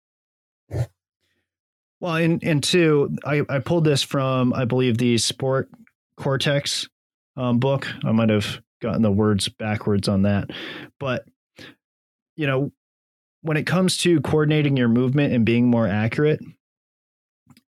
Well, 2.00 2.14
and 2.14 2.42
and 2.42 2.62
two, 2.62 3.16
I, 3.24 3.42
I 3.48 3.58
pulled 3.58 3.84
this 3.84 4.02
from 4.02 4.54
I 4.54 4.64
believe 4.64 4.98
the 4.98 5.18
Sport 5.18 5.68
Cortex 6.16 6.88
um, 7.36 7.58
book. 7.58 7.86
I 8.04 8.12
might 8.12 8.30
have 8.30 8.60
gotten 8.80 9.02
the 9.02 9.10
words 9.10 9.48
backwards 9.48 10.08
on 10.08 10.22
that, 10.22 10.50
but 10.98 11.24
you 12.36 12.46
know, 12.46 12.72
when 13.42 13.56
it 13.56 13.66
comes 13.66 13.98
to 13.98 14.20
coordinating 14.20 14.76
your 14.76 14.88
movement 14.88 15.32
and 15.32 15.44
being 15.44 15.66
more 15.66 15.86
accurate, 15.86 16.40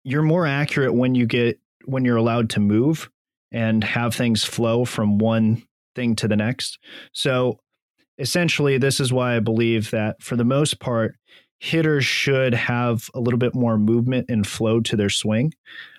you're 0.05 0.23
more 0.23 0.47
accurate 0.47 0.95
when 0.95 1.15
you 1.15 1.27
get 1.27 1.59
when 1.85 2.05
you're 2.05 2.17
allowed 2.17 2.51
to 2.51 2.61
move 2.61 3.11
and 3.51 3.85
have 3.85 4.15
things 4.15 4.45
flow 4.45 4.85
from 4.85 5.19
one 5.19 5.63
thing 5.95 6.17
to 6.17 6.29
the 6.29 6.37
next. 6.37 6.79
So 7.13 7.61
essentially, 8.19 8.79
this 8.79 9.01
is 9.01 9.13
why 9.13 9.37
I 9.37 9.41
believe 9.41 9.91
that 9.91 10.23
for 10.23 10.37
the 10.37 10.45
most 10.45 10.81
part, 10.81 11.17
hitters 11.59 12.05
should 12.05 12.55
have 12.55 13.09
a 13.15 13.21
little 13.21 13.39
bit 13.39 13.55
more 13.55 13.79
movement 13.79 14.27
and 14.29 14.47
flow 14.47 14.81
to 14.81 14.97
their 14.97 15.11
swing 15.11 15.53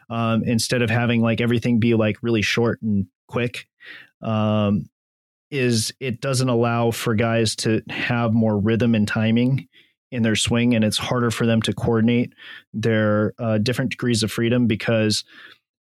um, 0.09 0.43
instead 0.43 0.81
of 0.81 0.89
having 0.89 1.21
like 1.21 1.41
everything 1.41 1.79
be 1.79 1.93
like 1.93 2.17
really 2.21 2.41
short 2.41 2.81
and 2.81 3.07
quick. 3.27 3.67
Um, 4.21 4.89
is 5.53 5.93
it 5.99 6.19
doesn't 6.19 6.49
allow 6.49 6.89
for 6.91 7.13
guys 7.13 7.55
to 7.57 7.81
have 7.89 8.33
more 8.33 8.57
rhythm 8.57 8.95
and 8.95 9.07
timing 9.07 9.67
in 10.11 10.23
their 10.23 10.35
swing, 10.35 10.73
and 10.73 10.83
it's 10.83 10.97
harder 10.97 11.31
for 11.31 11.45
them 11.45 11.61
to 11.61 11.73
coordinate 11.73 12.33
their 12.73 13.33
uh, 13.39 13.59
different 13.59 13.91
degrees 13.91 14.23
of 14.23 14.31
freedom 14.31 14.67
because 14.67 15.23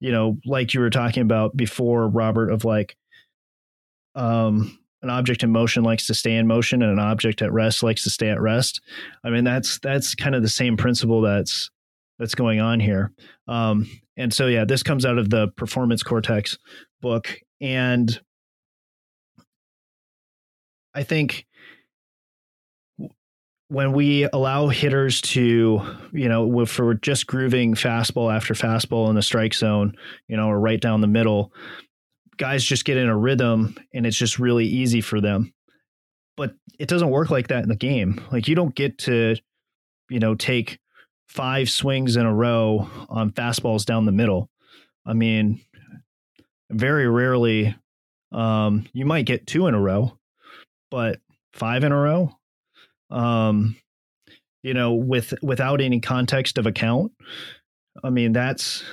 you 0.01 0.11
know, 0.11 0.37
like 0.45 0.73
you 0.73 0.81
were 0.81 0.89
talking 0.89 1.21
about 1.21 1.55
before, 1.55 2.09
Robert, 2.09 2.49
of 2.49 2.65
like 2.65 2.97
um, 4.15 4.77
an 5.01 5.09
object 5.09 5.43
in 5.43 5.51
motion 5.51 5.83
likes 5.83 6.07
to 6.07 6.13
stay 6.13 6.35
in 6.35 6.47
motion 6.47 6.81
and 6.81 6.91
an 6.91 6.99
object 6.99 7.41
at 7.41 7.53
rest 7.53 7.83
likes 7.83 8.03
to 8.03 8.09
stay 8.09 8.29
at 8.29 8.41
rest. 8.41 8.81
I 9.23 9.29
mean, 9.29 9.43
that's 9.43 9.79
that's 9.79 10.15
kind 10.15 10.35
of 10.35 10.41
the 10.41 10.49
same 10.49 10.75
principle 10.75 11.21
that's 11.21 11.69
that's 12.19 12.35
going 12.35 12.59
on 12.59 12.79
here. 12.79 13.11
Um, 13.47 13.89
and 14.17 14.33
so, 14.33 14.47
yeah, 14.47 14.65
this 14.65 14.83
comes 14.83 15.05
out 15.05 15.17
of 15.17 15.29
the 15.29 15.47
Performance 15.49 16.03
Cortex 16.03 16.57
book, 17.01 17.39
and 17.61 18.19
I 20.93 21.03
think 21.03 21.45
when 23.69 23.93
we 23.93 24.27
allow 24.33 24.67
hitters 24.67 25.21
to, 25.21 25.81
you 26.11 26.27
know, 26.27 26.45
we're 26.45 26.93
just 26.95 27.25
grooving 27.25 27.73
fastball 27.73 28.33
after 28.33 28.53
fastball 28.53 29.09
in 29.09 29.15
the 29.15 29.21
strike 29.21 29.53
zone, 29.53 29.95
you 30.27 30.35
know, 30.35 30.47
or 30.47 30.59
right 30.59 30.81
down 30.81 30.99
the 30.99 31.07
middle, 31.07 31.53
guys 32.37 32.65
just 32.65 32.83
get 32.83 32.97
in 32.97 33.07
a 33.07 33.17
rhythm 33.17 33.75
and 33.93 34.05
it's 34.05 34.17
just 34.17 34.39
really 34.39 34.65
easy 34.65 34.99
for 34.99 35.21
them. 35.21 35.53
But 36.35 36.53
it 36.79 36.89
doesn't 36.89 37.11
work 37.11 37.29
like 37.29 37.47
that 37.47 37.63
in 37.63 37.69
the 37.69 37.75
game. 37.75 38.21
Like 38.31 38.49
you 38.49 38.55
don't 38.55 38.75
get 38.75 38.97
to, 38.99 39.37
you 40.09 40.19
know, 40.19 40.35
take 40.35 40.79
five 41.29 41.69
swings 41.69 42.17
in 42.17 42.25
a 42.25 42.33
row 42.33 42.89
on 43.07 43.31
fastballs 43.31 43.85
down 43.85 44.05
the 44.05 44.11
middle. 44.11 44.49
I 45.05 45.13
mean, 45.13 45.61
very 46.69 47.07
rarely 47.07 47.75
um, 48.33 48.85
you 48.91 49.05
might 49.05 49.25
get 49.25 49.47
two 49.47 49.67
in 49.67 49.73
a 49.73 49.79
row, 49.79 50.17
but 50.91 51.19
five 51.53 51.83
in 51.83 51.91
a 51.91 51.97
row, 51.97 52.37
um, 53.09 53.75
you 54.61 54.75
know, 54.75 54.93
with 54.93 55.33
without 55.41 55.81
any 55.81 55.99
context 55.99 56.59
of 56.59 56.67
account. 56.67 57.11
I 58.03 58.11
mean, 58.11 58.33
that's 58.33 58.83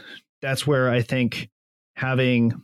that's 0.40 0.66
where 0.66 0.88
I 0.88 1.02
think 1.02 1.50
having, 1.96 2.62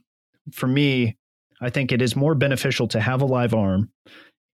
for 0.53 0.67
me, 0.67 1.17
I 1.61 1.71
think 1.71 1.93
it 1.93 2.01
is 2.01 2.17
more 2.17 2.35
beneficial 2.35 2.89
to 2.89 3.01
have 3.01 3.21
a 3.21 3.27
live 3.27 3.53
arm 3.53 3.91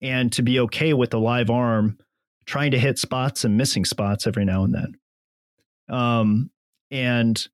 and 0.01 0.31
to 0.33 0.41
be 0.41 0.59
okay 0.61 0.93
with 0.93 1.11
the 1.11 1.19
live 1.19 1.49
arm 1.49 1.97
trying 2.45 2.71
to 2.71 2.79
hit 2.79 2.97
spots 2.97 3.45
and 3.45 3.57
missing 3.57 3.85
spots 3.85 4.25
every 4.25 4.45
now 4.45 4.63
and 4.63 4.73
then. 4.73 4.95
Um, 5.89 6.49
and 6.89 7.47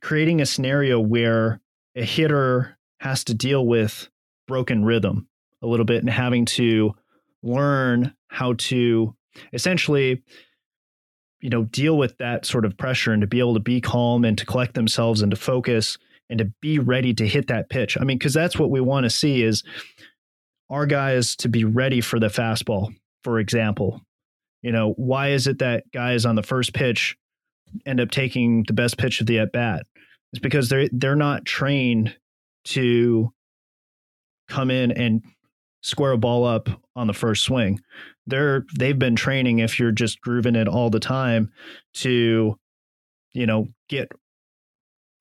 creating 0.00 0.40
a 0.40 0.46
scenario 0.46 0.98
where 0.98 1.60
a 1.94 2.04
hitter 2.04 2.76
has 3.00 3.24
to 3.24 3.34
deal 3.34 3.64
with 3.64 4.08
broken 4.46 4.84
rhythm 4.84 5.28
a 5.64 5.66
little 5.66 5.86
bit 5.86 6.02
and 6.02 6.10
having 6.10 6.44
to 6.44 6.94
learn 7.42 8.14
how 8.28 8.54
to 8.54 9.14
essentially 9.52 10.22
you 11.40 11.50
know 11.50 11.64
deal 11.64 11.98
with 11.98 12.16
that 12.18 12.46
sort 12.46 12.64
of 12.64 12.76
pressure 12.78 13.12
and 13.12 13.20
to 13.20 13.26
be 13.26 13.38
able 13.38 13.54
to 13.54 13.60
be 13.60 13.80
calm 13.80 14.24
and 14.24 14.38
to 14.38 14.46
collect 14.46 14.74
themselves 14.74 15.22
and 15.22 15.30
to 15.30 15.36
focus 15.36 15.98
and 16.30 16.38
to 16.38 16.46
be 16.62 16.78
ready 16.78 17.12
to 17.12 17.26
hit 17.26 17.48
that 17.48 17.68
pitch. 17.68 17.98
I 18.00 18.04
mean, 18.04 18.18
because 18.18 18.32
that's 18.32 18.58
what 18.58 18.70
we 18.70 18.80
want 18.80 19.04
to 19.04 19.10
see 19.10 19.42
is 19.42 19.62
our 20.70 20.86
guys 20.86 21.36
to 21.36 21.48
be 21.48 21.64
ready 21.64 22.00
for 22.00 22.18
the 22.18 22.28
fastball, 22.28 22.94
for 23.22 23.38
example. 23.38 24.00
You 24.62 24.72
know, 24.72 24.94
why 24.96 25.28
is 25.28 25.46
it 25.46 25.58
that 25.58 25.84
guys 25.92 26.24
on 26.24 26.36
the 26.36 26.42
first 26.42 26.72
pitch 26.72 27.16
end 27.84 28.00
up 28.00 28.10
taking 28.10 28.64
the 28.66 28.72
best 28.72 28.96
pitch 28.96 29.20
of 29.20 29.26
the 29.26 29.40
at 29.40 29.52
bat? 29.52 29.86
It's 30.32 30.40
because 30.40 30.68
they're 30.68 30.88
they're 30.90 31.14
not 31.14 31.44
trained 31.44 32.16
to 32.64 33.32
come 34.48 34.70
in 34.70 34.92
and 34.92 35.22
square 35.84 36.12
a 36.12 36.18
ball 36.18 36.46
up 36.46 36.70
on 36.96 37.06
the 37.06 37.12
first 37.12 37.44
swing. 37.44 37.78
They're 38.26 38.64
they've 38.78 38.98
been 38.98 39.16
training 39.16 39.58
if 39.58 39.78
you're 39.78 39.92
just 39.92 40.20
grooving 40.22 40.56
it 40.56 40.66
all 40.66 40.88
the 40.88 40.98
time 40.98 41.52
to 41.94 42.58
you 43.34 43.46
know 43.46 43.68
get 43.88 44.10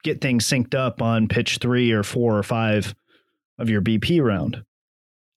get 0.04 0.22
things 0.22 0.48
synced 0.48 0.74
up 0.74 1.02
on 1.02 1.28
pitch 1.28 1.60
3 1.60 1.92
or 1.92 2.04
4 2.04 2.38
or 2.38 2.44
5 2.44 2.96
of 3.60 3.70
your 3.70 3.82
BP 3.82 4.22
round. 4.22 4.64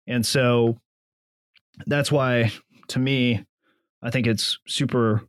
And 0.07 0.25
so 0.25 0.79
that's 1.87 2.11
why 2.11 2.53
to 2.89 2.99
me 3.01 3.45
I 4.03 4.11
think 4.11 4.29
it's 4.29 4.59
super 4.69 5.23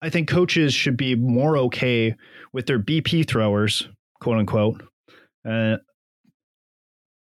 I 0.00 0.08
think 0.08 0.28
coaches 0.28 0.72
should 0.72 0.96
be 0.96 1.14
more 1.14 1.58
okay 1.58 2.14
with 2.52 2.66
their 2.66 2.78
BP 2.78 3.26
throwers, 3.28 3.88
quote 4.20 4.38
unquote, 4.38 4.82
uh, 5.48 5.76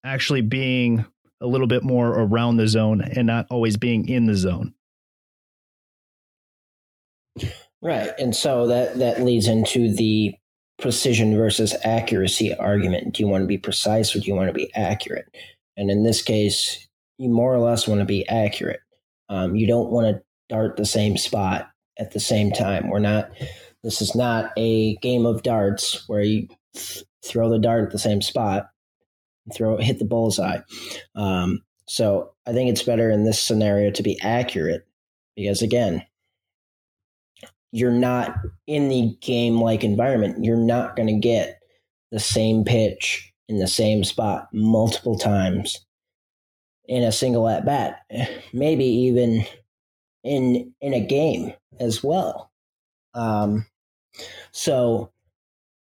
actually 0.04 0.42
being 0.42 1.06
a 1.42 1.48
little 1.48 1.68
bit 1.68 1.84
more 1.84 2.10
around 2.10 2.58
the 2.58 2.68
zone 2.68 3.02
and 3.02 3.28
not 3.28 3.48
always 3.50 3.78
being 3.78 4.08
in 4.08 4.26
the 4.26 4.36
zone. 4.36 4.74
Right. 7.82 8.12
And 8.20 8.36
so 8.36 8.68
that 8.68 9.00
that 9.00 9.24
leads 9.24 9.48
into 9.48 9.94
the 9.94 10.36
precision 10.80 11.36
versus 11.36 11.76
accuracy 11.84 12.54
argument. 12.56 13.16
Do 13.16 13.24
you 13.24 13.30
want 13.30 13.44
to 13.44 13.48
be 13.48 13.58
precise 13.58 14.16
or 14.16 14.20
do 14.20 14.28
you 14.28 14.36
want 14.36 14.50
to 14.50 14.54
be 14.54 14.74
accurate? 14.76 15.36
And 15.78 15.90
in 15.90 16.04
this 16.04 16.22
case, 16.22 16.88
you 17.18 17.30
more 17.30 17.54
or 17.54 17.60
less 17.60 17.88
want 17.88 18.00
to 18.00 18.06
be 18.06 18.28
accurate. 18.28 18.82
Um, 19.30 19.56
you 19.56 19.68
don't 19.68 19.90
want 19.90 20.08
to 20.08 20.24
dart 20.50 20.78
the 20.78 20.86
same 20.86 21.18
spot 21.18 21.70
at 21.98 22.12
the 22.12 22.20
same 22.20 22.52
time. 22.52 22.90
We're 22.90 23.00
not. 23.00 23.32
This 23.84 24.02
is 24.02 24.14
not 24.14 24.52
a 24.58 24.96
game 24.98 25.26
of 25.26 25.42
darts 25.42 26.08
where 26.08 26.22
you 26.22 26.50
th- 26.76 27.04
throw 27.26 27.50
the 27.50 27.58
dart 27.58 27.86
at 27.86 27.92
the 27.92 27.98
same 27.98 28.22
spot 28.22 28.71
throw 29.54 29.78
hit 29.78 30.00
the 30.00 30.06
bullseye. 30.06 30.60
Um, 31.16 31.62
so 31.88 32.32
I 32.46 32.54
think 32.54 32.70
it's 32.70 32.84
better 32.84 33.10
in 33.10 33.26
this 33.26 33.42
scenario 33.42 33.92
to 33.92 34.04
be 34.04 34.20
accurate 34.22 34.88
because 35.36 35.62
again, 35.62 36.04
you're 37.72 37.92
not 37.92 38.36
in 38.68 38.90
the 38.90 39.16
game 39.22 39.62
like 39.62 39.84
environment. 39.84 40.44
You're 40.44 40.58
not 40.58 40.96
going 40.96 41.08
to 41.08 41.20
get 41.20 41.60
the 42.12 42.20
same 42.20 42.64
pitch 42.64 43.34
in 43.48 43.60
the 43.60 43.68
same 43.68 44.04
spot 44.04 44.50
multiple 44.54 45.18
times 45.18 45.86
in 46.88 47.04
a 47.04 47.12
single 47.12 47.48
at 47.48 47.66
bat, 47.66 48.02
maybe 48.54 48.86
even 48.86 49.46
in 50.24 50.74
in 50.82 50.94
a 50.94 51.06
game 51.06 51.54
as 51.80 52.04
well. 52.04 52.52
Um, 53.14 53.66
so 54.52 55.12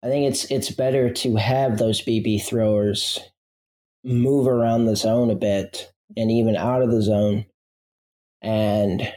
I 0.03 0.09
think 0.09 0.31
it's 0.31 0.51
it's 0.51 0.71
better 0.71 1.11
to 1.13 1.37
have 1.37 1.79
those 1.79 2.03
BP 2.03 2.43
throwers 2.43 3.19
move 4.05 4.47
around 4.47 4.85
the 4.85 4.97
zone 4.97 5.31
a 5.31 5.35
bit 5.35 5.93
and 6.17 6.31
even 6.31 6.57
out 6.57 6.83
of 6.83 6.91
the 6.91 7.03
zone. 7.03 7.47
And 8.43 9.13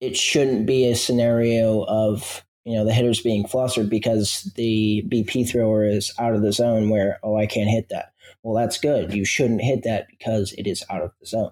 it 0.00 0.16
shouldn't 0.16 0.66
be 0.66 0.88
a 0.88 0.94
scenario 0.94 1.84
of, 1.84 2.44
you 2.64 2.76
know, 2.76 2.84
the 2.84 2.92
hitters 2.92 3.20
being 3.20 3.46
flustered 3.46 3.90
because 3.90 4.50
the 4.54 5.04
BP 5.08 5.50
thrower 5.50 5.84
is 5.84 6.12
out 6.18 6.34
of 6.34 6.42
the 6.42 6.52
zone 6.52 6.88
where, 6.88 7.18
oh, 7.22 7.36
I 7.36 7.46
can't 7.46 7.70
hit 7.70 7.88
that. 7.90 8.12
Well, 8.42 8.54
that's 8.54 8.78
good. 8.78 9.12
You 9.12 9.24
shouldn't 9.24 9.62
hit 9.62 9.82
that 9.82 10.06
because 10.08 10.52
it 10.52 10.66
is 10.66 10.84
out 10.88 11.02
of 11.02 11.12
the 11.20 11.26
zone. 11.26 11.50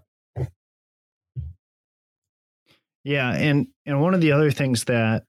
Yeah, 3.02 3.32
and 3.32 3.68
and 3.84 4.00
one 4.00 4.14
of 4.14 4.20
the 4.20 4.32
other 4.32 4.50
things 4.50 4.84
that 4.84 5.24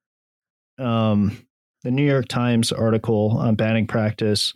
um, 0.79 1.45
the 1.83 1.91
New 1.91 2.05
York 2.05 2.27
Times 2.27 2.71
article 2.71 3.37
on 3.37 3.53
batting 3.53 3.85
practice 3.85 4.53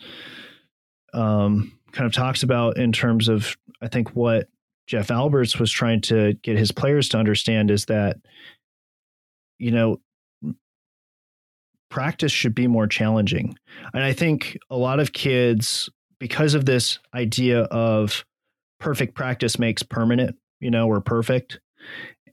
um, 1.13 1.71
kind 1.91 2.05
of 2.05 2.13
talks 2.13 2.43
about 2.43 2.77
in 2.77 2.91
terms 2.91 3.27
of 3.27 3.57
I 3.81 3.87
think 3.87 4.15
what 4.15 4.47
Jeff 4.87 5.11
Alberts 5.11 5.59
was 5.59 5.71
trying 5.71 6.01
to 6.01 6.33
get 6.43 6.57
his 6.57 6.71
players 6.71 7.09
to 7.09 7.17
understand 7.17 7.71
is 7.71 7.85
that 7.85 8.17
you 9.57 9.71
know 9.71 9.99
practice 11.89 12.31
should 12.31 12.55
be 12.55 12.65
more 12.67 12.87
challenging. 12.87 13.55
And 13.93 14.03
I 14.03 14.13
think 14.13 14.57
a 14.71 14.77
lot 14.77 14.99
of 14.99 15.13
kids, 15.13 15.89
because 16.19 16.55
of 16.55 16.65
this 16.65 16.97
idea 17.13 17.63
of 17.63 18.25
perfect 18.79 19.13
practice 19.13 19.59
makes 19.59 19.83
permanent, 19.83 20.35
you 20.59 20.71
know, 20.71 20.87
or 20.87 21.01
perfect, 21.01 21.59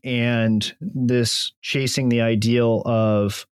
and 0.04 0.72
this 0.80 1.52
chasing 1.60 2.08
the 2.08 2.22
ideal 2.22 2.82
of 2.86 3.46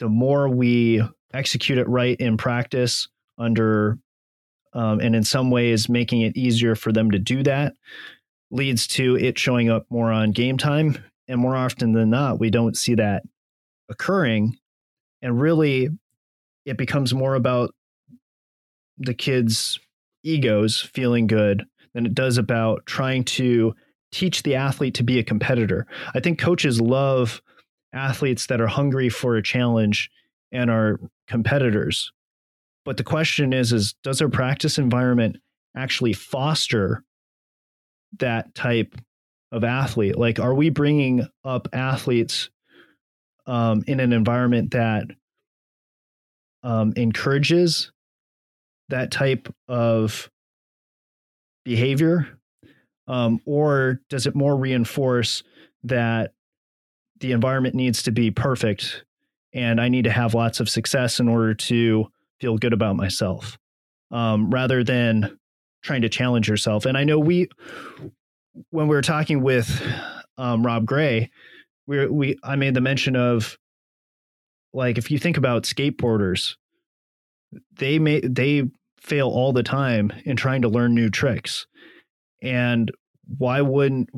the 0.00 0.08
more 0.08 0.48
we 0.48 1.02
execute 1.32 1.78
it 1.78 1.88
right 1.88 2.16
in 2.18 2.36
practice 2.36 3.08
under 3.38 3.98
um, 4.74 5.00
and 5.00 5.16
in 5.16 5.24
some 5.24 5.50
ways 5.50 5.88
making 5.88 6.20
it 6.20 6.36
easier 6.36 6.74
for 6.74 6.92
them 6.92 7.10
to 7.12 7.18
do 7.18 7.42
that 7.44 7.74
leads 8.50 8.86
to 8.86 9.16
it 9.16 9.38
showing 9.38 9.68
up 9.68 9.86
more 9.90 10.12
on 10.12 10.32
game 10.32 10.56
time. 10.58 10.96
And 11.26 11.40
more 11.40 11.56
often 11.56 11.92
than 11.92 12.10
not 12.10 12.38
we 12.38 12.50
don't 12.50 12.76
see 12.76 12.94
that 12.96 13.22
occurring. 13.88 14.58
And 15.22 15.40
really 15.40 15.88
it 16.66 16.76
becomes 16.76 17.14
more 17.14 17.34
about 17.34 17.74
the 18.98 19.14
kids 19.14 19.78
egos 20.22 20.80
feeling 20.80 21.26
good 21.26 21.64
than 21.94 22.06
it 22.06 22.14
does 22.14 22.38
about 22.38 22.86
trying 22.86 23.24
to 23.24 23.74
teach 24.12 24.42
the 24.42 24.54
athlete 24.54 24.94
to 24.94 25.02
be 25.02 25.18
a 25.18 25.24
competitor. 25.24 25.86
I 26.14 26.20
think 26.20 26.38
coaches 26.38 26.80
love 26.80 27.42
athletes 27.92 28.46
that 28.46 28.60
are 28.60 28.66
hungry 28.66 29.08
for 29.08 29.36
a 29.36 29.42
challenge 29.42 30.10
and 30.52 30.70
are 30.70 31.00
competitors 31.26 32.12
but 32.84 32.96
the 32.96 33.04
question 33.04 33.52
is 33.52 33.72
is 33.72 33.94
does 34.02 34.20
our 34.20 34.28
practice 34.28 34.78
environment 34.78 35.36
actually 35.76 36.12
foster 36.12 37.02
that 38.18 38.54
type 38.54 38.94
of 39.50 39.64
athlete 39.64 40.16
like 40.16 40.38
are 40.38 40.54
we 40.54 40.70
bringing 40.70 41.26
up 41.44 41.68
athletes 41.72 42.50
um, 43.46 43.84
in 43.86 44.00
an 44.00 44.12
environment 44.12 44.70
that 44.72 45.04
um, 46.62 46.92
encourages 46.96 47.92
that 48.88 49.10
type 49.10 49.52
of 49.68 50.30
behavior? 51.64 52.28
Um, 53.06 53.40
or 53.44 54.00
does 54.08 54.26
it 54.26 54.34
more 54.34 54.56
reinforce 54.56 55.42
that 55.84 56.32
the 57.20 57.32
environment 57.32 57.74
needs 57.74 58.02
to 58.04 58.12
be 58.12 58.30
perfect 58.30 59.04
and 59.52 59.80
I 59.80 59.88
need 59.88 60.04
to 60.04 60.10
have 60.10 60.34
lots 60.34 60.58
of 60.58 60.68
success 60.68 61.20
in 61.20 61.28
order 61.28 61.54
to 61.54 62.10
feel 62.40 62.58
good 62.58 62.72
about 62.72 62.96
myself 62.96 63.58
um, 64.10 64.50
rather 64.50 64.84
than 64.84 65.38
trying 65.82 66.02
to 66.02 66.08
challenge 66.08 66.48
yourself? 66.48 66.86
And 66.86 66.96
I 66.96 67.04
know 67.04 67.18
we, 67.18 67.48
when 68.70 68.88
we 68.88 68.94
were 68.96 69.02
talking 69.02 69.42
with 69.42 69.82
um, 70.38 70.64
Rob 70.64 70.86
Gray, 70.86 71.30
we 71.86 72.06
we 72.06 72.36
I 72.42 72.56
made 72.56 72.74
the 72.74 72.80
mention 72.80 73.16
of 73.16 73.58
like 74.72 74.98
if 74.98 75.10
you 75.10 75.18
think 75.18 75.36
about 75.36 75.64
skateboarders, 75.64 76.56
they 77.76 77.98
may 77.98 78.20
they 78.20 78.64
fail 78.98 79.28
all 79.28 79.52
the 79.52 79.62
time 79.62 80.12
in 80.24 80.36
trying 80.36 80.62
to 80.62 80.68
learn 80.68 80.94
new 80.94 81.10
tricks. 81.10 81.66
And 82.42 82.90
why 83.26 83.60
wouldn't 83.60 84.10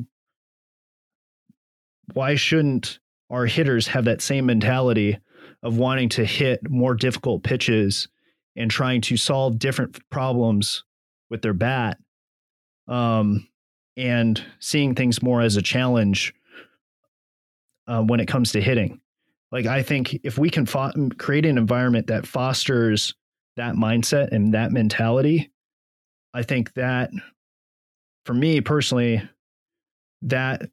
why 2.15 2.37
shouldn't 2.37 2.99
our 3.31 3.47
hitters 3.47 3.89
have 3.89 4.05
that 4.05 4.23
same 4.23 4.47
mentality 4.47 5.19
of 5.63 5.79
wanting 5.79 6.09
to 6.11 6.25
hit 6.25 6.69
more 6.69 6.95
difficult 6.95 7.43
pitches 7.43 8.09
and 8.57 8.71
trying 8.71 9.01
to 9.03 9.17
solve 9.17 9.59
different 9.59 9.99
problems 10.11 10.85
with 11.31 11.43
their 11.43 11.53
bat 11.53 11.99
um, 12.89 13.47
and 13.97 14.43
seeing 14.61 14.95
things 14.95 15.23
more 15.23 15.41
as 15.41 15.57
a 15.57 15.63
challenge 15.63 16.35
uh, 17.87 18.03
when 18.03 18.21
it 18.21 18.27
comes 18.27 18.53
to 18.53 18.61
hitting. 18.61 19.01
Like 19.53 19.67
I 19.67 19.83
think 19.83 20.19
if 20.25 20.39
we 20.39 20.51
can 20.51 20.67
fo- 20.67 20.93
create 21.19 21.47
an 21.47 21.59
environment 21.59 22.09
that 22.09 22.27
fosters 22.27 23.15
that 23.57 23.75
mindset 23.75 24.33
and 24.33 24.55
that 24.55 24.73
mentality, 24.73 25.51
I 26.35 26.43
think 26.43 26.75
that 26.75 27.11
for 28.25 28.35
me 28.35 28.61
personally, 28.61 29.23
that 30.23 30.69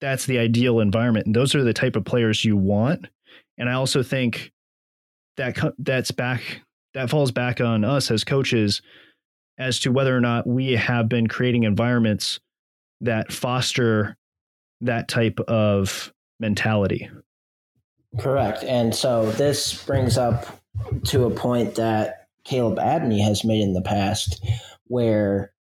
that's 0.00 0.26
the 0.26 0.38
ideal 0.38 0.80
environment, 0.80 1.26
and 1.26 1.34
those 1.34 1.54
are 1.54 1.64
the 1.64 1.72
type 1.72 1.96
of 1.96 2.04
players 2.04 2.44
you 2.44 2.56
want. 2.56 3.06
And 3.58 3.68
I 3.68 3.74
also 3.74 4.02
think 4.02 4.52
that 5.36 5.58
that's 5.78 6.10
back 6.10 6.62
that 6.94 7.10
falls 7.10 7.30
back 7.30 7.60
on 7.60 7.84
us 7.84 8.10
as 8.10 8.24
coaches 8.24 8.82
as 9.58 9.78
to 9.80 9.92
whether 9.92 10.16
or 10.16 10.20
not 10.20 10.46
we 10.46 10.72
have 10.72 11.08
been 11.08 11.26
creating 11.26 11.64
environments 11.64 12.40
that 13.00 13.32
foster 13.32 14.16
that 14.80 15.08
type 15.08 15.38
of 15.40 16.12
mentality. 16.40 17.08
Correct. 18.18 18.62
And 18.64 18.94
so 18.94 19.30
this 19.32 19.84
brings 19.84 20.18
up 20.18 20.60
to 21.04 21.24
a 21.24 21.30
point 21.30 21.76
that 21.76 22.26
Caleb 22.44 22.78
Abney 22.78 23.22
has 23.22 23.44
made 23.44 23.62
in 23.62 23.72
the 23.72 23.82
past 23.82 24.44
where, 24.86 25.52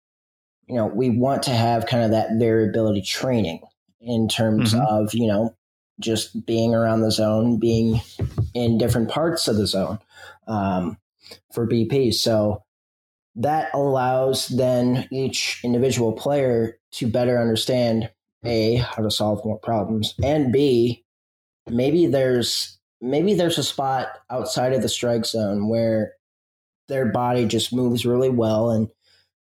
you 0.68 0.76
know, 0.76 0.88
we 0.88 1.10
want 1.10 1.44
to 1.44 1.52
have 1.52 1.86
kind 1.86 2.04
of 2.04 2.12
that 2.12 2.32
variability 2.38 3.02
training 3.02 3.62
in 4.02 4.28
terms 4.28 4.74
mm-hmm. 4.74 4.86
of, 4.86 5.14
you 5.14 5.28
know, 5.28 5.56
just 6.00 6.46
being 6.46 6.74
around 6.74 7.02
the 7.02 7.12
zone, 7.12 7.60
being 7.60 8.02
in 8.54 8.78
different 8.78 9.10
parts 9.10 9.48
of 9.48 9.56
the 9.56 9.68
zone 9.68 10.00
um, 10.48 10.98
for 11.54 11.68
BP. 11.68 12.14
So 12.14 12.64
that 13.36 13.74
allows 13.74 14.48
then 14.48 15.08
each 15.12 15.62
individual 15.64 16.14
player 16.14 16.78
to 16.94 17.08
better 17.08 17.40
understand 17.40 18.10
a 18.44 18.76
how 18.76 19.04
to 19.04 19.12
solve 19.12 19.44
more 19.46 19.60
problems 19.60 20.16
and 20.24 20.52
b 20.52 21.04
maybe 21.70 22.08
there's 22.08 22.80
maybe 23.00 23.34
there's 23.34 23.58
a 23.58 23.64
spot 23.64 24.08
outside 24.30 24.74
of 24.74 24.82
the 24.82 24.90
strike 24.90 25.26
zone 25.26 25.70
where 25.70 26.14
their 26.88 27.06
body 27.06 27.46
just 27.46 27.72
moves 27.72 28.06
really 28.06 28.30
well 28.30 28.72
and 28.72 28.90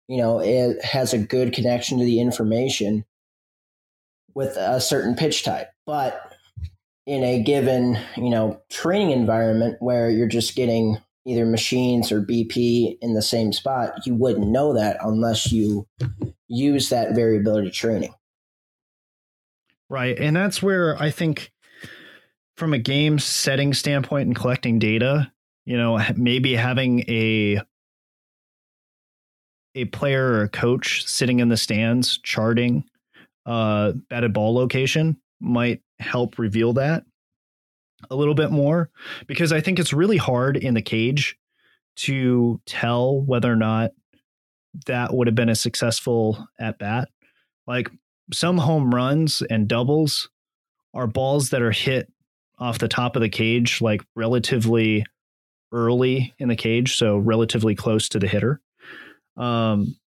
you 0.07 0.17
know 0.17 0.39
it 0.39 0.83
has 0.83 1.13
a 1.13 1.17
good 1.17 1.53
connection 1.53 1.97
to 1.97 2.05
the 2.05 2.19
information 2.19 3.05
with 4.35 4.57
a 4.57 4.81
certain 4.81 5.15
pitch 5.15 5.43
type 5.43 5.69
but 5.85 6.28
in 7.09 7.23
a 7.23 7.41
given 7.41 7.97
you 8.15 8.29
know 8.29 8.61
training 8.69 9.11
environment 9.11 9.75
where 9.79 10.09
you're 10.09 10.27
just 10.27 10.55
getting 10.55 10.97
either 11.25 11.45
machines 11.45 12.11
or 12.11 12.21
bp 12.21 12.97
in 13.01 13.13
the 13.13 13.21
same 13.21 13.51
spot 13.51 14.05
you 14.05 14.15
wouldn't 14.15 14.47
know 14.47 14.73
that 14.73 14.97
unless 15.01 15.51
you 15.51 15.85
use 16.47 16.89
that 16.89 17.15
variability 17.15 17.71
training 17.71 18.13
Right. 19.89 20.17
And 20.19 20.35
that's 20.35 20.61
where 20.61 21.01
I 21.01 21.09
think 21.09 21.51
from 22.57 22.73
a 22.73 22.77
game 22.77 23.17
setting 23.17 23.73
standpoint 23.73 24.27
and 24.27 24.35
collecting 24.35 24.77
data, 24.77 25.31
you 25.65 25.77
know, 25.77 25.99
maybe 26.15 26.55
having 26.55 27.01
a 27.09 27.61
a 29.75 29.85
player 29.85 30.25
or 30.31 30.43
a 30.43 30.49
coach 30.49 31.05
sitting 31.07 31.39
in 31.39 31.49
the 31.49 31.57
stands 31.57 32.17
charting 32.17 32.83
uh 33.45 33.93
batted 34.09 34.33
ball 34.33 34.53
location 34.53 35.15
might 35.39 35.81
help 35.99 36.39
reveal 36.39 36.73
that 36.73 37.03
a 38.09 38.15
little 38.15 38.35
bit 38.35 38.51
more 38.51 38.89
because 39.27 39.51
I 39.51 39.61
think 39.61 39.79
it's 39.79 39.93
really 39.93 40.17
hard 40.17 40.57
in 40.57 40.73
the 40.73 40.81
cage 40.81 41.37
to 41.97 42.61
tell 42.65 43.19
whether 43.19 43.51
or 43.51 43.57
not 43.57 43.91
that 44.85 45.13
would 45.13 45.27
have 45.27 45.35
been 45.35 45.49
a 45.49 45.55
successful 45.55 46.47
at 46.59 46.79
bat. 46.79 47.09
Like 47.67 47.89
some 48.31 48.57
home 48.57 48.93
runs 48.93 49.41
and 49.41 49.67
doubles 49.67 50.29
are 50.93 51.07
balls 51.07 51.49
that 51.49 51.61
are 51.61 51.71
hit 51.71 52.11
off 52.57 52.79
the 52.79 52.87
top 52.87 53.15
of 53.15 53.21
the 53.21 53.29
cage, 53.29 53.81
like 53.81 54.01
relatively 54.15 55.05
early 55.71 56.33
in 56.39 56.47
the 56.47 56.55
cage, 56.55 56.97
so 56.97 57.17
relatively 57.17 57.75
close 57.75 58.09
to 58.09 58.19
the 58.19 58.27
hitter. 58.27 58.61
Um, 59.37 59.97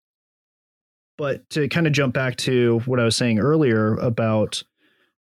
but 1.18 1.48
to 1.50 1.68
kind 1.68 1.86
of 1.86 1.92
jump 1.92 2.14
back 2.14 2.36
to 2.36 2.80
what 2.80 3.00
I 3.00 3.04
was 3.04 3.16
saying 3.16 3.38
earlier 3.38 3.94
about 3.94 4.62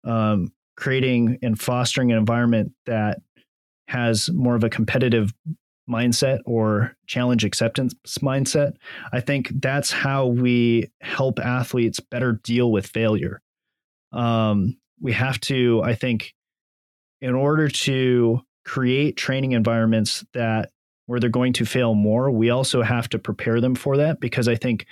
um, 0.04 0.52
creating 0.78 1.36
and 1.42 1.60
fostering 1.60 2.12
an 2.12 2.18
environment 2.18 2.72
that 2.86 3.20
has 3.88 4.30
more 4.30 4.54
of 4.54 4.62
a 4.62 4.70
competitive 4.70 5.34
mindset 5.90 6.38
or 6.46 6.96
challenge 7.08 7.44
acceptance 7.44 7.94
mindset. 8.22 8.74
I 9.12 9.20
think 9.20 9.50
that's 9.60 9.90
how 9.90 10.28
we 10.28 10.92
help 11.00 11.40
athletes 11.40 11.98
better 11.98 12.40
deal 12.44 12.70
with 12.70 12.86
failure. 12.86 13.42
Um, 14.12 14.78
we 15.00 15.12
have 15.14 15.40
to, 15.42 15.82
I 15.82 15.96
think, 15.96 16.32
in 17.20 17.34
order 17.34 17.68
to 17.68 18.40
create 18.64 19.16
training 19.16 19.52
environments 19.52 20.24
that 20.32 20.70
where 21.06 21.18
they're 21.18 21.28
going 21.28 21.54
to 21.54 21.64
fail 21.64 21.94
more, 21.94 22.30
we 22.30 22.50
also 22.50 22.82
have 22.82 23.08
to 23.08 23.18
prepare 23.18 23.60
them 23.60 23.74
for 23.74 23.96
that 23.96 24.20
because 24.20 24.46
I 24.46 24.54
think 24.54 24.86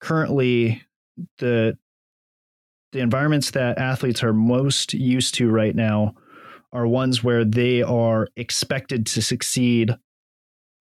currently 0.00 0.82
the 1.38 1.76
the 2.92 3.00
environments 3.00 3.52
that 3.52 3.78
athletes 3.78 4.22
are 4.22 4.32
most 4.32 4.94
used 4.94 5.34
to 5.36 5.48
right 5.48 5.74
now 5.74 6.14
are 6.72 6.86
ones 6.86 7.22
where 7.22 7.44
they 7.44 7.82
are 7.82 8.28
expected 8.36 9.06
to 9.06 9.22
succeed 9.22 9.94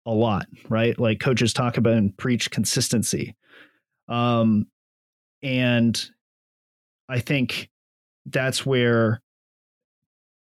a 0.06 0.10
lot, 0.10 0.46
right? 0.68 0.98
Like 0.98 1.20
coaches 1.20 1.52
talk 1.52 1.76
about 1.76 1.94
and 1.94 2.16
preach 2.16 2.50
consistency. 2.50 3.36
Um, 4.08 4.66
and 5.42 6.00
I 7.08 7.20
think 7.20 7.70
that's 8.26 8.64
where 8.64 9.20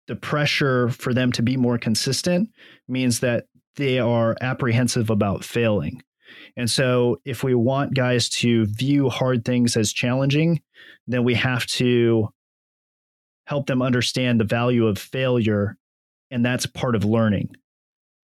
the 0.08 0.16
pressure 0.16 0.88
for 0.88 1.14
them 1.14 1.30
to 1.32 1.42
be 1.42 1.56
more 1.56 1.78
consistent 1.78 2.50
means 2.88 3.20
that 3.20 3.46
they 3.76 3.98
are 3.98 4.36
apprehensive 4.40 5.10
about 5.10 5.44
failing. 5.44 6.02
And 6.56 6.70
so, 6.70 7.20
if 7.24 7.42
we 7.42 7.54
want 7.54 7.94
guys 7.94 8.28
to 8.30 8.66
view 8.66 9.08
hard 9.08 9.44
things 9.44 9.76
as 9.76 9.92
challenging, 9.92 10.62
then 11.06 11.24
we 11.24 11.34
have 11.34 11.66
to 11.66 12.28
help 13.46 13.66
them 13.66 13.82
understand 13.82 14.40
the 14.40 14.44
value 14.44 14.86
of 14.86 14.98
failure. 14.98 15.76
And 16.30 16.44
that's 16.44 16.66
part 16.66 16.94
of 16.94 17.04
learning 17.04 17.56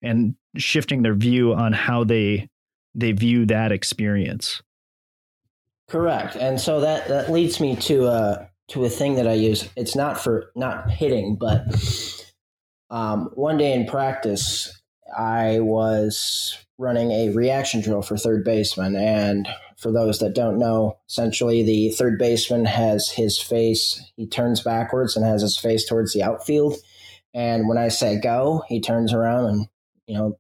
and 0.03 0.37
shifting 0.57 1.03
their 1.03 1.15
view 1.15 1.55
on 1.55 1.73
how 1.73 2.05
they 2.05 2.49
they 2.95 3.13
view 3.13 3.47
that 3.47 3.73
experience. 3.73 4.63
Correct. 5.89 6.37
And 6.37 6.61
so 6.61 6.81
that 6.81 7.09
that 7.09 7.31
leads 7.31 7.61
me 7.61 7.77
to 7.77 8.07
a 8.07 8.51
to 8.69 8.85
a 8.85 8.89
thing 8.89 9.15
that 9.15 9.29
I 9.29 9.35
use. 9.35 9.69
It's 9.77 9.95
not 9.95 10.19
for 10.19 10.51
not 10.57 10.91
hitting, 10.91 11.37
but 11.37 11.65
um, 12.91 13.31
one 13.35 13.57
day 13.57 13.73
in 13.73 13.87
practice, 13.87 14.81
I 15.17 15.61
was 15.61 16.57
running 16.79 17.11
a 17.11 17.31
reaction 17.31 17.81
drill 17.81 18.03
for 18.03 18.17
third 18.17 18.45
baseman. 18.45 18.97
And 18.97 19.49
for 19.79 19.91
those 19.91 20.19
that 20.19 20.35
don't 20.35 20.59
know, 20.59 20.99
essentially 21.09 21.63
the 21.63 21.91
third 21.91 22.19
baseman 22.19 22.65
has 22.67 23.09
his 23.09 23.39
face, 23.39 24.03
he 24.17 24.27
turns 24.27 24.61
backwards 24.61 25.17
and 25.17 25.25
has 25.25 25.43
his 25.43 25.57
face 25.57 25.87
towards 25.87 26.13
the 26.13 26.23
outfield. 26.23 26.77
And 27.35 27.69
when 27.69 27.79
I 27.79 27.89
say 27.89 28.21
go, 28.21 28.63
he 28.69 28.81
turns 28.81 29.13
around 29.13 29.47
and, 29.47 29.67
you 30.07 30.17
know, 30.17 30.39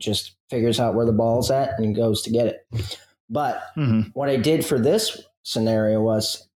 just 0.00 0.36
figures 0.50 0.80
out 0.80 0.94
where 0.94 1.06
the 1.06 1.12
ball's 1.12 1.50
at 1.50 1.78
and 1.78 1.94
goes 1.94 2.22
to 2.22 2.30
get 2.30 2.46
it. 2.46 2.98
But 3.30 3.62
mm-hmm. 3.76 4.10
what 4.14 4.28
I 4.28 4.36
did 4.36 4.64
for 4.64 4.78
this 4.78 5.22
scenario 5.42 6.00
was 6.00 6.48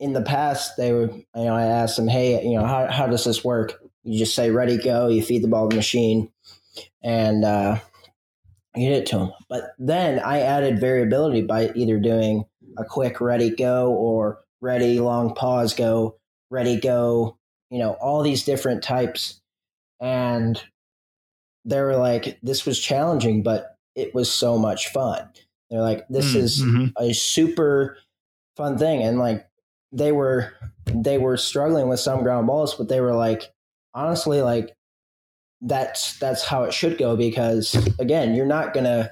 in 0.00 0.12
the 0.12 0.22
past, 0.22 0.76
they 0.76 0.92
would, 0.92 1.12
you 1.12 1.44
know, 1.44 1.54
I 1.54 1.64
asked 1.64 1.96
them, 1.96 2.08
hey, 2.08 2.42
you 2.42 2.58
know, 2.58 2.66
how, 2.66 2.90
how 2.90 3.06
does 3.06 3.24
this 3.24 3.44
work? 3.44 3.74
You 4.04 4.18
just 4.18 4.34
say, 4.34 4.50
ready, 4.50 4.78
go, 4.78 5.08
you 5.08 5.22
feed 5.22 5.42
the 5.42 5.48
ball 5.48 5.68
to 5.68 5.74
the 5.74 5.78
machine, 5.78 6.30
and 7.02 7.44
uh, 7.44 7.78
you 8.76 8.88
hit 8.88 9.02
it 9.02 9.06
to 9.06 9.18
them. 9.18 9.32
But 9.48 9.74
then 9.78 10.18
I 10.18 10.40
added 10.40 10.80
variability 10.80 11.42
by 11.42 11.70
either 11.74 11.98
doing 11.98 12.44
a 12.78 12.84
quick 12.84 13.20
ready, 13.20 13.50
go, 13.50 13.92
or 13.92 14.40
ready, 14.60 15.00
long 15.00 15.34
pause, 15.34 15.74
go, 15.74 16.16
ready, 16.50 16.78
go, 16.78 17.36
you 17.70 17.78
know, 17.78 17.92
all 17.92 18.22
these 18.22 18.44
different 18.44 18.82
types. 18.82 19.40
And 20.00 20.62
they 21.64 21.80
were 21.80 21.96
like, 21.96 22.38
this 22.42 22.66
was 22.66 22.78
challenging, 22.78 23.42
but 23.42 23.76
it 23.94 24.14
was 24.14 24.30
so 24.30 24.58
much 24.58 24.88
fun. 24.88 25.28
They're 25.70 25.80
like, 25.80 26.06
this 26.08 26.34
mm, 26.34 26.36
is 26.36 26.62
mm-hmm. 26.62 27.02
a 27.02 27.12
super 27.12 27.98
fun 28.56 28.78
thing. 28.78 29.02
And 29.02 29.18
like 29.18 29.46
they 29.92 30.12
were 30.12 30.52
they 30.86 31.18
were 31.18 31.36
struggling 31.36 31.88
with 31.88 32.00
some 32.00 32.22
ground 32.22 32.46
balls, 32.46 32.74
but 32.74 32.88
they 32.88 33.00
were 33.00 33.14
like, 33.14 33.52
honestly, 33.94 34.42
like 34.42 34.76
that's 35.66 36.18
that's 36.18 36.44
how 36.44 36.62
it 36.64 36.72
should 36.72 36.98
go 36.98 37.16
because 37.16 37.74
again, 37.98 38.34
you're 38.34 38.46
not 38.46 38.72
gonna 38.72 39.10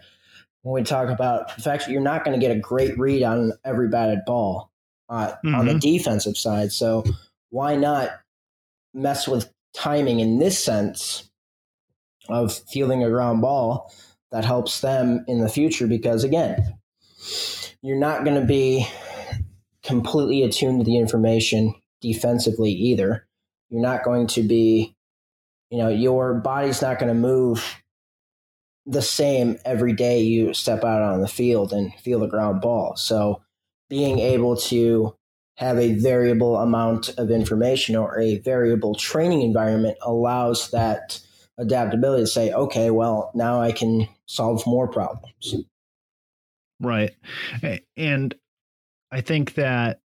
when 0.62 0.74
we 0.74 0.82
talk 0.82 1.08
about 1.08 1.48
perfection, 1.48 1.92
you're 1.92 2.02
not 2.02 2.24
gonna 2.24 2.38
get 2.38 2.56
a 2.56 2.58
great 2.58 2.98
read 2.98 3.22
on 3.22 3.52
every 3.64 3.88
batted 3.88 4.20
ball 4.26 4.70
uh, 5.08 5.28
mm-hmm. 5.28 5.54
on 5.54 5.66
the 5.66 5.72
mm-hmm. 5.72 5.80
defensive 5.80 6.36
side. 6.36 6.72
So 6.72 7.04
why 7.50 7.76
not 7.76 8.10
mess 8.94 9.28
with 9.28 9.52
timing 9.74 10.20
in 10.20 10.38
this 10.38 10.62
sense 10.62 11.28
of 12.28 12.52
fielding 12.70 13.04
a 13.04 13.10
ground 13.10 13.42
ball 13.42 13.92
that 14.30 14.44
helps 14.44 14.80
them 14.80 15.24
in 15.28 15.40
the 15.40 15.48
future 15.48 15.86
because 15.86 16.24
again 16.24 16.78
you're 17.82 17.98
not 17.98 18.24
going 18.24 18.40
to 18.40 18.46
be 18.46 18.86
completely 19.82 20.42
attuned 20.42 20.80
to 20.80 20.84
the 20.84 20.96
information 20.96 21.74
defensively 22.00 22.70
either 22.70 23.26
you're 23.68 23.82
not 23.82 24.04
going 24.04 24.26
to 24.26 24.42
be 24.42 24.96
you 25.70 25.78
know 25.78 25.88
your 25.88 26.34
body's 26.34 26.82
not 26.82 26.98
going 26.98 27.12
to 27.12 27.18
move 27.18 27.80
the 28.86 29.02
same 29.02 29.58
every 29.64 29.92
day 29.92 30.20
you 30.20 30.52
step 30.52 30.84
out 30.84 31.02
on 31.02 31.20
the 31.20 31.28
field 31.28 31.72
and 31.72 31.94
feel 31.94 32.20
the 32.20 32.26
ground 32.26 32.60
ball 32.60 32.96
so 32.96 33.42
being 33.88 34.18
able 34.18 34.56
to 34.56 35.14
have 35.56 35.78
a 35.78 35.94
variable 35.94 36.56
amount 36.56 37.10
of 37.16 37.30
information 37.30 37.94
or 37.94 38.18
a 38.18 38.38
variable 38.38 38.94
training 38.94 39.42
environment 39.42 39.96
allows 40.02 40.70
that 40.70 41.20
adaptability 41.58 42.24
to 42.24 42.26
say, 42.26 42.52
okay, 42.52 42.90
well, 42.90 43.30
now 43.34 43.60
I 43.60 43.72
can 43.72 44.08
solve 44.26 44.66
more 44.66 44.88
problems. 44.88 45.54
Right. 46.80 47.14
And 47.96 48.34
I 49.12 49.20
think 49.20 49.54
that 49.54 50.00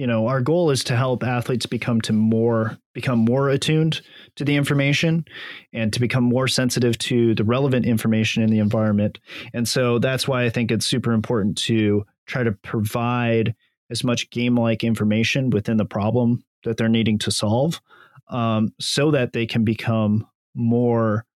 you 0.00 0.06
know 0.06 0.28
our 0.28 0.40
goal 0.40 0.70
is 0.70 0.82
to 0.82 0.96
help 0.96 1.22
athletes 1.22 1.66
become 1.66 2.00
to 2.00 2.14
more 2.14 2.78
become 2.94 3.18
more 3.18 3.50
attuned 3.50 4.00
to 4.34 4.46
the 4.46 4.56
information 4.56 5.26
and 5.74 5.92
to 5.92 6.00
become 6.00 6.24
more 6.24 6.48
sensitive 6.48 6.96
to 6.96 7.34
the 7.34 7.44
relevant 7.44 7.84
information 7.84 8.42
in 8.42 8.48
the 8.48 8.60
environment. 8.60 9.18
And 9.52 9.68
so 9.68 9.98
that's 9.98 10.26
why 10.26 10.44
i 10.44 10.48
think 10.48 10.70
it's 10.70 10.86
super 10.86 11.12
important 11.12 11.58
to 11.58 12.06
try 12.26 12.42
to 12.42 12.52
provide 12.52 13.54
as 13.90 14.02
much 14.02 14.30
game 14.30 14.56
like 14.56 14.82
information 14.84 15.50
within 15.50 15.76
the 15.76 15.84
problem 15.84 16.42
that 16.64 16.78
they're 16.78 16.88
needing 16.88 17.18
to 17.18 17.30
solve 17.30 17.82
um, 18.30 18.72
so 18.80 19.10
that 19.10 19.34
they 19.34 19.44
can 19.44 19.64
become 19.64 20.26
more 20.54 21.26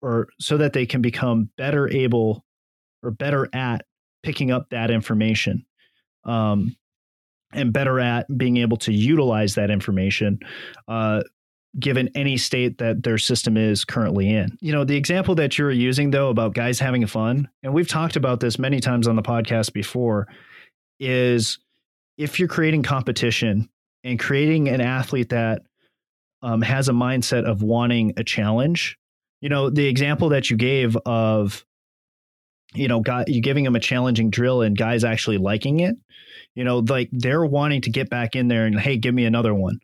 or 0.00 0.28
so 0.40 0.56
that 0.56 0.72
they 0.72 0.86
can 0.86 1.02
become 1.02 1.50
better 1.58 1.92
able 1.92 2.42
or 3.02 3.10
better 3.10 3.50
at 3.52 3.84
picking 4.22 4.50
up 4.50 4.70
that 4.70 4.90
information. 4.90 5.66
Um, 6.24 6.74
and 7.56 7.72
better 7.72 7.98
at 8.00 8.26
being 8.36 8.58
able 8.58 8.76
to 8.78 8.92
utilize 8.92 9.54
that 9.54 9.70
information 9.70 10.38
uh, 10.88 11.22
given 11.78 12.08
any 12.14 12.36
state 12.36 12.78
that 12.78 13.02
their 13.02 13.18
system 13.18 13.56
is 13.56 13.84
currently 13.84 14.30
in. 14.30 14.56
You 14.60 14.72
know, 14.72 14.84
the 14.84 14.96
example 14.96 15.34
that 15.34 15.58
you're 15.58 15.70
using 15.70 16.10
though 16.10 16.30
about 16.30 16.54
guys 16.54 16.78
having 16.78 17.06
fun, 17.06 17.48
and 17.62 17.74
we've 17.74 17.88
talked 17.88 18.16
about 18.16 18.40
this 18.40 18.58
many 18.58 18.80
times 18.80 19.08
on 19.08 19.16
the 19.16 19.22
podcast 19.22 19.72
before, 19.72 20.28
is 20.98 21.58
if 22.16 22.38
you're 22.38 22.48
creating 22.48 22.82
competition 22.82 23.68
and 24.04 24.18
creating 24.18 24.68
an 24.68 24.80
athlete 24.80 25.30
that 25.30 25.62
um, 26.42 26.62
has 26.62 26.88
a 26.88 26.92
mindset 26.92 27.44
of 27.44 27.62
wanting 27.62 28.12
a 28.16 28.24
challenge. 28.24 28.96
You 29.40 29.48
know, 29.48 29.68
the 29.68 29.86
example 29.86 30.28
that 30.30 30.50
you 30.50 30.56
gave 30.56 30.96
of, 31.04 31.64
you 32.74 32.88
know, 32.88 33.00
got 33.00 33.28
you 33.28 33.40
giving 33.40 33.64
them 33.64 33.76
a 33.76 33.80
challenging 33.80 34.30
drill 34.30 34.62
and 34.62 34.76
guys 34.76 35.04
actually 35.04 35.38
liking 35.38 35.80
it. 35.80 35.96
You 36.54 36.64
know, 36.64 36.78
like 36.78 37.08
they're 37.12 37.44
wanting 37.44 37.82
to 37.82 37.90
get 37.90 38.10
back 38.10 38.34
in 38.34 38.48
there 38.48 38.66
and 38.66 38.78
hey, 38.78 38.96
give 38.96 39.14
me 39.14 39.24
another 39.24 39.54
one. 39.54 39.80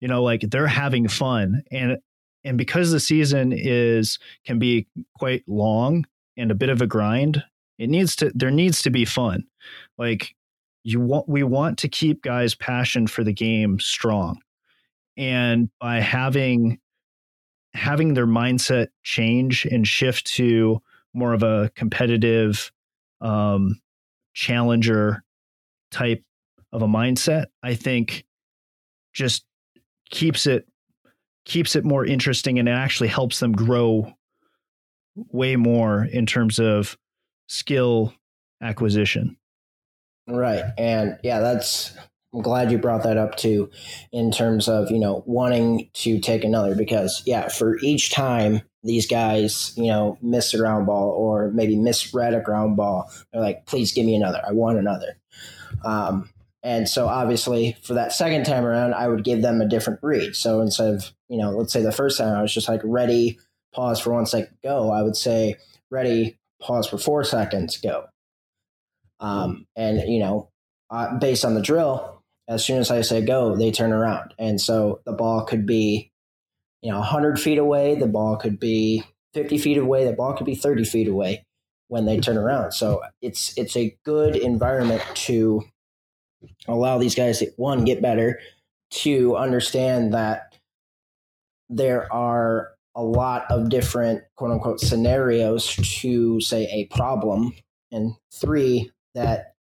You 0.00 0.08
know, 0.08 0.22
like 0.22 0.42
they're 0.42 0.66
having 0.66 1.08
fun 1.08 1.62
and 1.70 1.98
and 2.44 2.56
because 2.56 2.92
the 2.92 3.00
season 3.00 3.52
is 3.52 4.18
can 4.44 4.58
be 4.58 4.86
quite 5.18 5.42
long 5.46 6.06
and 6.36 6.50
a 6.50 6.54
bit 6.54 6.68
of 6.68 6.80
a 6.80 6.86
grind, 6.86 7.42
it 7.78 7.88
needs 7.88 8.14
to 8.16 8.30
there 8.34 8.50
needs 8.50 8.82
to 8.82 8.90
be 8.90 9.04
fun. 9.04 9.44
Like 9.98 10.34
you 10.84 11.00
want 11.00 11.28
we 11.28 11.42
want 11.42 11.78
to 11.78 11.88
keep 11.88 12.22
guys' 12.22 12.54
passion 12.54 13.06
for 13.06 13.24
the 13.24 13.32
game 13.32 13.80
strong 13.80 14.38
and 15.16 15.70
by 15.80 16.00
having 16.00 16.78
having 17.74 18.14
their 18.14 18.26
mindset 18.26 18.88
change 19.02 19.66
and 19.66 19.86
shift 19.86 20.26
to 20.26 20.80
more 21.16 21.32
of 21.32 21.42
a 21.42 21.70
competitive 21.74 22.70
um, 23.20 23.80
challenger 24.34 25.24
type 25.90 26.22
of 26.72 26.82
a 26.82 26.86
mindset 26.86 27.46
i 27.62 27.74
think 27.74 28.26
just 29.14 29.44
keeps 30.10 30.46
it 30.46 30.66
keeps 31.46 31.76
it 31.76 31.84
more 31.84 32.04
interesting 32.04 32.58
and 32.58 32.68
it 32.68 32.72
actually 32.72 33.08
helps 33.08 33.40
them 33.40 33.52
grow 33.52 34.12
way 35.32 35.56
more 35.56 36.04
in 36.04 36.26
terms 36.26 36.58
of 36.58 36.98
skill 37.46 38.12
acquisition. 38.60 39.36
Right 40.28 40.64
and 40.76 41.18
yeah 41.22 41.38
that's 41.38 41.96
I'm 42.36 42.42
glad 42.42 42.70
you 42.70 42.76
brought 42.76 43.02
that 43.04 43.16
up 43.16 43.36
too, 43.36 43.70
in 44.12 44.30
terms 44.30 44.68
of 44.68 44.90
you 44.90 44.98
know 44.98 45.22
wanting 45.24 45.88
to 45.94 46.20
take 46.20 46.44
another 46.44 46.74
because 46.74 47.22
yeah, 47.24 47.48
for 47.48 47.78
each 47.78 48.10
time 48.10 48.60
these 48.82 49.06
guys 49.06 49.72
you 49.74 49.86
know 49.86 50.18
miss 50.20 50.52
a 50.52 50.58
ground 50.58 50.84
ball 50.84 51.10
or 51.12 51.50
maybe 51.52 51.76
misread 51.76 52.34
a 52.34 52.40
ground 52.40 52.76
ball, 52.76 53.10
they're 53.32 53.40
like, 53.40 53.64
please 53.64 53.92
give 53.92 54.04
me 54.04 54.14
another. 54.14 54.42
I 54.46 54.52
want 54.52 54.78
another. 54.78 55.16
Um, 55.82 56.28
and 56.62 56.86
so 56.86 57.06
obviously 57.08 57.74
for 57.82 57.94
that 57.94 58.12
second 58.12 58.44
time 58.44 58.66
around, 58.66 58.92
I 58.92 59.08
would 59.08 59.24
give 59.24 59.40
them 59.40 59.62
a 59.62 59.68
different 59.68 60.00
read. 60.02 60.36
So 60.36 60.60
instead 60.60 60.92
of 60.92 61.10
you 61.30 61.38
know, 61.38 61.52
let's 61.52 61.72
say 61.72 61.80
the 61.80 61.90
first 61.90 62.18
time 62.18 62.36
I 62.36 62.42
was 62.42 62.52
just 62.52 62.68
like 62.68 62.82
ready, 62.84 63.38
pause 63.74 63.98
for 63.98 64.12
one 64.12 64.26
second, 64.26 64.54
go. 64.62 64.90
I 64.90 65.02
would 65.02 65.16
say 65.16 65.56
ready, 65.90 66.36
pause 66.60 66.86
for 66.86 66.98
four 66.98 67.24
seconds, 67.24 67.78
go. 67.78 68.04
Um, 69.20 69.66
and 69.74 70.02
you 70.06 70.18
know, 70.18 70.50
uh, 70.90 71.16
based 71.18 71.46
on 71.46 71.54
the 71.54 71.62
drill, 71.62 72.15
as 72.48 72.64
soon 72.64 72.78
as 72.78 72.90
I 72.90 73.00
say 73.00 73.22
go, 73.22 73.56
they 73.56 73.70
turn 73.70 73.92
around. 73.92 74.34
And 74.38 74.60
so 74.60 75.00
the 75.04 75.12
ball 75.12 75.44
could 75.44 75.66
be, 75.66 76.12
you 76.82 76.90
know, 76.90 76.98
100 76.98 77.40
feet 77.40 77.58
away, 77.58 77.94
the 77.96 78.06
ball 78.06 78.36
could 78.36 78.60
be 78.60 79.04
50 79.34 79.58
feet 79.58 79.78
away, 79.78 80.04
the 80.04 80.12
ball 80.12 80.34
could 80.34 80.46
be 80.46 80.54
30 80.54 80.84
feet 80.84 81.08
away 81.08 81.44
when 81.88 82.04
they 82.04 82.18
turn 82.18 82.36
around. 82.36 82.72
So 82.72 83.02
it's 83.20 83.56
it's 83.56 83.76
a 83.76 83.96
good 84.04 84.36
environment 84.36 85.02
to 85.14 85.62
allow 86.68 86.98
these 86.98 87.14
guys 87.14 87.40
to 87.40 87.50
one 87.56 87.84
get 87.84 88.02
better, 88.02 88.40
to 88.90 89.36
understand 89.36 90.14
that 90.14 90.54
there 91.68 92.12
are 92.12 92.70
a 92.94 93.02
lot 93.02 93.44
of 93.50 93.68
different 93.68 94.22
quote 94.36 94.52
unquote 94.52 94.80
scenarios 94.80 95.76
to 96.00 96.40
say 96.40 96.64
a 96.72 96.86
problem, 96.94 97.52
and 97.90 98.14
three, 98.32 98.90
that 99.14 99.55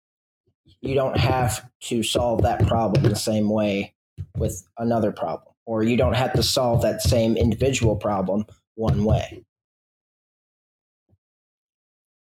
you 0.82 0.96
don't 0.96 1.18
have 1.18 1.70
to 1.82 2.04
solve 2.04 2.42
that 2.44 2.68
problem 2.68 3.04
the 3.04 3.16
same 3.16 3.50
way 3.50 3.94
with 4.38 4.68
another 4.78 5.12
problem, 5.12 5.54
or 5.66 5.84
you 5.84 5.96
don't 5.96 6.16
have 6.16 6.34
to 6.34 6.44
solve 6.44 6.82
that 6.82 7.02
same 7.02 7.38
individual 7.38 7.96
problem 7.96 8.46
one 8.76 9.04
way. 9.04 9.44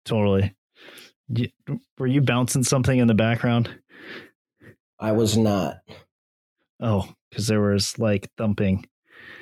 Totally. 0.05 0.55
were 1.99 2.07
you 2.07 2.23
bouncing 2.23 2.63
something 2.63 2.99
in 2.99 3.07
the 3.07 3.15
background? 3.15 3.71
I 4.99 5.13
was 5.13 5.37
not. 5.37 5.77
Oh, 6.81 7.13
because 7.31 7.47
there 7.47 7.61
was 7.61 7.99
like 7.99 8.31
thumping. 8.39 8.87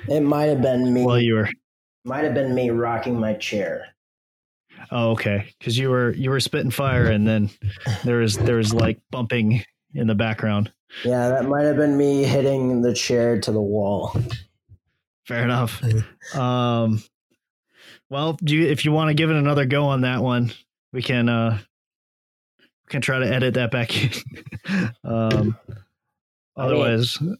It 0.09 0.21
might 0.21 0.45
have 0.45 0.61
been 0.61 0.93
me. 0.93 1.05
Well, 1.05 1.19
you 1.19 1.35
were. 1.35 1.49
Might 2.03 2.25
have 2.25 2.33
been 2.33 2.53
me 2.53 2.69
rocking 2.69 3.19
my 3.19 3.33
chair. 3.33 3.85
Oh, 4.91 5.11
okay. 5.11 5.53
Because 5.57 5.77
you 5.77 5.89
were 5.89 6.13
you 6.13 6.29
were 6.29 6.39
spitting 6.39 6.71
fire, 6.71 7.07
and 7.07 7.27
then 7.27 7.49
there 8.03 8.17
was 8.17 8.37
there 8.37 8.57
was 8.57 8.73
like 8.73 8.99
bumping 9.11 9.63
in 9.93 10.07
the 10.07 10.15
background. 10.15 10.71
Yeah, 11.03 11.29
that 11.29 11.45
might 11.45 11.63
have 11.63 11.77
been 11.77 11.97
me 11.97 12.23
hitting 12.23 12.81
the 12.81 12.93
chair 12.93 13.39
to 13.41 13.51
the 13.51 13.61
wall. 13.61 14.15
Fair 15.25 15.43
enough. 15.43 15.81
um, 16.35 17.03
well, 18.09 18.33
do 18.41 18.55
you, 18.55 18.67
if 18.67 18.85
you 18.85 18.91
want 18.91 19.09
to 19.09 19.13
give 19.13 19.29
it 19.29 19.35
another 19.35 19.65
go 19.65 19.85
on 19.85 20.01
that 20.01 20.23
one, 20.23 20.53
we 20.93 21.01
can 21.01 21.27
uh, 21.27 21.59
we 22.59 22.91
can 22.91 23.01
try 23.01 23.19
to 23.19 23.27
edit 23.27 23.55
that 23.55 23.71
back 23.71 23.91
in. 24.01 24.11
um, 25.03 25.57
otherwise, 26.55 27.17
I 27.19 27.23
mean, 27.23 27.37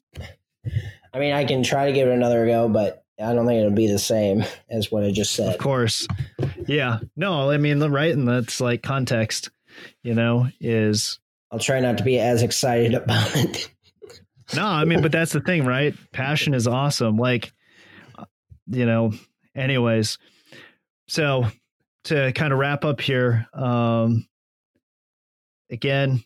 I 1.13 1.19
mean, 1.19 1.33
I 1.33 1.45
can 1.45 1.63
try 1.63 1.85
to 1.85 1.93
give 1.93 2.09
it 2.09 2.13
another 2.13 2.45
go, 2.45 2.67
but 2.67 3.05
I 3.20 3.34
don't 3.34 3.47
think 3.47 3.59
it'll 3.59 3.72
be 3.72 3.88
the 3.88 3.99
same 3.99 4.43
as 4.70 4.91
what 4.91 5.03
I 5.03 5.11
just 5.11 5.34
said. 5.34 5.53
Of 5.53 5.59
course. 5.59 6.07
Yeah. 6.68 6.99
No, 7.15 7.49
I 7.49 7.57
mean, 7.57 7.80
the 7.80 7.89
right. 7.89 8.13
And 8.13 8.28
that's 8.28 8.61
like 8.61 8.84
context, 8.84 9.49
you 10.03 10.13
know, 10.13 10.49
is. 10.59 11.20
I'll 11.51 11.59
try 11.59 11.80
not 11.80 11.97
to 11.97 12.03
be 12.03 12.20
as 12.20 12.43
excited 12.43 12.93
about 12.95 13.36
it. 13.36 13.70
no, 14.55 14.65
I 14.65 14.86
mean, 14.86 15.01
but 15.01 15.11
that's 15.11 15.32
the 15.32 15.41
thing, 15.41 15.65
right? 15.65 15.95
Passion 16.11 16.53
is 16.53 16.68
awesome. 16.68 17.18
Like, 17.18 17.51
you 18.68 18.86
know, 18.86 19.13
anyways. 19.55 20.18
So 21.07 21.47
to 22.05 22.32
kind 22.34 22.53
of 22.53 22.59
wrap 22.59 22.86
up 22.86 23.01
here, 23.01 23.47
um, 23.53 24.28
again, 25.72 26.24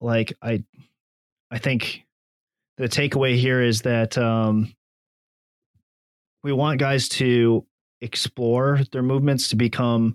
like 0.00 0.34
I, 0.42 0.62
I 1.50 1.58
think 1.58 2.02
the 2.76 2.88
takeaway 2.88 3.36
here 3.36 3.62
is 3.62 3.82
that 3.82 4.18
um, 4.18 4.74
we 6.46 6.52
want 6.52 6.78
guys 6.78 7.08
to 7.08 7.66
explore 8.00 8.78
their 8.92 9.02
movements 9.02 9.48
to 9.48 9.56
become 9.56 10.14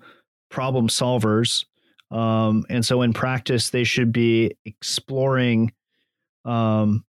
problem 0.50 0.88
solvers. 0.88 1.66
Um, 2.10 2.64
and 2.70 2.86
so 2.86 3.02
in 3.02 3.12
practice, 3.12 3.70
they 3.70 3.84
should 3.84 4.14
be 4.14 4.56
exploring 4.64 5.74
um, 6.46 7.04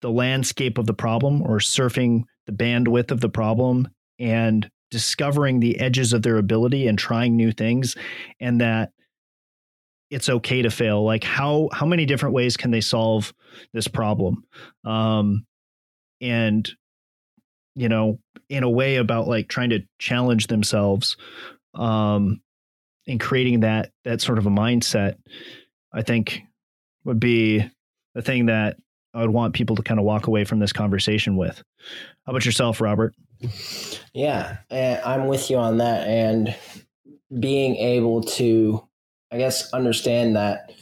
the 0.00 0.12
landscape 0.12 0.78
of 0.78 0.86
the 0.86 0.94
problem 0.94 1.42
or 1.42 1.58
surfing 1.58 2.22
the 2.46 2.52
bandwidth 2.52 3.10
of 3.10 3.20
the 3.20 3.28
problem 3.28 3.88
and 4.20 4.70
discovering 4.92 5.58
the 5.58 5.80
edges 5.80 6.12
of 6.12 6.22
their 6.22 6.36
ability 6.36 6.86
and 6.86 6.96
trying 6.96 7.34
new 7.34 7.50
things 7.50 7.96
and 8.38 8.60
that 8.60 8.92
it's 10.10 10.28
okay 10.28 10.62
to 10.62 10.70
fail 10.70 11.02
like 11.02 11.24
how 11.24 11.68
how 11.72 11.84
many 11.84 12.06
different 12.06 12.34
ways 12.34 12.56
can 12.56 12.70
they 12.70 12.80
solve 12.80 13.34
this 13.72 13.88
problem 13.88 14.44
um 14.84 15.44
and 16.20 16.76
you 17.74 17.88
know 17.88 18.18
in 18.48 18.62
a 18.62 18.70
way 18.70 18.96
about 18.96 19.26
like 19.26 19.48
trying 19.48 19.70
to 19.70 19.80
challenge 19.98 20.46
themselves 20.46 21.16
um 21.74 22.40
and 23.06 23.20
creating 23.20 23.60
that 23.60 23.90
that 24.04 24.20
sort 24.20 24.38
of 24.38 24.46
a 24.46 24.50
mindset 24.50 25.16
i 25.92 26.02
think 26.02 26.42
would 27.04 27.20
be 27.20 27.64
the 28.14 28.22
thing 28.22 28.46
that 28.46 28.76
i 29.12 29.20
would 29.20 29.30
want 29.30 29.54
people 29.54 29.76
to 29.76 29.82
kind 29.82 29.98
of 29.98 30.06
walk 30.06 30.26
away 30.26 30.44
from 30.44 30.58
this 30.58 30.72
conversation 30.72 31.36
with. 31.36 31.62
How 32.24 32.30
about 32.30 32.44
yourself 32.44 32.80
robert? 32.80 33.14
Yeah 34.12 34.58
i'm 34.70 35.26
with 35.26 35.50
you 35.50 35.56
on 35.56 35.78
that 35.78 36.06
and 36.06 36.54
being 37.40 37.76
able 37.76 38.22
to 38.22 38.86
i 39.32 39.38
guess 39.38 39.72
understand 39.72 40.36
that 40.36 40.72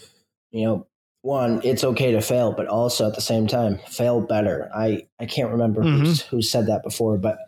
you 0.51 0.64
know 0.64 0.86
one, 1.22 1.60
it's 1.64 1.84
okay 1.84 2.12
to 2.12 2.20
fail, 2.20 2.52
but 2.52 2.66
also 2.66 3.06
at 3.06 3.14
the 3.14 3.20
same 3.20 3.46
time, 3.46 3.78
fail 3.88 4.20
better. 4.20 4.68
I, 4.74 5.06
I 5.20 5.26
can't 5.26 5.52
remember 5.52 5.82
mm-hmm. 5.82 6.28
who 6.28 6.42
said 6.42 6.66
that 6.66 6.82
before, 6.82 7.16
but 7.16 7.38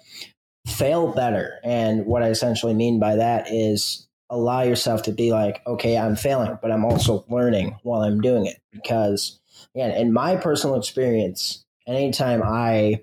fail 0.66 1.12
better. 1.12 1.58
And 1.64 2.06
what 2.06 2.22
I 2.22 2.28
essentially 2.28 2.72
mean 2.72 3.00
by 3.00 3.16
that 3.16 3.50
is 3.50 4.08
allow 4.30 4.62
yourself 4.62 5.02
to 5.02 5.12
be 5.12 5.32
like, 5.32 5.60
okay, 5.66 5.98
I'm 5.98 6.16
failing, 6.16 6.56
but 6.62 6.70
I'm 6.70 6.84
also 6.84 7.24
learning 7.28 7.76
while 7.82 8.02
I'm 8.02 8.20
doing 8.20 8.46
it. 8.46 8.60
Because, 8.72 9.40
again, 9.74 9.90
in 9.90 10.12
my 10.12 10.36
personal 10.36 10.76
experience, 10.76 11.64
anytime 11.86 12.42
I, 12.44 13.02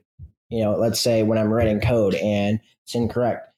you 0.49 0.63
know, 0.63 0.78
let's 0.78 1.01
say 1.01 1.22
when 1.24 1.38
I'm 1.38 1.53
writing 1.53 1.82
code 1.82 2.15
and 2.15 2.61
it's 2.84 2.95
incorrect, 2.95 3.49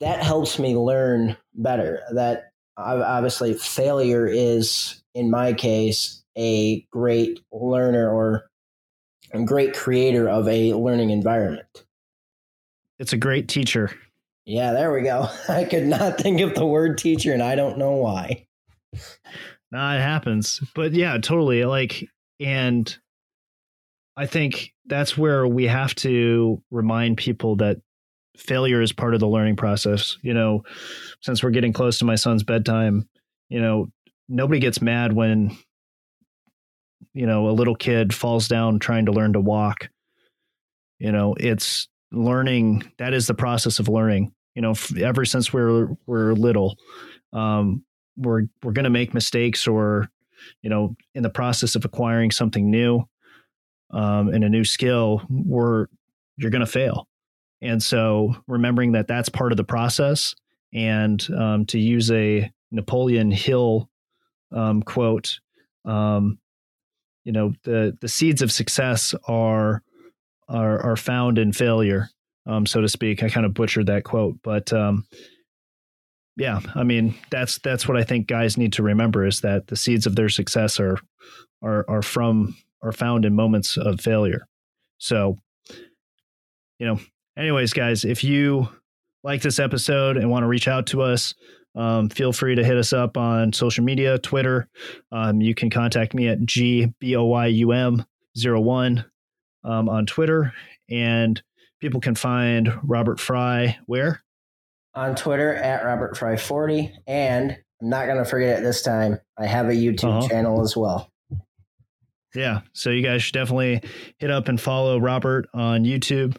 that 0.00 0.22
helps 0.22 0.58
me 0.58 0.76
learn 0.76 1.36
better. 1.54 2.02
That 2.12 2.52
obviously 2.76 3.54
failure 3.54 4.26
is 4.26 5.01
in 5.14 5.30
my 5.30 5.52
case, 5.52 6.22
a 6.36 6.82
great 6.90 7.40
learner 7.52 8.10
or 8.10 8.46
a 9.32 9.42
great 9.44 9.74
creator 9.74 10.28
of 10.28 10.48
a 10.48 10.74
learning 10.74 11.10
environment. 11.10 11.84
It's 12.98 13.12
a 13.12 13.18
great 13.18 13.48
teacher. 13.48 13.90
Yeah, 14.44 14.72
there 14.72 14.92
we 14.92 15.02
go. 15.02 15.28
I 15.48 15.64
could 15.64 15.86
not 15.86 16.18
think 16.18 16.40
of 16.40 16.54
the 16.54 16.66
word 16.66 16.98
teacher, 16.98 17.32
and 17.32 17.42
I 17.42 17.54
don't 17.54 17.78
know 17.78 17.92
why. 17.92 18.46
No, 19.70 19.96
it 19.96 20.00
happens. 20.00 20.60
But 20.74 20.92
yeah, 20.92 21.16
totally. 21.18 21.64
Like, 21.64 22.06
and 22.38 22.94
I 24.16 24.26
think 24.26 24.74
that's 24.86 25.16
where 25.16 25.46
we 25.46 25.66
have 25.66 25.94
to 25.96 26.62
remind 26.70 27.16
people 27.16 27.56
that 27.56 27.78
failure 28.36 28.82
is 28.82 28.92
part 28.92 29.14
of 29.14 29.20
the 29.20 29.28
learning 29.28 29.56
process. 29.56 30.18
You 30.22 30.34
know, 30.34 30.64
since 31.22 31.42
we're 31.42 31.50
getting 31.50 31.72
close 31.72 31.98
to 32.00 32.04
my 32.04 32.16
son's 32.16 32.42
bedtime, 32.42 33.08
you 33.48 33.60
know, 33.60 33.88
nobody 34.28 34.60
gets 34.60 34.80
mad 34.80 35.12
when 35.12 35.56
you 37.14 37.26
know 37.26 37.48
a 37.48 37.52
little 37.52 37.74
kid 37.74 38.14
falls 38.14 38.48
down 38.48 38.78
trying 38.78 39.06
to 39.06 39.12
learn 39.12 39.32
to 39.34 39.40
walk. 39.40 39.88
You 40.98 41.12
know 41.12 41.34
it's 41.38 41.88
learning 42.10 42.90
that 42.98 43.14
is 43.14 43.26
the 43.26 43.34
process 43.34 43.78
of 43.78 43.88
learning. 43.88 44.32
You 44.54 44.62
know 44.62 44.74
ever 45.00 45.24
since 45.24 45.52
we're 45.52 45.88
we're 46.06 46.32
little 46.34 46.76
um, 47.32 47.84
we're 48.16 48.42
we're 48.62 48.72
going 48.72 48.84
to 48.84 48.90
make 48.90 49.14
mistakes 49.14 49.66
or 49.66 50.08
you 50.62 50.70
know 50.70 50.96
in 51.14 51.22
the 51.22 51.30
process 51.30 51.74
of 51.74 51.84
acquiring 51.84 52.30
something 52.30 52.70
new 52.70 53.04
um, 53.90 54.28
and 54.28 54.44
a 54.44 54.48
new 54.48 54.64
skill 54.64 55.22
we're 55.28 55.86
you're 56.36 56.50
going 56.50 56.60
to 56.60 56.66
fail. 56.66 57.06
And 57.60 57.82
so 57.82 58.34
remembering 58.48 58.92
that 58.92 59.06
that's 59.06 59.28
part 59.28 59.52
of 59.52 59.56
the 59.56 59.64
process 59.64 60.34
and 60.74 61.24
um, 61.36 61.66
to 61.66 61.78
use 61.78 62.10
a 62.10 62.50
napoleon 62.72 63.30
hill 63.30 63.88
um, 64.52 64.82
quote, 64.82 65.38
um, 65.84 66.38
you 67.24 67.32
know, 67.32 67.52
the 67.64 67.96
the 68.00 68.08
seeds 68.08 68.42
of 68.42 68.52
success 68.52 69.14
are 69.26 69.82
are 70.48 70.80
are 70.80 70.96
found 70.96 71.38
in 71.38 71.52
failure, 71.52 72.08
um, 72.46 72.66
so 72.66 72.80
to 72.80 72.88
speak. 72.88 73.22
I 73.22 73.28
kind 73.28 73.46
of 73.46 73.54
butchered 73.54 73.86
that 73.86 74.04
quote, 74.04 74.36
but 74.42 74.72
um, 74.72 75.06
yeah, 76.36 76.60
I 76.74 76.82
mean 76.82 77.14
that's 77.30 77.58
that's 77.58 77.86
what 77.86 77.96
I 77.96 78.04
think 78.04 78.26
guys 78.26 78.56
need 78.56 78.72
to 78.74 78.82
remember 78.82 79.26
is 79.26 79.40
that 79.42 79.68
the 79.68 79.76
seeds 79.76 80.06
of 80.06 80.16
their 80.16 80.28
success 80.28 80.80
are 80.80 80.98
are 81.62 81.84
are 81.88 82.02
from 82.02 82.56
are 82.82 82.92
found 82.92 83.24
in 83.24 83.34
moments 83.34 83.76
of 83.76 84.00
failure. 84.00 84.46
So, 84.98 85.38
you 86.78 86.86
know, 86.86 86.98
anyways, 87.36 87.72
guys, 87.72 88.04
if 88.04 88.24
you 88.24 88.68
like 89.22 89.42
this 89.42 89.58
episode 89.58 90.16
and 90.16 90.30
want 90.30 90.42
to 90.42 90.48
reach 90.48 90.68
out 90.68 90.86
to 90.88 91.02
us, 91.02 91.34
um, 91.74 92.10
feel 92.10 92.32
free 92.32 92.54
to 92.54 92.64
hit 92.64 92.76
us 92.76 92.92
up 92.92 93.16
on 93.16 93.52
social 93.52 93.82
media, 93.84 94.18
Twitter. 94.18 94.68
Um, 95.10 95.40
you 95.40 95.52
can 95.54 95.70
contact 95.70 96.12
me 96.14 96.28
at 96.28 96.40
gboyum01 96.40 99.04
um, 99.64 99.88
on 99.88 100.06
Twitter. 100.06 100.52
And 100.90 101.42
people 101.80 102.00
can 102.00 102.14
find 102.14 102.72
Robert 102.82 103.18
Fry 103.18 103.78
where? 103.86 104.22
On 104.94 105.14
Twitter 105.14 105.54
at 105.54 105.84
Robert 105.84 106.18
Fry 106.18 106.36
40. 106.36 106.92
And 107.06 107.56
I'm 107.80 107.88
not 107.88 108.04
going 108.06 108.18
to 108.18 108.26
forget 108.26 108.58
it 108.58 108.62
this 108.62 108.82
time. 108.82 109.18
I 109.38 109.46
have 109.46 109.68
a 109.68 109.72
YouTube 109.72 110.18
uh-huh. 110.18 110.28
channel 110.28 110.60
as 110.60 110.76
well. 110.76 111.08
Yeah. 112.34 112.60
So 112.72 112.90
you 112.90 113.02
guys 113.02 113.22
should 113.22 113.34
definitely 113.34 113.82
hit 114.18 114.30
up 114.30 114.48
and 114.48 114.60
follow 114.60 114.98
Robert 114.98 115.48
on 115.54 115.84
YouTube 115.84 116.36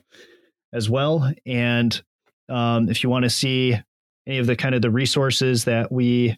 as 0.72 0.90
well. 0.90 1.32
And 1.46 2.02
um, 2.50 2.90
if 2.90 3.04
you 3.04 3.10
want 3.10 3.24
to 3.24 3.30
see 3.30 3.78
any 4.28 4.38
of 4.38 4.48
the 4.48 4.56
kind 4.56 4.76
of 4.76 4.82
the 4.82 4.92
resources 4.92 5.66
that 5.66 5.92
we, 5.92 6.38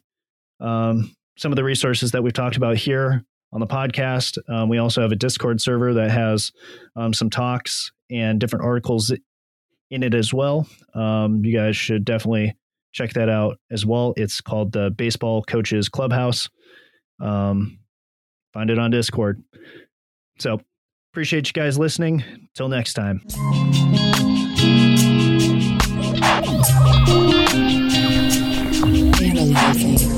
um, 0.59 1.13
some 1.38 1.51
of 1.51 1.55
the 1.55 1.63
resources 1.63 2.11
that 2.11 2.23
we've 2.23 2.33
talked 2.33 2.57
about 2.57 2.77
here 2.77 3.23
on 3.53 3.59
the 3.59 3.67
podcast. 3.67 4.38
Um, 4.49 4.69
we 4.69 4.77
also 4.77 5.01
have 5.01 5.11
a 5.11 5.15
Discord 5.15 5.61
server 5.61 5.93
that 5.93 6.11
has 6.11 6.51
um, 6.95 7.13
some 7.13 7.29
talks 7.29 7.91
and 8.09 8.39
different 8.39 8.65
articles 8.65 9.13
in 9.91 10.03
it 10.03 10.13
as 10.13 10.33
well. 10.33 10.67
Um, 10.93 11.43
you 11.43 11.55
guys 11.55 11.77
should 11.77 12.05
definitely 12.05 12.55
check 12.91 13.13
that 13.13 13.29
out 13.29 13.57
as 13.71 13.86
well. 13.86 14.13
It's 14.17 14.41
called 14.41 14.71
the 14.71 14.89
Baseball 14.89 15.43
Coaches 15.43 15.89
Clubhouse. 15.89 16.49
Um, 17.21 17.79
find 18.53 18.69
it 18.69 18.79
on 18.79 18.91
Discord. 18.91 19.43
So 20.39 20.59
appreciate 21.13 21.47
you 21.47 21.53
guys 21.53 21.77
listening. 21.77 22.23
Till 22.55 22.69
next 22.69 22.93
time. 22.93 23.21
Analyzing. 29.21 30.14